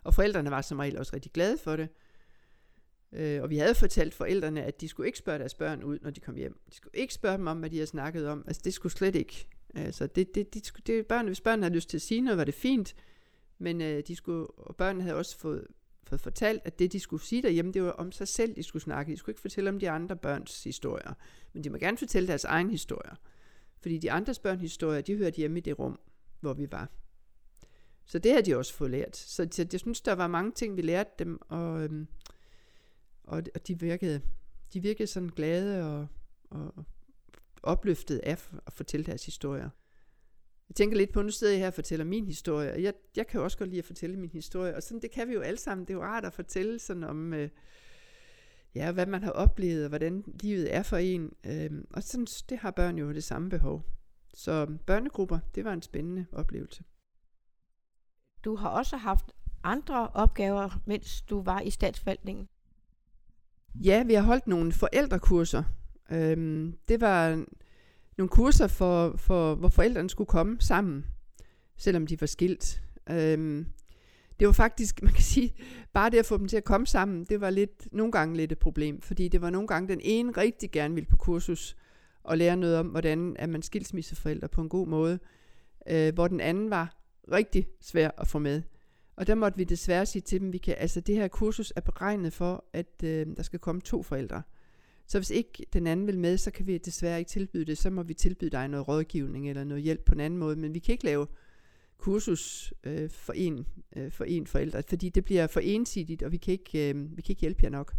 Og 0.04 0.14
forældrene 0.14 0.52
var 0.52 0.62
som 0.62 0.80
regel 0.80 0.98
også 0.98 1.14
rigtig 1.14 1.32
glade 1.32 1.58
for 1.58 1.76
det. 1.76 1.90
Øh, 3.16 3.42
og 3.42 3.50
vi 3.50 3.58
havde 3.58 3.76
fortalt 3.76 4.14
forældrene, 4.14 4.64
at 4.64 4.82
de 4.82 4.88
skulle 4.88 5.08
ikke 5.08 5.18
spørge 5.18 5.40
deres 5.40 5.54
børn 5.54 5.84
ud, 5.84 6.00
når 6.02 6.10
de 6.10 6.20
kom 6.20 6.36
hjem. 6.36 6.60
De 6.70 6.76
skulle 6.76 6.98
ikke 6.98 7.14
spørge 7.14 7.38
dem 7.38 7.48
om, 7.48 7.60
hvad 7.60 7.70
de 7.70 7.76
havde 7.76 7.88
snakket 7.88 8.28
om. 8.28 8.44
Altså 8.48 8.62
det 8.66 8.74
skulle 8.74 8.94
slet 8.94 9.16
ikke. 9.16 9.48
Altså 9.76 10.08
det, 10.08 10.36
det, 10.36 10.54
de 10.54 10.66
skulle, 10.66 10.84
det 10.88 11.08
børn, 11.08 11.28
hvis 11.28 11.42
børnene 11.42 11.64
havde 11.64 11.76
lyst 11.76 11.90
til 11.90 11.98
at 11.98 12.02
sige 12.02 12.22
noget, 12.22 12.38
var 12.38 12.44
det 12.44 12.54
fint. 12.54 12.96
Men 13.58 13.82
øh, 13.82 14.04
de 14.08 14.16
skulle, 14.16 14.48
og 14.48 14.76
børnene 14.76 15.04
havde 15.04 15.18
også 15.18 15.38
fået, 15.38 15.68
fået 16.04 16.22
fortalt, 16.22 16.62
at 16.66 16.80
det 16.80 16.92
de 16.94 17.00
skulle 17.00 17.24
sige 17.24 17.42
derhjemme, 17.42 17.72
det 17.72 17.84
var 17.84 17.92
om 17.92 18.12
sig 18.12 18.28
selv, 18.28 18.56
de 18.56 18.64
skulle 18.64 18.84
snakke. 18.84 19.12
De 19.12 19.18
skulle 19.18 19.34
ikke 19.34 19.42
fortælle 19.42 19.70
om 19.70 19.80
de 19.80 19.90
andre 19.90 20.16
børns 20.16 20.64
historier. 20.64 21.14
Men 21.54 21.64
de 21.64 21.70
må 21.70 21.78
gerne 21.78 21.98
fortælle 21.98 22.28
deres 22.28 22.44
egen 22.44 22.70
historier. 22.70 23.16
Fordi 23.82 23.98
de 23.98 24.12
andres 24.12 24.40
børns 24.40 24.62
historier, 24.62 25.02
de 25.02 25.16
hørte 25.16 25.38
hjemme 25.38 25.58
i 25.58 25.62
det 25.62 25.80
rum, 25.80 26.00
hvor 26.40 26.54
vi 26.54 26.72
var. 26.72 26.90
Så 28.06 28.20
det 28.20 28.34
har 28.34 28.42
de 28.42 28.58
også 28.58 28.74
fået 28.74 28.92
lært. 28.92 29.18
Så 29.18 29.48
jeg, 29.58 29.68
jeg 29.74 29.80
synes, 29.80 30.02
der 30.02 30.14
var 30.14 30.28
mange 30.28 30.52
ting, 30.52 30.78
vi 30.78 30.82
lærte 30.82 31.12
dem, 31.20 31.42
og, 31.50 31.84
øhm, 31.84 32.08
og, 33.28 33.44
og 33.56 33.68
de 33.68 33.80
virkede, 33.80 34.22
de 34.74 34.80
virkede 34.80 35.08
sådan 35.08 35.30
glade 35.30 35.84
og, 35.84 36.08
og 36.50 36.86
opløftet 37.64 38.18
af 38.18 38.32
at 38.66 38.74
fortælle 38.74 39.06
deres 39.06 39.26
historier. 39.26 39.70
Jeg 40.70 40.76
tænker 40.76 40.98
lidt 40.98 41.12
på, 41.12 41.22
nu 41.22 41.30
sidder 41.30 41.54
jeg 41.54 41.60
her 41.60 41.68
og 41.68 41.74
fortæller 41.74 42.06
min 42.06 42.26
historie, 42.26 42.72
og 42.72 42.84
jeg, 42.84 42.94
jeg 43.16 43.28
kan 43.28 43.38
jo 43.38 43.44
også 43.44 43.58
godt 43.58 43.70
lide 43.70 43.80
at 43.80 43.86
fortælle 43.86 44.20
min 44.20 44.30
historie, 44.30 44.76
og 44.76 44.84
sådan, 44.84 45.02
det 45.02 45.12
kan 45.12 45.28
vi 45.28 45.34
jo 45.34 45.42
alle 45.42 45.60
sammen. 45.60 45.88
Det 45.88 45.94
er 45.94 45.98
jo 45.98 46.04
rart 46.04 46.26
at 46.26 46.34
fortælle 46.34 46.80
sådan 46.80 47.04
om, 47.04 47.34
øh, 47.34 47.50
ja, 48.76 48.92
hvad 48.92 49.06
man 49.06 49.24
har 49.24 49.32
oplevet, 49.32 49.84
og 49.84 49.90
hvordan 49.90 50.24
livet 50.42 50.76
er 50.76 50.84
for 50.84 50.98
en. 50.98 51.34
Øh, 51.46 51.72
og 51.90 52.04
sådan, 52.04 52.28
det 52.50 52.58
har 52.58 52.72
børn 52.72 52.98
jo 52.98 53.14
det 53.14 53.24
samme 53.24 53.50
behov. 53.50 53.84
Så 54.34 54.78
børnegrupper, 54.86 55.40
det 55.56 55.66
var 55.66 55.74
en 55.74 55.82
spændende 55.82 56.26
oplevelse. 56.32 56.84
Du 58.46 58.56
har 58.56 58.70
også 58.70 58.98
haft 58.98 59.26
andre 59.64 60.08
opgaver, 60.08 60.82
mens 60.86 61.22
du 61.22 61.42
var 61.42 61.62
i 61.62 61.70
statsforvaltningen. 61.70 62.48
Ja, 63.84 64.04
vi 64.04 64.14
har 64.14 64.22
holdt 64.22 64.48
nogle 64.48 64.72
forældrekurser. 64.72 65.64
Øhm, 66.12 66.78
det 66.88 67.02
var 67.02 67.46
nogle 68.18 68.30
kurser, 68.30 68.68
for, 68.68 69.18
for, 69.18 69.56
hvor 69.56 69.70
forældrene 69.70 70.10
skulle 70.10 70.28
komme 70.28 70.62
sammen, 70.62 71.06
selvom 71.78 72.08
de 72.08 72.22
var 72.22 72.28
skilt. 72.28 72.82
Øhm, 73.10 73.66
det 74.40 74.48
var 74.48 74.54
faktisk, 74.54 75.02
man 75.04 75.14
kan 75.14 75.24
sige, 75.24 75.54
bare 75.94 76.10
det 76.10 76.18
at 76.18 76.26
få 76.26 76.38
dem 76.38 76.48
til 76.48 76.58
at 76.58 76.64
komme 76.64 76.88
sammen, 76.88 77.24
det 77.24 77.42
var 77.42 77.50
lidt, 77.50 77.88
nogle 77.92 78.12
gange 78.12 78.38
lidt 78.38 78.52
et 78.52 78.60
problem, 78.60 79.02
fordi 79.02 79.28
det 79.28 79.42
var 79.42 79.50
nogle 79.50 79.68
gange, 79.68 79.88
den 79.88 80.00
ene 80.04 80.32
rigtig 80.32 80.72
gerne 80.72 80.94
ville 80.94 81.10
på 81.10 81.18
kursus 81.18 81.76
og 82.24 82.38
lære 82.38 82.58
noget 82.58 82.78
om, 82.78 82.88
hvordan 82.88 83.36
er 83.40 83.48
man 83.48 83.62
skilsmisseforældre 83.62 84.48
på 84.48 84.62
en 84.62 84.70
god 84.70 84.88
måde, 84.88 85.20
øh, 85.90 86.14
hvor 86.14 86.28
den 86.28 86.40
anden 86.40 86.70
var 86.70 86.98
rigtig 87.32 87.68
svær 87.82 88.12
at 88.18 88.28
få 88.28 88.40
med. 88.40 88.62
Og 89.16 89.28
der 89.28 89.36
måtte 89.36 89.58
vi 89.58 89.64
desværre 89.64 90.06
sige 90.06 90.22
til 90.22 90.40
dem, 90.40 90.54
vi 90.54 90.58
kan, 90.58 90.76
altså 90.78 91.00
det 91.00 91.16
her 91.16 91.28
kursus 91.28 91.74
er 91.76 91.82
beregnet 91.82 92.34
for, 92.34 92.66
at 92.74 93.04
øh, 93.04 93.28
der 93.38 93.44
skal 93.44 93.60
komme 93.60 93.82
to 93.82 94.04
forældre. 94.04 94.42
Så 95.08 95.20
hvis 95.20 95.30
ikke 95.30 95.66
den 95.74 95.88
anden 95.88 96.08
vil 96.08 96.20
med, 96.20 96.38
så 96.38 96.52
kan 96.52 96.68
vi 96.68 96.78
desværre 96.78 97.20
ikke 97.20 97.30
tilbyde 97.30 97.66
det. 97.66 97.78
Så 97.78 97.90
må 97.90 98.04
vi 98.04 98.14
tilbyde 98.14 98.50
dig 98.50 98.68
noget 98.68 98.88
rådgivning 98.88 99.50
eller 99.50 99.64
noget 99.64 99.84
hjælp 99.84 100.06
på 100.06 100.14
en 100.14 100.20
anden 100.20 100.40
måde. 100.40 100.56
Men 100.56 100.74
vi 100.74 100.80
kan 100.80 100.94
ikke 100.94 101.06
lave 101.06 101.28
kursus 101.98 102.74
øh, 102.84 103.10
for, 103.10 103.34
en, 103.34 103.66
øh, 103.96 104.12
for 104.12 104.24
en 104.24 104.48
forælder, 104.48 104.82
fordi 104.90 105.10
det 105.10 105.26
bliver 105.26 105.48
for 105.48 105.60
ensidigt, 105.60 106.24
og 106.24 106.32
vi 106.32 106.38
kan 106.38 106.52
ikke, 106.52 106.90
øh, 106.90 107.18
vi 107.18 107.22
kan 107.22 107.32
ikke 107.32 107.42
hjælpe 107.42 107.60
jer 107.64 107.70
nok. 107.70 107.94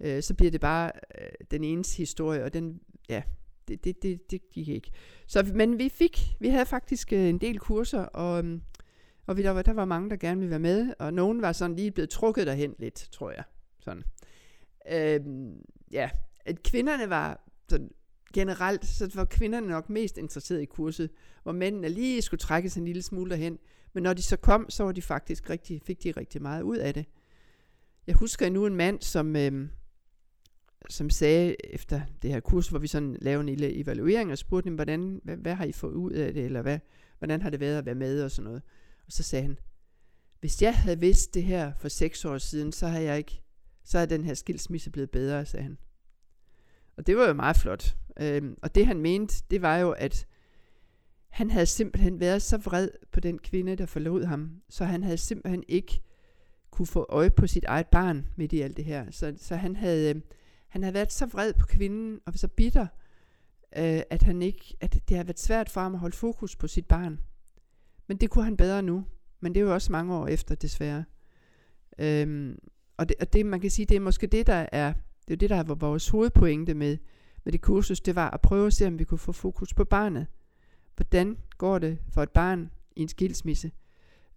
Øh, 0.00 0.22
så 0.22 0.34
bliver 0.34 0.50
det 0.50 0.60
bare 0.60 0.92
øh, 1.20 1.28
den 1.50 1.64
enes 1.64 1.96
historie, 1.96 2.44
og 2.44 2.52
den, 2.52 2.80
ja, 3.08 3.22
det, 3.68 3.84
det, 3.84 4.02
det, 4.02 4.30
det 4.30 4.50
gik 4.50 4.68
ikke. 4.68 4.90
Så, 5.26 5.50
men 5.54 5.78
vi 5.78 5.88
fik, 5.88 6.36
vi 6.40 6.48
havde 6.48 6.66
faktisk 6.66 7.12
øh, 7.12 7.28
en 7.28 7.38
del 7.38 7.58
kurser, 7.58 8.00
og, 8.00 8.44
øh, 8.44 8.60
og 9.26 9.36
vi, 9.36 9.42
der, 9.42 9.50
var, 9.50 9.62
der 9.62 9.72
var 9.72 9.84
mange, 9.84 10.10
der 10.10 10.16
gerne 10.16 10.40
ville 10.40 10.50
være 10.50 10.58
med, 10.58 10.94
og 10.98 11.14
nogen 11.14 11.42
var 11.42 11.52
sådan 11.52 11.76
lige 11.76 11.90
blevet 11.90 12.10
trukket 12.10 12.46
derhen 12.46 12.74
lidt, 12.78 13.08
tror 13.12 13.30
jeg. 13.30 13.44
Sådan. 13.80 14.02
Øhm, 14.92 15.64
ja, 15.92 16.10
at 16.44 16.62
kvinderne 16.62 17.10
var 17.10 17.50
sådan 17.68 17.90
generelt, 18.34 18.86
så 18.86 19.10
var 19.14 19.24
kvinderne 19.24 19.66
nok 19.66 19.90
mest 19.90 20.18
interesseret 20.18 20.62
i 20.62 20.64
kurset, 20.64 21.10
hvor 21.42 21.52
mændene 21.52 21.88
lige 21.88 22.22
skulle 22.22 22.38
trække 22.38 22.70
sig 22.70 22.80
en 22.80 22.86
lille 22.86 23.02
smule 23.02 23.30
derhen. 23.30 23.58
Men 23.92 24.02
når 24.02 24.12
de 24.12 24.22
så 24.22 24.36
kom, 24.36 24.70
så 24.70 24.84
var 24.84 24.92
de 24.92 25.02
faktisk 25.02 25.50
rigtig, 25.50 25.82
fik 25.82 26.02
de 26.02 26.10
rigtig 26.10 26.42
meget 26.42 26.62
ud 26.62 26.76
af 26.76 26.94
det. 26.94 27.06
Jeg 28.06 28.14
husker 28.14 28.50
nu 28.50 28.66
en 28.66 28.74
mand, 28.74 29.00
som, 29.02 29.36
øhm, 29.36 29.70
som 30.90 31.10
sagde 31.10 31.56
efter 31.74 32.00
det 32.22 32.30
her 32.30 32.40
kurs, 32.40 32.68
hvor 32.68 32.78
vi 32.78 32.86
sådan 32.86 33.16
lavede 33.20 33.40
en 33.40 33.46
lille 33.46 33.80
evaluering 33.80 34.32
og 34.32 34.38
spurgte 34.38 34.68
dem, 34.68 34.74
hvordan, 34.74 35.20
hvad, 35.24 35.36
hvad 35.36 35.54
har 35.54 35.64
I 35.64 35.72
fået 35.72 35.94
ud 35.94 36.12
af 36.12 36.34
det, 36.34 36.44
eller 36.44 36.62
hvad, 36.62 36.78
hvordan 37.18 37.42
har 37.42 37.50
det 37.50 37.60
været 37.60 37.78
at 37.78 37.86
være 37.86 37.94
med 37.94 38.22
og 38.22 38.30
sådan 38.30 38.44
noget. 38.44 38.62
Og 39.06 39.12
så 39.12 39.22
sagde 39.22 39.42
han, 39.42 39.58
hvis 40.40 40.62
jeg 40.62 40.74
havde 40.74 41.00
vidst 41.00 41.34
det 41.34 41.42
her 41.42 41.72
for 41.74 41.88
seks 41.88 42.24
år 42.24 42.38
siden, 42.38 42.72
så 42.72 42.88
havde 42.88 43.04
jeg 43.04 43.18
ikke, 43.18 43.42
så 43.84 43.98
er 43.98 44.06
den 44.06 44.24
her 44.24 44.34
skilsmisse 44.34 44.90
blevet 44.90 45.10
bedre, 45.10 45.46
sagde 45.46 45.62
han. 45.62 45.78
Og 46.96 47.06
det 47.06 47.16
var 47.16 47.26
jo 47.26 47.32
meget 47.32 47.56
flot. 47.56 47.96
Øhm, 48.20 48.58
og 48.62 48.74
det 48.74 48.86
han 48.86 49.00
mente, 49.00 49.44
det 49.50 49.62
var 49.62 49.76
jo, 49.76 49.90
at 49.90 50.26
han 51.28 51.50
havde 51.50 51.66
simpelthen 51.66 52.20
været 52.20 52.42
så 52.42 52.56
vred 52.56 52.88
på 53.12 53.20
den 53.20 53.38
kvinde, 53.38 53.76
der 53.76 53.86
forlod 53.86 54.24
ham, 54.24 54.62
så 54.68 54.84
han 54.84 55.02
havde 55.02 55.18
simpelthen 55.18 55.64
ikke 55.68 56.02
kunne 56.70 56.86
få 56.86 57.06
øje 57.08 57.30
på 57.30 57.46
sit 57.46 57.64
eget 57.64 57.86
barn 57.86 58.26
midt 58.36 58.52
i 58.52 58.60
alt 58.60 58.76
det 58.76 58.84
her. 58.84 59.10
Så, 59.10 59.34
så 59.36 59.56
han 59.56 59.76
havde, 59.76 60.10
øhm, 60.10 60.22
han 60.68 60.82
havde 60.82 60.94
været 60.94 61.12
så 61.12 61.26
vred 61.26 61.52
på 61.52 61.66
kvinden, 61.66 62.20
og 62.26 62.32
så 62.34 62.48
bitter, 62.48 62.86
øh, 63.76 64.02
at, 64.10 64.22
han 64.22 64.42
ikke, 64.42 64.76
at 64.80 64.92
det 64.92 65.16
havde 65.16 65.26
været 65.26 65.40
svært 65.40 65.70
for 65.70 65.80
ham 65.80 65.94
at 65.94 66.00
holde 66.00 66.16
fokus 66.16 66.56
på 66.56 66.66
sit 66.66 66.86
barn. 66.86 67.20
Men 68.06 68.16
det 68.16 68.30
kunne 68.30 68.44
han 68.44 68.56
bedre 68.56 68.82
nu. 68.82 69.04
Men 69.40 69.54
det 69.54 69.60
er 69.60 69.64
jo 69.64 69.74
også 69.74 69.92
mange 69.92 70.14
år 70.14 70.26
efter, 70.26 70.54
desværre. 70.54 71.04
Øhm, 71.98 72.58
og, 72.96 73.08
det, 73.08 73.16
og 73.20 73.32
det, 73.32 73.46
man 73.46 73.60
kan 73.60 73.70
sige, 73.70 73.86
det 73.86 73.96
er 73.96 74.00
måske 74.00 74.26
det, 74.26 74.46
der 74.46 74.66
er, 74.72 74.92
det 75.28 75.32
er 75.32 75.38
det, 75.38 75.50
der 75.50 75.62
var 75.62 75.74
vores 75.74 76.08
hovedpointe 76.08 76.74
med, 76.74 76.96
med 77.44 77.52
det 77.52 77.60
kursus, 77.60 78.00
det 78.00 78.14
var 78.14 78.30
at 78.30 78.40
prøve 78.40 78.66
at 78.66 78.72
se, 78.72 78.86
om 78.86 78.98
vi 78.98 79.04
kunne 79.04 79.18
få 79.18 79.32
fokus 79.32 79.74
på 79.74 79.84
barnet. 79.84 80.26
Hvordan 80.96 81.38
går 81.58 81.78
det 81.78 81.98
for 82.10 82.22
et 82.22 82.30
barn 82.30 82.70
i 82.96 83.02
en 83.02 83.08
skilsmisse? 83.08 83.70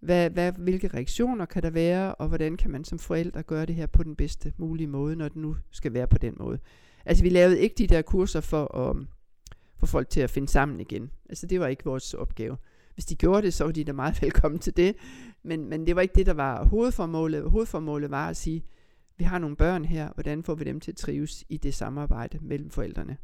Hvad, 0.00 0.30
hvad, 0.30 0.52
hvilke 0.52 0.88
reaktioner 0.88 1.44
kan 1.44 1.62
der 1.62 1.70
være, 1.70 2.14
og 2.14 2.28
hvordan 2.28 2.56
kan 2.56 2.70
man 2.70 2.84
som 2.84 2.98
forældre 2.98 3.42
gøre 3.42 3.66
det 3.66 3.74
her 3.74 3.86
på 3.86 4.02
den 4.02 4.16
bedste 4.16 4.52
mulige 4.56 4.86
måde, 4.86 5.16
når 5.16 5.28
det 5.28 5.36
nu 5.36 5.56
skal 5.70 5.92
være 5.92 6.06
på 6.06 6.18
den 6.18 6.34
måde. 6.38 6.58
Altså 7.04 7.24
vi 7.24 7.28
lavede 7.28 7.60
ikke 7.60 7.74
de 7.78 7.86
der 7.86 8.02
kurser 8.02 8.40
for 8.40 8.76
at 8.76 8.96
få 9.76 9.86
folk 9.86 10.08
til 10.08 10.20
at 10.20 10.30
finde 10.30 10.48
sammen 10.48 10.80
igen. 10.80 11.10
Altså 11.28 11.46
det 11.46 11.60
var 11.60 11.66
ikke 11.66 11.84
vores 11.84 12.14
opgave. 12.14 12.56
Hvis 12.94 13.04
de 13.04 13.16
gjorde 13.16 13.42
det, 13.42 13.54
så 13.54 13.64
var 13.64 13.72
de 13.72 13.84
da 13.84 13.92
meget 13.92 14.22
velkommen 14.22 14.58
til 14.58 14.76
det. 14.76 14.96
Men, 15.42 15.68
men 15.68 15.86
det 15.86 15.96
var 15.96 16.02
ikke 16.02 16.14
det, 16.14 16.26
der 16.26 16.34
var 16.34 16.64
hovedformålet. 16.64 17.50
Hovedformålet 17.50 18.10
var 18.10 18.28
at 18.28 18.36
sige, 18.36 18.64
vi 19.16 19.24
har 19.24 19.38
nogle 19.38 19.56
børn 19.56 19.84
her, 19.84 20.12
hvordan 20.14 20.42
får 20.42 20.54
vi 20.54 20.64
dem 20.64 20.80
til 20.80 20.90
at 20.90 20.96
trives 20.96 21.44
i 21.48 21.56
det 21.56 21.74
samarbejde 21.74 22.38
mellem 22.42 22.70
forældrene? 22.70 23.16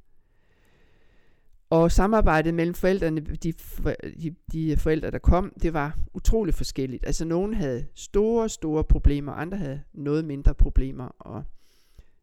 Og 1.71 1.93
samarbejdet 1.93 2.55
mellem 2.55 2.75
forældrene, 2.75 3.21
de, 3.21 3.53
de, 3.53 4.35
de 4.53 4.77
forældre, 4.77 5.11
der 5.11 5.19
kom, 5.19 5.53
det 5.63 5.73
var 5.73 5.99
utrolig 6.15 6.55
forskelligt. 6.55 7.07
Altså 7.07 7.25
nogen 7.25 7.55
havde 7.55 7.87
store, 7.95 8.49
store 8.49 8.85
problemer, 8.85 9.33
andre 9.33 9.59
havde 9.59 9.83
noget 9.93 10.25
mindre 10.25 10.55
problemer, 10.55 11.05
og 11.19 11.45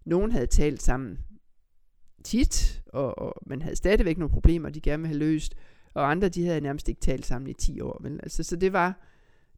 nogen 0.06 0.32
havde 0.32 0.48
talt 0.48 0.82
sammen 0.82 1.20
tit, 2.24 2.84
og, 2.86 3.20
og 3.20 3.42
man 3.46 3.62
havde 3.62 3.76
stadigvæk 3.76 4.18
nogle 4.18 4.34
problemer, 4.34 4.70
de 4.70 4.82
gerne 4.82 5.04
ville 5.04 5.18
have 5.18 5.32
løst, 5.32 5.56
og 5.94 6.12
andre, 6.12 6.30
de 6.30 6.46
havde 6.46 6.62
nærmest 6.62 6.90
ikke 6.90 7.02
talt 7.02 7.26
sammen 7.26 7.50
i 7.50 7.54
10 7.54 7.82
år. 7.82 8.00
Men 8.04 8.20
altså, 8.24 8.44
så 8.44 8.56
det 8.56 8.74
var, 8.74 9.00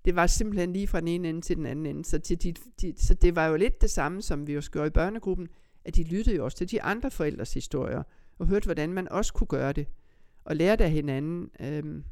det 0.06 0.16
var 0.16 0.28
simpelthen 0.28 0.74
lige 0.74 0.88
fra 0.88 1.00
den 1.00 1.08
ene 1.08 1.30
ende 1.30 1.42
til 1.42 1.58
den 1.58 1.66
anden 1.66 1.86
ende. 1.86 2.06
Så, 2.06 2.20
til 2.20 2.44
de, 2.44 2.54
de, 2.82 2.94
så 2.98 3.14
det 3.14 3.36
var 3.36 3.48
jo 3.48 3.56
lidt 3.56 3.82
det 3.82 3.90
samme, 3.90 4.22
som 4.22 4.48
vi 4.48 4.54
jo 4.54 4.62
gjorde 4.72 4.88
i 4.88 4.90
børnegruppen, 4.90 5.48
at 5.86 5.96
de 5.96 6.04
lyttede 6.04 6.36
jo 6.36 6.46
også 6.46 6.58
til 6.58 6.72
de 6.72 6.82
andre 6.82 7.12
forældres 7.12 7.54
historier, 7.54 8.04
og 8.40 8.48
hørte, 8.48 8.66
hvordan 8.66 8.94
man 8.94 9.10
også 9.10 9.34
kunne 9.34 9.48
gøre 9.48 9.74
det, 9.74 9.88
og 10.46 10.56
lærte 10.56 10.84
af 10.84 10.92
hinanden. 10.92 11.50
Øhm, 11.60 12.04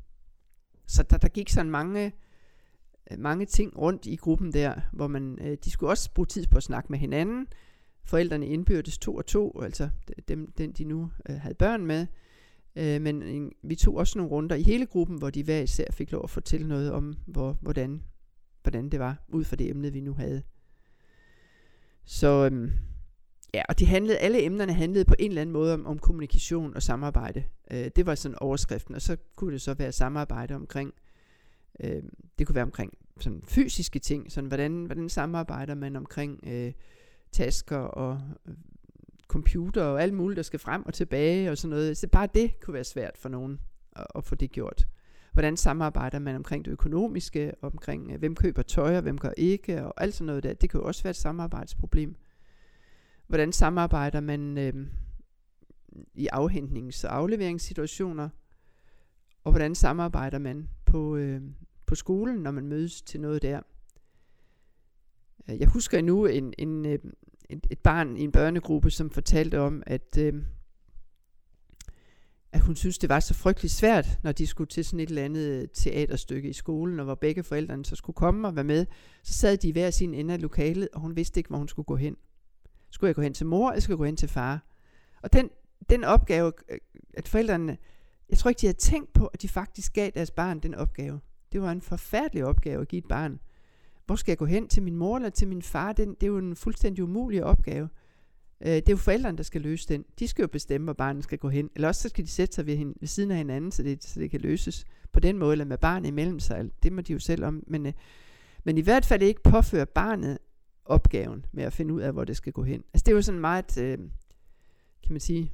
så 0.87 1.03
der, 1.03 1.17
der 1.17 1.27
gik 1.27 1.49
sådan 1.49 1.71
mange, 1.71 2.11
øh, 3.11 3.19
mange 3.19 3.45
ting 3.45 3.77
rundt 3.77 4.05
i 4.05 4.15
gruppen 4.15 4.53
der, 4.53 4.81
hvor 4.91 5.07
man, 5.07 5.39
øh, 5.41 5.57
de 5.65 5.71
skulle 5.71 5.89
også 5.89 6.13
bruge 6.13 6.25
tid 6.25 6.47
på 6.47 6.57
at 6.57 6.63
snakke 6.63 6.87
med 6.91 6.99
hinanden. 6.99 7.47
Forældrene 8.05 8.47
indbyrdes 8.47 8.97
to 8.97 9.15
og 9.15 9.25
to, 9.25 9.61
altså 9.61 9.89
dem, 10.27 10.51
den 10.51 10.71
de 10.71 10.83
nu 10.83 11.11
øh, 11.29 11.35
havde 11.35 11.55
børn 11.55 11.85
med. 11.85 12.07
Øh, 12.75 13.01
men 13.01 13.21
en, 13.23 13.51
vi 13.63 13.75
tog 13.75 13.95
også 13.95 14.17
nogle 14.17 14.31
runder 14.31 14.55
i 14.55 14.63
hele 14.63 14.85
gruppen, 14.85 15.17
hvor 15.17 15.29
de 15.29 15.43
hver 15.43 15.59
især 15.59 15.85
fik 15.91 16.11
lov 16.11 16.23
at 16.23 16.29
fortælle 16.29 16.67
noget 16.67 16.91
om, 16.91 17.15
hvor, 17.25 17.57
hvordan, 17.61 18.03
hvordan 18.61 18.89
det 18.89 18.99
var, 18.99 19.23
ud 19.27 19.43
fra 19.43 19.55
det 19.55 19.69
emne, 19.69 19.93
vi 19.93 19.99
nu 19.99 20.13
havde. 20.13 20.43
Så 22.05 22.45
øhm, 22.45 22.71
ja, 23.53 23.63
og 23.69 23.79
de 23.79 23.85
handlede, 23.85 24.17
alle 24.17 24.43
emnerne 24.43 24.73
handlede 24.73 25.05
på 25.05 25.15
en 25.19 25.31
eller 25.31 25.41
anden 25.41 25.53
måde 25.53 25.73
om, 25.73 25.85
om 25.85 25.99
kommunikation 25.99 26.75
og 26.75 26.83
samarbejde. 26.83 27.43
Øh, 27.71 27.91
det 27.95 28.05
var 28.05 28.15
sådan 28.15 28.37
overskriften, 28.39 28.95
og 28.95 29.01
så 29.01 29.17
kunne 29.35 29.53
det 29.53 29.61
så 29.61 29.73
være 29.73 29.91
samarbejde 29.91 30.55
omkring, 30.55 30.93
øh, 31.79 32.03
det 32.39 32.47
kunne 32.47 32.55
være 32.55 32.63
omkring 32.63 32.93
sådan 33.19 33.41
fysiske 33.45 33.99
ting, 33.99 34.31
sådan 34.31 34.47
hvordan, 34.47 34.85
hvordan 34.85 35.09
samarbejder 35.09 35.75
man 35.75 35.95
omkring 35.95 36.39
øh, 36.47 36.73
tasker 37.31 37.77
og 37.77 38.21
computer 39.33 39.83
og 39.83 40.01
alt 40.01 40.13
muligt, 40.13 40.37
der 40.37 40.43
skal 40.43 40.59
frem 40.59 40.85
og 40.85 40.93
tilbage 40.93 41.51
og 41.51 41.57
sådan 41.57 41.69
noget. 41.69 41.97
Så 41.97 42.07
bare 42.07 42.27
det 42.33 42.59
kunne 42.59 42.73
være 42.73 42.83
svært 42.83 43.17
for 43.17 43.29
nogen 43.29 43.59
at, 43.95 44.07
at 44.15 44.23
få 44.23 44.35
det 44.35 44.51
gjort. 44.51 44.87
Hvordan 45.33 45.57
samarbejder 45.57 46.19
man 46.19 46.35
omkring 46.35 46.65
det 46.65 46.71
økonomiske, 46.71 47.53
omkring 47.61 48.11
øh, 48.11 48.19
hvem 48.19 48.35
køber 48.35 48.61
tøj 48.61 48.95
og 48.95 49.01
hvem 49.01 49.17
gør 49.17 49.31
ikke, 49.37 49.85
og 49.85 50.01
alt 50.01 50.13
sådan 50.13 50.25
noget 50.25 50.43
der. 50.43 50.53
Det 50.53 50.69
kan 50.69 50.79
jo 50.79 50.85
også 50.85 51.03
være 51.03 51.09
et 51.09 51.15
samarbejdsproblem. 51.15 52.15
Hvordan 53.27 53.51
samarbejder 53.51 54.19
man 54.19 54.57
øh, 54.57 54.87
i 56.13 56.27
afhentnings- 56.33 57.03
og 57.07 57.15
afleveringssituationer, 57.15 58.29
og 59.43 59.51
hvordan 59.51 59.75
samarbejder 59.75 60.39
man 60.39 60.69
på, 60.85 61.15
øh, 61.15 61.41
på 61.85 61.95
skolen, 61.95 62.35
når 62.35 62.51
man 62.51 62.67
mødes 62.67 63.01
til 63.01 63.21
noget 63.21 63.41
der. 63.41 63.61
Øh, 65.49 65.59
jeg 65.59 65.67
husker 65.67 65.97
endnu 65.97 66.25
en, 66.25 66.53
en, 66.57 66.85
øh, 66.85 66.99
et, 67.53 67.67
et 67.69 67.79
barn 67.79 68.17
i 68.17 68.21
en 68.21 68.31
børnegruppe, 68.31 68.91
som 68.91 69.09
fortalte 69.09 69.59
om, 69.59 69.83
at, 69.85 70.17
øh, 70.19 70.33
at 72.51 72.59
hun 72.59 72.75
synes, 72.75 72.97
det 72.97 73.09
var 73.09 73.19
så 73.19 73.33
frygtelig 73.33 73.71
svært, 73.71 74.19
når 74.23 74.31
de 74.31 74.47
skulle 74.47 74.67
til 74.67 74.85
sådan 74.85 74.99
et 74.99 75.09
eller 75.09 75.25
andet 75.25 75.61
øh, 75.61 75.67
teaterstykke 75.73 76.49
i 76.49 76.53
skolen, 76.53 76.99
og 76.99 77.05
hvor 77.05 77.15
begge 77.15 77.43
forældrene 77.43 77.85
så 77.85 77.95
skulle 77.95 78.15
komme 78.15 78.47
og 78.47 78.55
være 78.55 78.63
med. 78.63 78.85
Så 79.23 79.33
sad 79.33 79.57
de 79.57 79.71
hver 79.71 79.91
sin 79.91 80.13
ende 80.13 80.33
af 80.33 80.41
lokalet, 80.41 80.89
og 80.93 81.01
hun 81.01 81.15
vidste 81.15 81.39
ikke, 81.39 81.47
hvor 81.47 81.57
hun 81.57 81.67
skulle 81.67 81.85
gå 81.85 81.95
hen. 81.95 82.17
Skulle 82.89 83.07
jeg 83.07 83.15
gå 83.15 83.21
hen 83.21 83.33
til 83.33 83.45
mor, 83.45 83.71
eller 83.71 83.81
skulle 83.81 83.93
jeg 83.93 83.97
gå 83.97 84.05
hen 84.05 84.17
til 84.17 84.29
far? 84.29 84.67
Og 85.23 85.33
den, 85.33 85.49
den 85.89 86.03
opgave, 86.03 86.51
øh, 86.69 86.77
at 87.13 87.27
forældrene, 87.27 87.77
jeg 88.29 88.37
tror 88.37 88.49
ikke, 88.49 88.61
de 88.61 88.65
havde 88.65 88.77
tænkt 88.77 89.13
på, 89.13 89.27
at 89.27 89.41
de 89.41 89.49
faktisk 89.49 89.93
gav 89.93 90.11
deres 90.13 90.31
barn 90.31 90.59
den 90.59 90.75
opgave. 90.75 91.19
Det 91.51 91.61
var 91.61 91.71
en 91.71 91.81
forfærdelig 91.81 92.45
opgave 92.45 92.81
at 92.81 92.87
give 92.87 92.99
et 92.99 93.07
barn 93.09 93.39
hvor 94.13 94.17
skal 94.17 94.31
jeg 94.31 94.37
gå 94.37 94.45
hen 94.45 94.67
til 94.67 94.83
min 94.83 94.95
mor 94.95 95.15
eller 95.15 95.29
til 95.29 95.47
min 95.47 95.61
far? 95.61 95.93
Det, 95.93 96.07
det 96.07 96.23
er 96.23 96.27
jo 96.27 96.37
en 96.37 96.55
fuldstændig 96.55 97.03
umulig 97.03 97.43
opgave. 97.43 97.89
Øh, 98.61 98.71
det 98.75 98.89
er 98.89 98.93
jo 98.93 98.97
forældrene, 98.97 99.37
der 99.37 99.43
skal 99.43 99.61
løse 99.61 99.89
den. 99.89 100.05
De 100.19 100.27
skal 100.27 100.43
jo 100.43 100.47
bestemme, 100.47 100.85
hvor 100.85 100.93
barnet 100.93 101.23
skal 101.23 101.37
gå 101.37 101.49
hen. 101.49 101.69
Eller 101.75 101.87
også 101.87 102.01
så 102.01 102.09
skal 102.09 102.23
de 102.23 102.29
sætte 102.29 102.55
sig 102.55 102.65
ved, 102.65 102.77
hende, 102.77 102.93
ved 102.99 103.07
siden 103.07 103.31
af 103.31 103.37
hinanden, 103.37 103.71
så 103.71 103.83
det, 103.83 104.03
så 104.03 104.19
det 104.19 104.31
kan 104.31 104.41
løses 104.41 104.85
på 105.11 105.19
den 105.19 105.37
måde, 105.37 105.51
eller 105.51 105.65
med 105.65 105.77
barnet 105.77 106.07
imellem 106.07 106.39
sig. 106.39 106.69
Det 106.83 106.93
må 106.93 107.01
de 107.01 107.13
jo 107.13 107.19
selv 107.19 107.45
om. 107.45 107.63
Men, 107.67 107.85
øh, 107.85 107.93
men 108.63 108.77
i 108.77 108.81
hvert 108.81 109.05
fald 109.05 109.21
ikke 109.21 109.43
påføre 109.43 109.85
barnet 109.85 110.37
opgaven 110.85 111.45
med 111.51 111.63
at 111.63 111.73
finde 111.73 111.93
ud 111.93 112.01
af, 112.01 112.13
hvor 112.13 112.23
det 112.23 112.37
skal 112.37 112.53
gå 112.53 112.63
hen. 112.63 112.83
Altså 112.93 113.03
det 113.05 113.11
er 113.11 113.15
jo 113.15 113.21
sådan 113.21 113.41
meget, 113.41 113.77
øh, 113.77 113.97
kan 115.03 115.11
man 115.11 115.19
sige, 115.19 115.51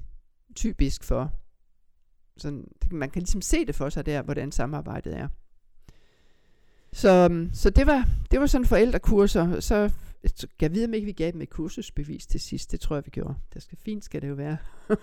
typisk 0.55 1.03
for, 1.03 1.33
sådan, 2.37 2.67
det, 2.83 2.91
man 2.91 3.09
kan 3.09 3.21
ligesom 3.21 3.41
se 3.41 3.65
det 3.65 3.75
for 3.75 3.89
sig 3.89 4.05
der, 4.05 4.21
hvordan 4.21 4.51
samarbejdet 4.51 5.17
er. 5.17 5.27
Så, 6.93 7.09
øhm, 7.09 7.49
så 7.53 7.69
det, 7.69 7.87
var, 7.87 8.07
det 8.31 8.39
var 8.39 8.45
sådan 8.45 8.65
forældrekurser. 8.65 9.59
Så 9.59 9.91
jeg 10.61 10.73
ved, 10.73 10.85
om 10.85 10.93
ikke 10.93 11.05
vi 11.05 11.11
gav 11.11 11.31
dem 11.31 11.41
et 11.41 11.49
kursusbevis 11.49 12.27
til 12.27 12.39
sidst. 12.39 12.71
Det 12.71 12.79
tror 12.79 12.95
jeg, 12.95 13.05
vi 13.05 13.11
gjorde. 13.11 13.35
Det 13.53 13.63
skal 13.63 13.77
fint, 13.77 14.05
skal 14.05 14.21
det 14.21 14.29
jo 14.29 14.33
være. 14.33 14.57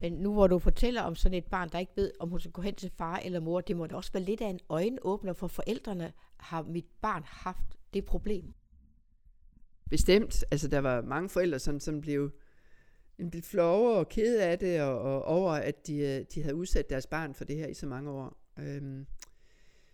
Men 0.00 0.12
nu 0.12 0.32
hvor 0.32 0.46
du 0.46 0.58
fortæller 0.58 1.02
om 1.02 1.14
sådan 1.14 1.38
et 1.38 1.44
barn, 1.44 1.68
der 1.68 1.78
ikke 1.78 1.92
ved, 1.96 2.12
om 2.20 2.28
hun 2.28 2.40
skal 2.40 2.52
gå 2.52 2.62
hen 2.62 2.74
til 2.74 2.90
far 2.98 3.16
eller 3.16 3.40
mor, 3.40 3.60
det 3.60 3.76
må 3.76 3.86
da 3.86 3.94
også 3.94 4.12
være 4.12 4.22
lidt 4.22 4.40
af 4.40 4.46
en 4.46 4.60
øjenåbner 4.68 5.32
for 5.32 5.46
forældrene. 5.46 6.12
Har 6.36 6.62
mit 6.62 6.86
barn 7.00 7.22
haft 7.26 7.76
det 7.94 8.04
problem? 8.04 8.54
Bestemt. 9.90 10.44
Altså, 10.50 10.68
der 10.68 10.78
var 10.78 11.02
mange 11.02 11.28
forældre, 11.28 11.58
som, 11.58 11.80
som 11.80 12.00
blev, 12.00 12.30
blev 13.30 13.42
flove 13.42 13.96
og 13.98 14.08
kede 14.08 14.44
af 14.44 14.58
det, 14.58 14.82
og, 14.82 15.00
og 15.00 15.24
over, 15.24 15.52
at 15.52 15.86
de, 15.86 15.96
øh, 15.96 16.24
de 16.34 16.42
havde 16.42 16.54
udsat 16.54 16.90
deres 16.90 17.06
barn 17.06 17.34
for 17.34 17.44
det 17.44 17.56
her 17.56 17.66
i 17.66 17.74
så 17.74 17.86
mange 17.86 18.10
år. 18.10 18.41
Øhm, 18.58 19.06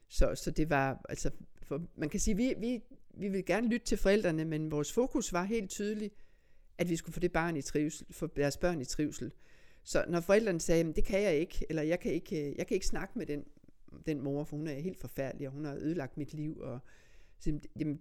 så, 0.08 0.34
så 0.34 0.50
det 0.50 0.70
var, 0.70 1.04
altså, 1.08 1.30
for, 1.62 1.82
man 1.96 2.08
kan 2.08 2.20
sige, 2.20 2.36
vi, 2.36 2.54
vi, 2.58 2.82
vi 3.14 3.28
vil 3.28 3.44
gerne 3.44 3.68
lytte 3.68 3.86
til 3.86 3.98
forældrene, 3.98 4.44
men 4.44 4.70
vores 4.70 4.92
fokus 4.92 5.32
var 5.32 5.44
helt 5.44 5.70
tydeligt, 5.70 6.14
at 6.78 6.88
vi 6.88 6.96
skulle 6.96 7.14
få 7.14 7.20
det 7.20 7.32
barn 7.32 7.56
i 7.56 7.62
trivsel, 7.62 8.06
få 8.10 8.26
deres 8.26 8.56
børn 8.56 8.80
i 8.80 8.84
trivsel. 8.84 9.32
Så 9.82 10.04
når 10.08 10.20
forældrene 10.20 10.60
sagde, 10.60 10.92
det 10.92 11.04
kan 11.04 11.22
jeg 11.22 11.36
ikke, 11.36 11.66
eller 11.68 11.82
jeg 11.82 12.00
kan 12.00 12.12
ikke, 12.12 12.54
jeg 12.58 12.66
kan 12.66 12.74
ikke 12.74 12.86
snakke 12.86 13.18
med 13.18 13.26
den, 13.26 13.44
den 14.06 14.20
mor, 14.20 14.44
for 14.44 14.56
hun 14.56 14.66
er 14.66 14.74
helt 14.74 14.98
forfærdelig, 14.98 15.46
og 15.46 15.52
hun 15.52 15.64
har 15.64 15.74
ødelagt 15.74 16.16
mit 16.16 16.34
liv, 16.34 16.58
og 16.58 16.78
så, 17.38 17.60
jamen, 17.78 18.00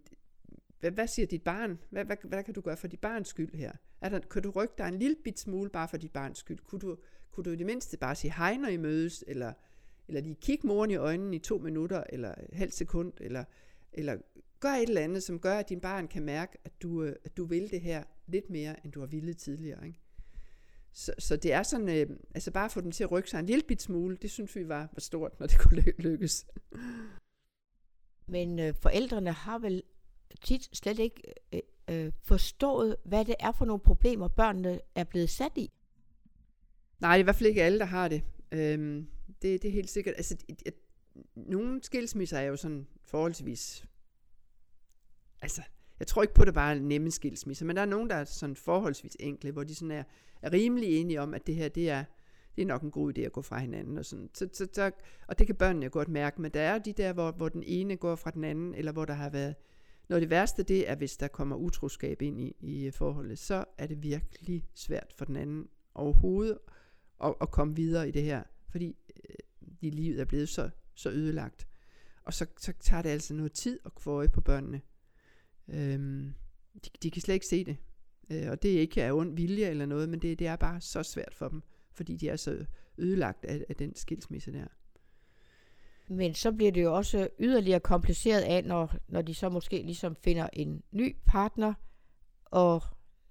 hvad, 0.80 0.92
hvad 0.92 1.08
siger 1.08 1.26
dit 1.26 1.44
barn? 1.44 1.80
Hvad, 1.90 2.06
hvad, 2.06 2.18
hvad 2.24 2.44
kan 2.44 2.54
du 2.54 2.62
gøre 2.62 2.78
for 2.78 2.88
dit 2.88 3.00
barns 3.00 3.28
skyld 3.28 3.56
her? 3.56 3.72
Er 4.02 4.10
der, 4.10 4.20
kan 4.20 4.44
du 4.44 4.50
rykke 4.50 4.74
dig 4.78 4.88
en 4.88 5.00
lille 5.00 5.16
bit 5.24 5.40
smule 5.40 5.70
bare 5.70 5.88
for 5.88 5.98
dit 5.98 6.12
barns 6.12 6.38
skyld? 6.38 6.60
Kunne 6.60 6.80
du, 6.80 6.98
kunne 7.32 7.44
du 7.44 7.50
i 7.50 7.56
det 7.56 7.66
mindste 7.66 7.98
bare 7.98 8.16
sige 8.16 8.34
hej, 8.34 8.58
når 8.58 8.68
I 8.68 8.78
mødes, 8.78 9.24
eller 9.28 9.54
eller 10.08 10.22
lige 10.22 10.36
kigge 10.36 10.68
moren 10.68 10.92
i 10.92 10.96
øjnene 10.96 11.36
i 11.36 11.40
to 11.40 11.58
minutter, 11.58 12.04
eller 12.10 12.30
et 12.30 12.54
halvt 12.54 12.74
sekund, 12.74 13.14
eller, 13.18 13.44
eller 13.94 14.18
gør 14.60 14.70
et 14.70 14.88
eller 14.88 15.02
andet, 15.02 15.24
som 15.24 15.40
gør, 15.40 15.58
at 15.58 15.70
din 15.70 15.80
barn 15.80 16.08
kan 16.08 16.24
mærke, 16.24 16.58
at 16.66 16.82
du, 16.82 17.04
øh, 17.04 17.16
at 17.26 17.38
du 17.38 17.46
vil 17.46 17.72
det 17.72 17.82
her 17.82 18.04
lidt 18.28 18.50
mere, 18.50 18.86
end 18.86 18.92
du 18.92 19.00
har 19.00 19.08
ville 19.08 19.34
tidligere. 19.34 19.88
Ikke? 19.88 20.00
Så, 20.92 21.14
så 21.20 21.36
det 21.36 21.54
er 21.54 21.64
sådan, 21.64 21.90
øh, 21.90 22.18
altså 22.36 22.52
bare 22.52 22.70
få 22.70 22.82
dem 22.82 22.92
til 22.92 23.04
at 23.04 23.12
rykke 23.12 23.30
sig 23.30 23.40
en 23.40 23.46
lille 23.46 23.64
bit 23.68 23.82
smule, 23.82 24.18
det 24.22 24.32
synes 24.32 24.56
vi 24.56 24.68
var, 24.68 24.90
var 24.94 25.00
stort, 25.00 25.40
når 25.40 25.48
det 25.48 25.60
kunne 25.64 25.84
lykkes. 25.98 26.46
Men 28.28 28.60
øh, 28.60 28.74
forældrene 28.82 29.32
har 29.32 29.60
vel 29.60 29.84
tit 30.44 30.78
slet 30.78 31.00
ikke 31.00 31.22
øh, 31.54 31.62
øh, 31.90 32.12
forstået, 32.24 32.96
hvad 33.06 33.26
det 33.26 33.36
er 33.40 33.52
for 33.52 33.66
nogle 33.66 33.80
problemer, 33.80 34.28
børnene 34.28 34.80
er 34.96 35.04
blevet 35.04 35.30
sat 35.30 35.52
i. 35.56 35.72
Nej, 37.00 37.12
det 37.12 37.20
er 37.20 37.24
i 37.24 37.24
hvert 37.24 37.36
fald 37.36 37.50
ikke 37.50 37.64
alle, 37.64 37.80
der 37.80 37.86
har 37.86 38.08
det. 38.08 38.24
Øhm, 38.52 39.08
det, 39.42 39.62
det 39.62 39.68
er 39.68 39.74
helt 39.74 39.90
sikkert. 39.90 40.16
Altså, 40.18 40.38
et, 40.48 40.76
nogle 41.36 41.84
skilsmisser 41.84 42.38
er 42.38 42.44
jo 42.44 42.56
sådan 42.56 42.88
forholdsvis... 43.06 43.86
Altså, 45.42 45.62
jeg 46.00 46.08
tror 46.08 46.22
ikke 46.22 46.34
på, 46.34 46.42
at 46.42 46.46
det 46.46 46.54
bare 46.54 46.76
er 46.76 46.80
nemme 46.80 47.12
skilsmisser, 47.12 47.66
men 47.66 47.76
der 47.76 47.82
er 47.82 47.86
nogen, 47.86 48.10
der 48.10 48.16
er 48.16 48.24
sådan 48.24 48.56
forholdsvis 48.56 49.18
enkle, 49.20 49.52
hvor 49.52 49.64
de 49.64 49.76
sådan 49.76 49.92
er, 49.92 50.04
er 50.42 50.54
rimelig 50.54 51.02
enige 51.02 51.22
om, 51.22 51.34
at 51.34 51.48
det 51.48 51.56
her, 51.56 51.70
det 51.70 51.90
er, 51.90 52.04
det 52.56 52.62
er 52.62 52.66
nok 52.66 52.82
en 52.82 52.92
god 52.92 53.18
idé 53.18 53.22
at 53.22 53.32
gå 53.32 53.42
fra 53.42 53.60
hinanden. 53.60 53.98
Og, 53.98 54.06
sådan. 54.06 54.30
Så, 54.34 54.50
så, 54.54 54.68
så, 54.74 54.92
og 55.28 55.40
det 55.40 55.48
kan 55.48 55.56
børnene 55.56 55.90
godt 55.90 56.08
mærke, 56.08 56.42
men 56.42 56.52
der 56.52 56.62
er 56.62 56.78
de 56.78 56.94
der, 56.94 57.14
hvor, 57.14 57.32
hvor 57.32 57.50
den 57.50 57.64
ene 57.66 57.98
går 57.98 58.16
fra 58.16 58.32
den 58.32 58.44
anden, 58.44 58.74
eller 58.74 58.92
hvor 58.92 59.06
der 59.06 59.14
har 59.14 59.30
været... 59.30 59.56
Når 60.10 60.20
det 60.20 60.30
værste 60.30 60.64
det 60.64 60.90
er, 60.90 60.96
hvis 60.96 61.18
der 61.18 61.28
kommer 61.28 61.56
utroskab 61.56 62.22
ind 62.22 62.42
i, 62.42 62.56
i 62.60 62.86
øh, 62.86 62.94
forholdet, 62.94 63.40
så 63.40 63.66
er 63.78 63.88
det 63.88 64.04
virkelig 64.04 64.66
svært 64.76 65.14
for 65.18 65.26
den 65.26 65.36
anden 65.36 65.68
overhovedet 65.96 66.58
at, 67.24 67.34
at 67.42 67.52
komme 67.52 67.76
videre 67.76 68.08
i 68.08 68.12
det 68.12 68.24
her 68.24 68.44
fordi 68.70 68.96
de 69.82 69.90
livet 69.90 70.22
er 70.22 70.26
blevet 70.26 70.50
så, 70.50 70.70
så 70.96 71.10
ødelagt. 71.10 71.68
Og 72.24 72.34
så, 72.34 72.46
så 72.58 72.74
tager 72.80 73.02
det 73.02 73.10
altså 73.10 73.34
noget 73.34 73.52
tid 73.52 73.80
at 73.86 73.92
få 74.00 74.12
øje 74.12 74.30
på 74.30 74.42
børnene. 74.42 74.82
Øhm, 75.68 76.34
de, 76.74 76.90
de 77.04 77.12
kan 77.12 77.22
slet 77.22 77.34
ikke 77.34 77.46
se 77.46 77.64
det. 77.64 77.78
Øh, 78.30 78.52
og 78.52 78.62
det 78.62 78.76
er 78.76 78.80
ikke 78.80 79.04
af 79.04 79.12
ond 79.12 79.36
vilje 79.36 79.66
eller 79.66 79.86
noget, 79.86 80.10
men 80.10 80.22
det, 80.22 80.40
det 80.40 80.48
er 80.48 80.56
bare 80.56 80.82
så 80.82 81.04
svært 81.04 81.34
for 81.34 81.50
dem, 81.50 81.64
fordi 81.92 82.16
de 82.16 82.30
er 82.30 82.36
så 82.36 82.66
ødelagt 82.98 83.46
af, 83.46 83.66
af 83.70 83.76
den 83.76 83.96
skilsmisse 83.96 84.54
der. 84.54 84.68
Men 86.10 86.34
så 86.34 86.52
bliver 86.52 86.72
det 86.72 86.84
jo 86.84 86.96
også 86.96 87.30
yderligere 87.40 87.80
kompliceret 87.80 88.42
af, 88.42 88.64
når, 88.64 88.96
når 89.08 89.22
de 89.22 89.34
så 89.34 89.50
måske 89.50 89.82
ligesom 89.82 90.16
finder 90.16 90.50
en 90.54 90.84
ny 90.92 91.16
partner 91.26 91.74
og 92.46 92.82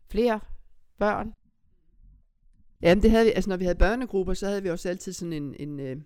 flere 0.08 0.40
børn. 0.98 1.32
Ja, 2.82 2.94
men 2.94 3.02
det 3.02 3.10
havde 3.10 3.24
vi, 3.24 3.30
altså 3.30 3.50
når 3.50 3.56
vi 3.56 3.64
havde 3.64 3.78
børnegrupper, 3.78 4.34
så 4.34 4.46
havde 4.46 4.62
vi 4.62 4.70
også 4.70 4.88
altid 4.88 5.12
sådan 5.12 5.32
en, 5.32 5.54
en, 5.58 5.80
øh, 5.80 5.96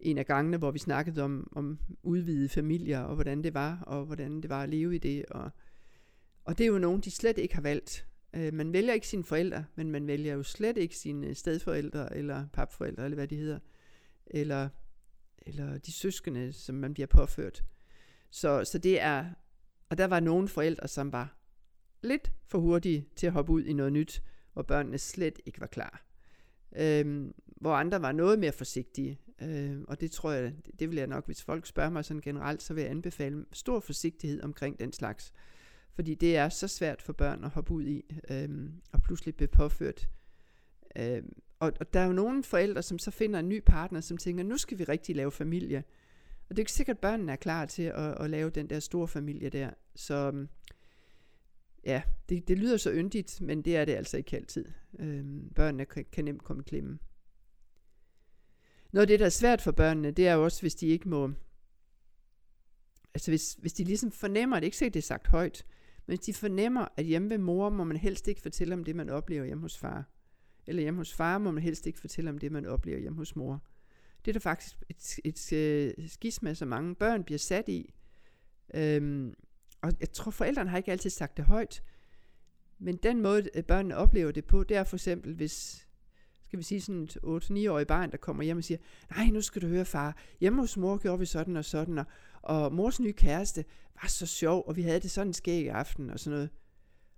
en 0.00 0.18
af 0.18 0.26
gangene, 0.26 0.56
hvor 0.56 0.70
vi 0.70 0.78
snakkede 0.78 1.22
om, 1.22 1.52
om 1.52 1.78
udvidede 2.02 2.48
familier, 2.48 3.00
og 3.00 3.14
hvordan 3.14 3.42
det 3.42 3.54
var, 3.54 3.80
og 3.86 4.04
hvordan 4.04 4.40
det 4.40 4.50
var 4.50 4.62
at 4.62 4.68
leve 4.68 4.94
i 4.94 4.98
det. 4.98 5.24
Og, 5.26 5.50
og 6.44 6.58
det 6.58 6.64
er 6.64 6.68
jo 6.68 6.78
nogen, 6.78 7.00
de 7.00 7.10
slet 7.10 7.38
ikke 7.38 7.54
har 7.54 7.62
valgt. 7.62 8.06
Øh, 8.34 8.54
man 8.54 8.72
vælger 8.72 8.92
ikke 8.92 9.08
sine 9.08 9.24
forældre, 9.24 9.64
men 9.74 9.90
man 9.90 10.06
vælger 10.06 10.34
jo 10.34 10.42
slet 10.42 10.76
ikke 10.76 10.96
sine 10.96 11.34
stedforældre, 11.34 12.16
eller 12.16 12.46
papforældre, 12.52 13.04
eller 13.04 13.16
hvad 13.16 13.28
de 13.28 13.36
hedder, 13.36 13.58
eller, 14.26 14.68
eller 15.38 15.78
de 15.78 15.92
søskende, 15.92 16.52
som 16.52 16.74
man 16.74 16.94
bliver 16.94 17.06
påført. 17.06 17.64
Så, 18.30 18.64
så 18.64 18.78
det 18.78 19.00
er, 19.00 19.24
og 19.88 19.98
der 19.98 20.06
var 20.06 20.20
nogle 20.20 20.48
forældre, 20.48 20.88
som 20.88 21.12
var 21.12 21.36
lidt 22.02 22.32
for 22.46 22.58
hurtige 22.58 23.08
til 23.16 23.26
at 23.26 23.32
hoppe 23.32 23.52
ud 23.52 23.64
i 23.64 23.72
noget 23.72 23.92
nyt, 23.92 24.22
hvor 24.52 24.62
børnene 24.62 24.98
slet 24.98 25.40
ikke 25.46 25.60
var 25.60 25.66
klar. 25.66 26.06
Øhm, 26.76 27.34
hvor 27.46 27.74
andre 27.74 28.02
var 28.02 28.12
noget 28.12 28.38
mere 28.38 28.52
forsigtige. 28.52 29.18
Øh, 29.42 29.80
og 29.88 30.00
det 30.00 30.10
tror 30.10 30.30
jeg, 30.30 30.52
det, 30.78 30.90
vil 30.90 30.96
jeg 30.96 31.06
nok, 31.06 31.26
hvis 31.26 31.42
folk 31.42 31.66
spørger 31.66 31.90
mig 31.90 32.04
sådan 32.04 32.20
generelt, 32.20 32.62
så 32.62 32.74
vil 32.74 32.82
jeg 32.82 32.90
anbefale 32.90 33.44
stor 33.52 33.80
forsigtighed 33.80 34.42
omkring 34.42 34.78
den 34.78 34.92
slags. 34.92 35.32
Fordi 35.94 36.14
det 36.14 36.36
er 36.36 36.48
så 36.48 36.68
svært 36.68 37.02
for 37.02 37.12
børn 37.12 37.44
at 37.44 37.50
hoppe 37.50 37.72
ud 37.72 37.84
i, 37.84 38.04
øh, 38.30 38.70
og 38.92 39.02
pludselig 39.02 39.36
blive 39.36 39.48
påført. 39.48 40.08
Øh, 40.96 41.22
og, 41.58 41.72
og 41.80 41.94
der 41.94 42.00
er 42.00 42.06
jo 42.06 42.12
nogle 42.12 42.44
forældre, 42.44 42.82
som 42.82 42.98
så 42.98 43.10
finder 43.10 43.38
en 43.40 43.48
ny 43.48 43.62
partner, 43.66 44.00
som 44.00 44.16
tænker, 44.16 44.44
nu 44.44 44.56
skal 44.56 44.78
vi 44.78 44.84
rigtig 44.84 45.16
lave 45.16 45.32
familie. 45.32 45.84
Og 46.48 46.56
det 46.56 46.58
er 46.58 46.62
ikke 46.62 46.72
sikkert, 46.72 46.96
at 46.96 47.00
børnene 47.00 47.32
er 47.32 47.36
klar 47.36 47.66
til 47.66 47.82
at, 47.82 48.22
at 48.22 48.30
lave 48.30 48.50
den 48.50 48.70
der 48.70 48.80
store 48.80 49.08
familie 49.08 49.50
der. 49.50 49.70
Så 49.94 50.14
øhm, 50.14 50.48
ja, 51.84 52.02
det, 52.28 52.48
det 52.48 52.58
lyder 52.58 52.76
så 52.76 52.92
yndigt, 52.92 53.40
men 53.40 53.62
det 53.62 53.76
er 53.76 53.84
det 53.84 53.92
altså 53.92 54.16
ikke 54.16 54.36
altid. 54.36 54.64
Øh, 54.98 55.24
børnene 55.54 55.84
kan, 55.84 56.04
kan 56.12 56.24
nemt 56.24 56.44
komme 56.44 56.62
i 56.66 56.68
klemme. 56.68 56.98
Noget 58.96 59.02
af 59.02 59.08
det, 59.08 59.20
der 59.20 59.26
er 59.26 59.30
svært 59.30 59.62
for 59.62 59.72
børnene, 59.72 60.10
det 60.10 60.28
er 60.28 60.34
jo 60.34 60.44
også, 60.44 60.60
hvis 60.60 60.74
de 60.74 60.86
ikke 60.86 61.08
må... 61.08 61.32
Altså 63.14 63.30
hvis, 63.30 63.56
hvis 63.58 63.72
de 63.72 63.84
ligesom 63.84 64.10
fornemmer, 64.10 64.56
det 64.56 64.64
ikke 64.64 64.76
sikkert, 64.76 64.94
det 64.94 65.00
er 65.00 65.06
sagt 65.06 65.26
højt, 65.26 65.66
men 66.06 66.16
hvis 66.16 66.26
de 66.26 66.34
fornemmer, 66.34 66.88
at 66.96 67.04
hjemme 67.04 67.30
ved 67.30 67.38
mor 67.38 67.70
må 67.70 67.84
man 67.84 67.96
helst 67.96 68.28
ikke 68.28 68.40
fortælle 68.40 68.74
om 68.74 68.84
det, 68.84 68.96
man 68.96 69.08
oplever 69.08 69.44
hjemme 69.44 69.62
hos 69.62 69.78
far. 69.78 70.10
Eller 70.66 70.82
hjemme 70.82 71.00
hos 71.00 71.14
far 71.14 71.38
må 71.38 71.50
man 71.50 71.62
helst 71.62 71.86
ikke 71.86 71.98
fortælle 71.98 72.30
om 72.30 72.38
det, 72.38 72.52
man 72.52 72.66
oplever 72.66 72.98
hjemme 72.98 73.16
hos 73.16 73.36
mor. 73.36 73.64
Det 74.24 74.30
er 74.30 74.32
der 74.32 74.40
faktisk 74.40 74.76
et, 74.88 75.18
et, 75.24 75.52
et 75.98 76.10
skisma, 76.10 76.54
som 76.54 76.68
mange 76.68 76.94
børn 76.94 77.24
bliver 77.24 77.38
sat 77.38 77.68
i. 77.68 77.94
Øhm, 78.74 79.34
og 79.82 79.92
jeg 80.00 80.12
tror, 80.12 80.30
forældrene 80.30 80.70
har 80.70 80.76
ikke 80.76 80.92
altid 80.92 81.10
sagt 81.10 81.36
det 81.36 81.44
højt, 81.44 81.82
men 82.78 82.96
den 82.96 83.22
måde, 83.22 83.48
øh, 83.54 83.64
børnene 83.64 83.96
oplever 83.96 84.32
det 84.32 84.44
på, 84.44 84.64
det 84.64 84.76
er 84.76 84.84
for 84.84 84.96
eksempel, 84.96 85.34
hvis, 85.34 85.85
skal 86.46 86.58
vi 86.58 86.64
sige 86.64 86.80
sådan 86.80 87.02
et 87.02 87.16
8-9-årig 87.24 87.86
barn, 87.86 88.10
der 88.10 88.16
kommer 88.16 88.42
hjem 88.42 88.56
og 88.56 88.64
siger, 88.64 88.78
nej, 89.16 89.26
nu 89.26 89.40
skal 89.40 89.62
du 89.62 89.66
høre 89.66 89.84
far, 89.84 90.16
hjemme 90.40 90.60
hos 90.60 90.76
mor 90.76 90.96
gjorde 90.96 91.18
vi 91.18 91.26
sådan 91.26 91.56
og 91.56 91.64
sådan, 91.64 91.98
og, 91.98 92.04
og 92.42 92.72
mors 92.72 93.00
nye 93.00 93.12
kæreste 93.12 93.64
var 94.02 94.08
så 94.08 94.26
sjov, 94.26 94.64
og 94.66 94.76
vi 94.76 94.82
havde 94.82 95.00
det 95.00 95.10
sådan 95.10 95.32
skæg 95.32 95.62
i 95.64 95.68
aften 95.68 96.10
og 96.10 96.20
sådan 96.20 96.36
noget. 96.36 96.50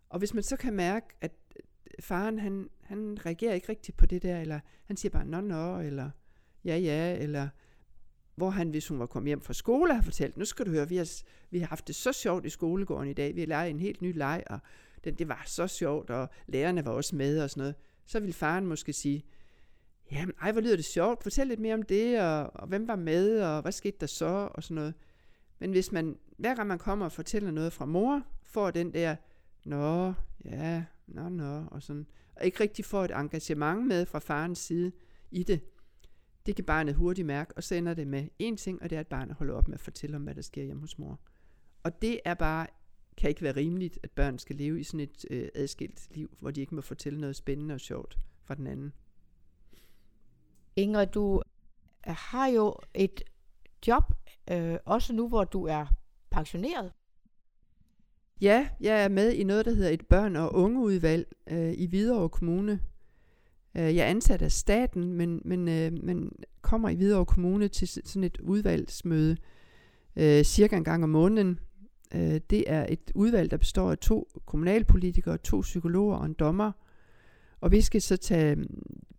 Og 0.08 0.18
hvis 0.18 0.34
man 0.34 0.42
så 0.42 0.56
kan 0.56 0.72
mærke, 0.72 1.06
at 1.20 1.32
faren, 2.00 2.38
han, 2.38 2.68
han 2.82 3.18
reagerer 3.26 3.54
ikke 3.54 3.68
rigtigt 3.68 3.96
på 3.96 4.06
det 4.06 4.22
der, 4.22 4.40
eller 4.40 4.60
han 4.84 4.96
siger 4.96 5.10
bare, 5.10 5.24
nå, 5.24 5.40
nå, 5.40 5.80
eller 5.80 6.10
ja, 6.64 6.76
ja, 6.76 7.16
eller 7.18 7.48
hvor 8.34 8.50
han, 8.50 8.70
hvis 8.70 8.88
hun 8.88 8.98
var 8.98 9.06
kommet 9.06 9.28
hjem 9.28 9.40
fra 9.40 9.52
skole, 9.52 9.94
har 9.94 10.02
fortalt, 10.02 10.36
nu 10.36 10.44
skal 10.44 10.66
du 10.66 10.70
høre, 10.70 10.88
vi 10.88 10.96
har, 10.96 11.08
vi 11.50 11.58
har 11.58 11.66
haft 11.66 11.86
det 11.86 11.94
så 11.94 12.12
sjovt 12.12 12.46
i 12.46 12.50
skolegården 12.50 13.08
i 13.08 13.12
dag, 13.12 13.34
vi 13.34 13.40
har 13.40 13.46
leget 13.46 13.70
en 13.70 13.80
helt 13.80 14.02
ny 14.02 14.16
leg, 14.16 14.42
og 14.46 14.58
den, 15.04 15.14
det 15.14 15.28
var 15.28 15.42
så 15.46 15.66
sjovt, 15.66 16.10
og 16.10 16.28
lærerne 16.46 16.84
var 16.84 16.92
også 16.92 17.16
med 17.16 17.42
og 17.42 17.50
sådan 17.50 17.60
noget. 17.60 17.74
Så 18.08 18.20
vil 18.20 18.32
faren 18.32 18.66
måske 18.66 18.92
sige, 18.92 19.24
jamen, 20.12 20.34
ej, 20.40 20.52
hvor 20.52 20.60
lyder 20.60 20.76
det 20.76 20.84
sjovt, 20.84 21.22
fortæl 21.22 21.46
lidt 21.46 21.60
mere 21.60 21.74
om 21.74 21.82
det, 21.82 22.20
og, 22.20 22.56
og 22.56 22.66
hvem 22.66 22.88
var 22.88 22.96
med, 22.96 23.42
og 23.42 23.62
hvad 23.62 23.72
skete 23.72 23.96
der 24.00 24.06
så, 24.06 24.48
og 24.54 24.62
sådan 24.62 24.74
noget. 24.74 24.94
Men 25.58 25.70
hvis 25.70 25.92
man, 25.92 26.18
hver 26.38 26.54
gang 26.54 26.68
man 26.68 26.78
kommer 26.78 27.04
og 27.04 27.12
fortæller 27.12 27.50
noget 27.50 27.72
fra 27.72 27.84
mor, 27.84 28.22
får 28.42 28.70
den 28.70 28.92
der, 28.92 29.16
nå, 29.64 30.12
ja, 30.44 30.84
nå, 31.06 31.28
nå, 31.28 31.64
og 31.70 31.82
sådan, 31.82 32.06
og 32.36 32.44
ikke 32.44 32.60
rigtig 32.60 32.84
får 32.84 33.04
et 33.04 33.10
engagement 33.10 33.86
med 33.86 34.06
fra 34.06 34.18
farens 34.18 34.58
side 34.58 34.92
i 35.30 35.42
det, 35.42 35.60
det 36.46 36.56
kan 36.56 36.64
barnet 36.64 36.94
hurtigt 36.94 37.26
mærke, 37.26 37.56
og 37.56 37.64
sender 37.64 37.94
det 37.94 38.06
med 38.06 38.28
én 38.42 38.56
ting, 38.56 38.82
og 38.82 38.90
det 38.90 38.96
er, 38.96 39.00
at 39.00 39.06
barnet 39.06 39.34
holder 39.36 39.54
op 39.54 39.68
med 39.68 39.74
at 39.74 39.80
fortælle 39.80 40.16
om, 40.16 40.22
hvad 40.22 40.34
der 40.34 40.42
sker 40.42 40.64
hjemme 40.64 40.80
hos 40.80 40.98
mor. 40.98 41.20
Og 41.82 42.02
det 42.02 42.20
er 42.24 42.34
bare, 42.34 42.66
kan 43.18 43.30
ikke 43.30 43.42
være 43.42 43.56
rimeligt, 43.56 43.98
at 44.02 44.10
børn 44.10 44.38
skal 44.38 44.56
leve 44.56 44.80
i 44.80 44.82
sådan 44.82 45.00
et 45.00 45.24
øh, 45.30 45.48
adskilt 45.54 46.08
liv, 46.14 46.36
hvor 46.40 46.50
de 46.50 46.60
ikke 46.60 46.74
må 46.74 46.80
fortælle 46.80 47.20
noget 47.20 47.36
spændende 47.36 47.74
og 47.74 47.80
sjovt 47.80 48.18
fra 48.44 48.54
den 48.54 48.66
anden. 48.66 48.92
Ingrid, 50.76 51.06
du 51.06 51.42
har 52.04 52.46
jo 52.46 52.74
et 52.94 53.22
job, 53.86 54.04
øh, 54.50 54.76
også 54.84 55.12
nu, 55.12 55.28
hvor 55.28 55.44
du 55.44 55.64
er 55.64 55.86
pensioneret. 56.30 56.92
Ja, 58.40 58.68
jeg 58.80 59.04
er 59.04 59.08
med 59.08 59.32
i 59.32 59.44
noget, 59.44 59.64
der 59.66 59.74
hedder 59.74 59.90
et 59.90 60.06
børn- 60.06 60.36
og 60.36 60.54
ungeudvalg 60.54 61.32
øh, 61.46 61.72
i 61.72 61.86
Hvidovre 61.86 62.28
Kommune. 62.28 62.80
Øh, 63.74 63.96
jeg 63.96 64.04
er 64.04 64.10
ansat 64.10 64.42
af 64.42 64.52
staten, 64.52 65.12
men, 65.12 65.42
men, 65.44 65.68
øh, 65.68 65.92
men 66.02 66.32
kommer 66.62 66.88
i 66.88 66.94
Hvidovre 66.94 67.26
Kommune 67.26 67.68
til 67.68 67.88
sådan 67.88 68.24
et 68.24 68.38
udvalgsmøde 68.40 69.36
øh, 70.16 70.44
cirka 70.44 70.76
en 70.76 70.84
gang 70.84 71.04
om 71.04 71.10
måneden. 71.10 71.60
Øh, 72.14 72.40
det 72.50 72.64
er 72.66 72.86
et 72.88 73.12
udvalg, 73.14 73.50
der 73.50 73.56
består 73.56 73.90
af 73.90 73.98
to 73.98 74.28
kommunalpolitikere, 74.46 75.38
to 75.38 75.60
psykologer 75.60 76.16
og 76.16 76.26
en 76.26 76.32
dommer. 76.32 76.72
Og 77.60 77.72
vi 77.72 77.80
skal 77.80 78.02
så 78.02 78.16
tage 78.16 78.54
mm, 78.54 78.66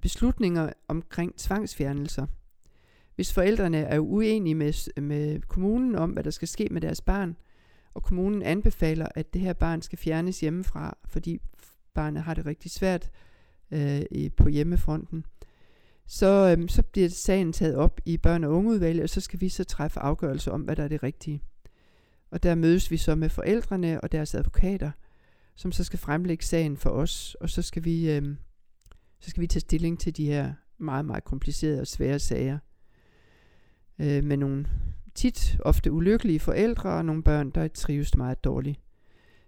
beslutninger 0.01 0.69
omkring 0.87 1.35
tvangsfjernelser. 1.35 2.25
Hvis 3.15 3.33
forældrene 3.33 3.77
er 3.77 3.99
uenige 3.99 4.55
med, 4.55 5.01
med 5.01 5.41
kommunen 5.41 5.95
om, 5.95 6.09
hvad 6.09 6.23
der 6.23 6.29
skal 6.29 6.47
ske 6.47 6.67
med 6.71 6.81
deres 6.81 7.01
barn, 7.01 7.35
og 7.93 8.03
kommunen 8.03 8.43
anbefaler, 8.43 9.07
at 9.15 9.33
det 9.33 9.41
her 9.41 9.53
barn 9.53 9.81
skal 9.81 9.97
fjernes 9.97 10.39
hjemmefra, 10.39 10.97
fordi 11.05 11.39
barnet 11.93 12.23
har 12.23 12.33
det 12.33 12.45
rigtig 12.45 12.71
svært 12.71 13.11
øh, 13.71 14.01
på 14.37 14.49
hjemmefronten, 14.49 15.25
så, 16.07 16.55
øh, 16.57 16.69
så 16.69 16.83
bliver 16.83 17.09
sagen 17.09 17.53
taget 17.53 17.75
op 17.75 17.99
i 18.05 18.17
børn- 18.17 18.43
og 18.43 18.51
ungeudvalget, 18.51 19.03
og 19.03 19.09
så 19.09 19.21
skal 19.21 19.41
vi 19.41 19.49
så 19.49 19.63
træffe 19.63 19.99
afgørelse 19.99 20.51
om, 20.51 20.61
hvad 20.61 20.75
der 20.75 20.83
er 20.83 20.87
det 20.87 21.03
rigtige. 21.03 21.41
Og 22.31 22.43
der 22.43 22.55
mødes 22.55 22.91
vi 22.91 22.97
så 22.97 23.15
med 23.15 23.29
forældrene 23.29 24.01
og 24.01 24.11
deres 24.11 24.35
advokater, 24.35 24.91
som 25.55 25.71
så 25.71 25.83
skal 25.83 25.99
fremlægge 25.99 26.45
sagen 26.45 26.77
for 26.77 26.89
os, 26.89 27.35
og 27.41 27.49
så 27.49 27.61
skal 27.61 27.83
vi, 27.83 28.11
øh, 28.11 28.35
så 29.19 29.29
skal 29.29 29.41
vi 29.41 29.47
tage 29.47 29.61
stilling 29.61 29.99
til 29.99 30.17
de 30.17 30.25
her 30.25 30.53
meget, 30.77 31.05
meget 31.05 31.23
komplicerede 31.23 31.81
og 31.81 31.87
svære 31.87 32.19
sager. 32.19 32.57
Øh, 33.99 34.23
med 34.23 34.37
nogle 34.37 34.67
tit 35.15 35.57
ofte 35.65 35.91
ulykkelige 35.91 36.39
forældre 36.39 36.89
og 36.89 37.05
nogle 37.05 37.23
børn, 37.23 37.49
der 37.49 37.67
trives 37.67 38.17
meget 38.17 38.43
dårligt. 38.43 38.79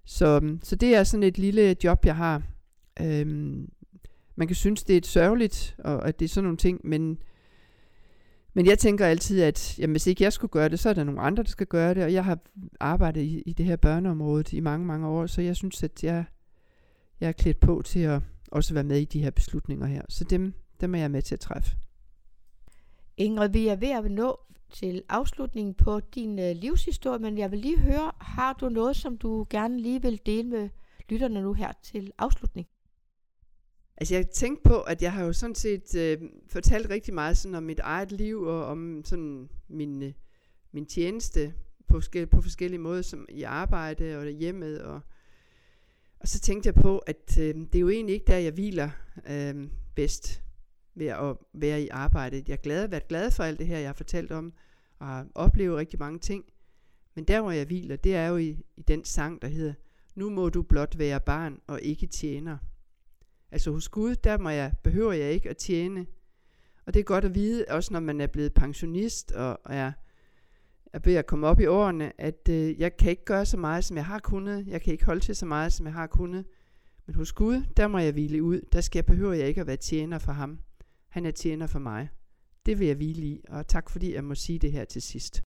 Så, 0.06 0.40
øh, 0.44 0.60
så 0.64 0.76
det 0.76 0.96
er 0.96 1.04
sådan 1.04 1.24
et 1.24 1.38
lille 1.38 1.76
job, 1.84 2.06
jeg 2.06 2.16
har. 2.16 2.44
Øhm, 3.02 3.70
man 4.36 4.48
kan 4.48 4.56
synes, 4.56 4.84
det 4.84 4.94
er 4.94 4.98
et 4.98 5.08
sørgeligt, 5.08 5.76
og 5.80 6.08
at 6.08 6.20
det 6.20 6.26
er 6.26 6.30
sådan 6.30 6.44
nogle 6.44 6.58
ting, 6.58 6.82
men, 6.84 7.18
men 8.54 8.66
jeg 8.66 8.80
tænker 8.80 9.06
altid, 9.06 9.42
at 9.42 9.80
jamen, 9.80 9.94
hvis 9.94 10.08
ikke 10.08 10.24
jeg 10.24 10.34
skulle 10.34 10.52
gøre 10.52 10.70
det, 10.70 10.80
så 10.80 10.90
er 10.90 10.94
der 10.94 11.04
nogle 11.04 11.22
andre, 11.22 11.44
der 11.44 11.50
skal 11.50 11.68
gøre 11.68 11.94
det, 11.94 12.04
og 12.04 12.14
jeg 12.14 12.26
har 12.26 12.40
arbejdet 12.80 13.22
i, 13.22 13.42
i 13.42 13.54
det 13.54 13.66
her 13.66 13.76
børneområde 13.76 14.58
i 14.58 14.60
mange, 14.60 14.86
mange 14.86 15.08
år, 15.08 15.26
så 15.28 15.42
jeg 15.42 15.56
synes, 15.56 15.84
at 15.84 16.04
jeg, 16.04 16.26
jeg 17.20 17.28
er 17.28 17.32
klædt 17.32 17.60
på 17.60 17.82
til 17.86 18.00
at 18.00 18.22
også 18.52 18.74
være 18.74 18.84
med 18.84 19.00
i 19.00 19.06
de 19.06 19.24
her 19.24 19.32
beslutninger 19.32 19.88
her. 19.88 20.02
Så 20.10 20.24
dem, 20.24 20.54
dem 20.82 20.96
er 20.96 21.00
jeg 21.00 21.12
med 21.12 21.22
til 21.22 21.36
at 21.36 21.40
træffe. 21.40 21.76
Ingrid, 23.18 23.50
vi 23.50 23.68
er 23.68 23.76
ved 23.76 23.90
at 23.90 24.12
nå 24.12 24.40
til 24.74 25.04
afslutningen 25.10 25.74
på 25.74 26.00
din 26.00 26.40
øh, 26.40 26.56
livshistorie, 26.56 27.20
men 27.20 27.38
jeg 27.38 27.52
vil 27.52 27.60
lige 27.60 27.80
høre, 27.80 28.12
har 28.22 28.54
du 28.54 28.70
noget, 28.70 28.96
som 28.96 29.18
du 29.18 29.48
gerne 29.50 29.82
lige 29.82 30.02
vil 30.02 30.20
dele 30.26 30.50
med 30.50 30.70
lytterne 31.10 31.42
nu 31.42 31.54
her 31.54 31.72
til 31.84 32.12
afslutning? 32.18 32.68
Altså 34.02 34.16
jeg 34.16 34.30
tænkte 34.30 34.70
på, 34.70 34.82
at 34.82 35.02
jeg 35.02 35.14
har 35.14 35.24
jo 35.24 35.34
sådan 35.34 35.56
set 35.56 35.96
øh, 35.96 36.18
fortalt 36.48 36.90
rigtig 36.90 37.14
meget 37.14 37.38
sådan 37.38 37.56
om 37.56 37.64
mit 37.64 37.80
eget 37.80 38.12
liv 38.12 38.42
og 38.42 38.66
om 38.66 39.02
sådan 39.06 39.50
min, 39.68 40.04
øh, 40.04 40.14
min 40.72 40.86
tjeneste 40.86 41.54
på, 41.88 42.02
på 42.32 42.42
forskellige 42.42 42.80
måder, 42.80 43.02
som 43.02 43.26
i 43.30 43.44
arbejde 43.44 44.18
og 44.18 44.28
hjemmet. 44.28 44.82
Og, 44.82 45.02
og 46.20 46.28
så 46.28 46.40
tænkte 46.40 46.68
jeg 46.68 46.76
på, 46.76 46.98
at 46.98 47.38
øh, 47.40 47.56
det 47.56 47.76
er 47.76 47.80
jo 47.80 47.90
egentlig 47.90 48.14
ikke 48.14 48.26
der, 48.26 48.38
jeg 48.38 48.54
hviler 48.54 48.90
øh, 49.30 49.68
bedst 49.96 50.44
ved 50.96 51.08
at 51.08 51.38
være 51.54 51.82
i 51.82 51.88
arbejdet. 51.88 52.50
Jeg 52.50 52.54
har 52.54 52.62
glad, 52.62 52.88
været 52.88 53.08
glad 53.08 53.32
for 53.32 53.44
alt 53.44 53.60
det 53.60 53.68
her, 53.68 53.78
jeg 53.78 53.88
har 53.88 53.94
fortalt 53.94 54.32
om, 54.32 54.54
og 55.00 55.26
oplevet 55.36 55.78
rigtig 55.78 56.00
mange 56.00 56.20
ting. 56.20 56.46
Men 57.16 57.24
der, 57.24 57.42
hvor 57.42 57.52
jeg 57.52 57.66
hviler, 57.66 57.96
det 57.96 58.16
er 58.16 58.28
jo 58.28 58.38
i, 58.38 58.58
i 58.78 58.82
den 58.82 59.06
sang, 59.06 59.42
der 59.42 59.48
hedder, 59.48 59.74
Nu 60.16 60.30
må 60.30 60.50
du 60.50 60.62
blot 60.62 60.98
være 60.98 61.20
barn 61.20 61.60
og 61.68 61.82
ikke 61.82 62.08
tjener. 62.08 62.58
Altså 63.52 63.72
hos 63.72 63.90
Gud, 63.90 64.16
der 64.16 64.38
må 64.38 64.50
jeg, 64.50 64.74
behøver 64.84 65.14
jeg 65.14 65.32
ikke 65.32 65.50
at 65.50 65.58
tjene. 65.58 66.06
Og 66.86 66.94
det 66.94 67.00
er 67.00 67.04
godt 67.04 67.26
at 67.26 67.36
vide, 67.36 67.66
også 67.70 67.94
når 67.94 68.00
man 68.00 68.22
er 68.22 68.28
blevet 68.28 68.54
pensionist 68.54 69.32
og 69.32 69.60
er, 69.66 69.92
er 70.94 71.00
ved 71.04 71.16
at 71.16 71.26
komme 71.26 71.48
op 71.48 71.60
i 71.60 71.66
årene, 71.66 72.22
at 72.22 72.50
øh, 72.50 72.80
jeg 72.80 72.98
kan 72.98 73.10
ikke 73.10 73.26
gøre 73.26 73.46
så 73.46 73.58
meget, 73.58 73.84
som 73.84 73.98
jeg 73.98 74.06
har 74.06 74.20
kunnet. 74.20 74.68
Jeg 74.68 74.82
kan 74.82 74.94
ikke 74.94 75.06
holde 75.06 75.22
til 75.22 75.36
så 75.36 75.46
meget, 75.46 75.74
som 75.74 75.86
jeg 75.86 75.94
har 75.94 76.08
kunnet. 76.08 76.46
Men 77.06 77.16
hos 77.16 77.34
Gud, 77.34 77.64
der 77.78 77.88
må 77.88 77.98
jeg 77.98 78.14
hvile 78.14 78.44
ud. 78.44 78.62
Der 78.72 78.82
skal 78.82 78.98
jeg, 78.98 79.06
behøver 79.06 79.34
jeg 79.34 79.48
ikke 79.48 79.62
at 79.62 79.68
være 79.68 79.78
tjener 79.78 80.20
for 80.20 80.32
ham. 80.32 80.60
Han 81.10 81.26
er 81.26 81.32
tjener 81.32 81.68
for 81.68 81.80
mig. 81.80 82.10
Det 82.66 82.80
vil 82.80 82.88
jeg 82.88 82.96
hvile 82.96 83.22
i, 83.22 83.42
og 83.50 83.68
tak 83.68 83.90
fordi 83.90 84.14
jeg 84.14 84.24
må 84.24 84.36
sige 84.36 84.60
det 84.60 84.72
her 84.72 84.86
til 84.86 85.02
sidst. 85.02 85.44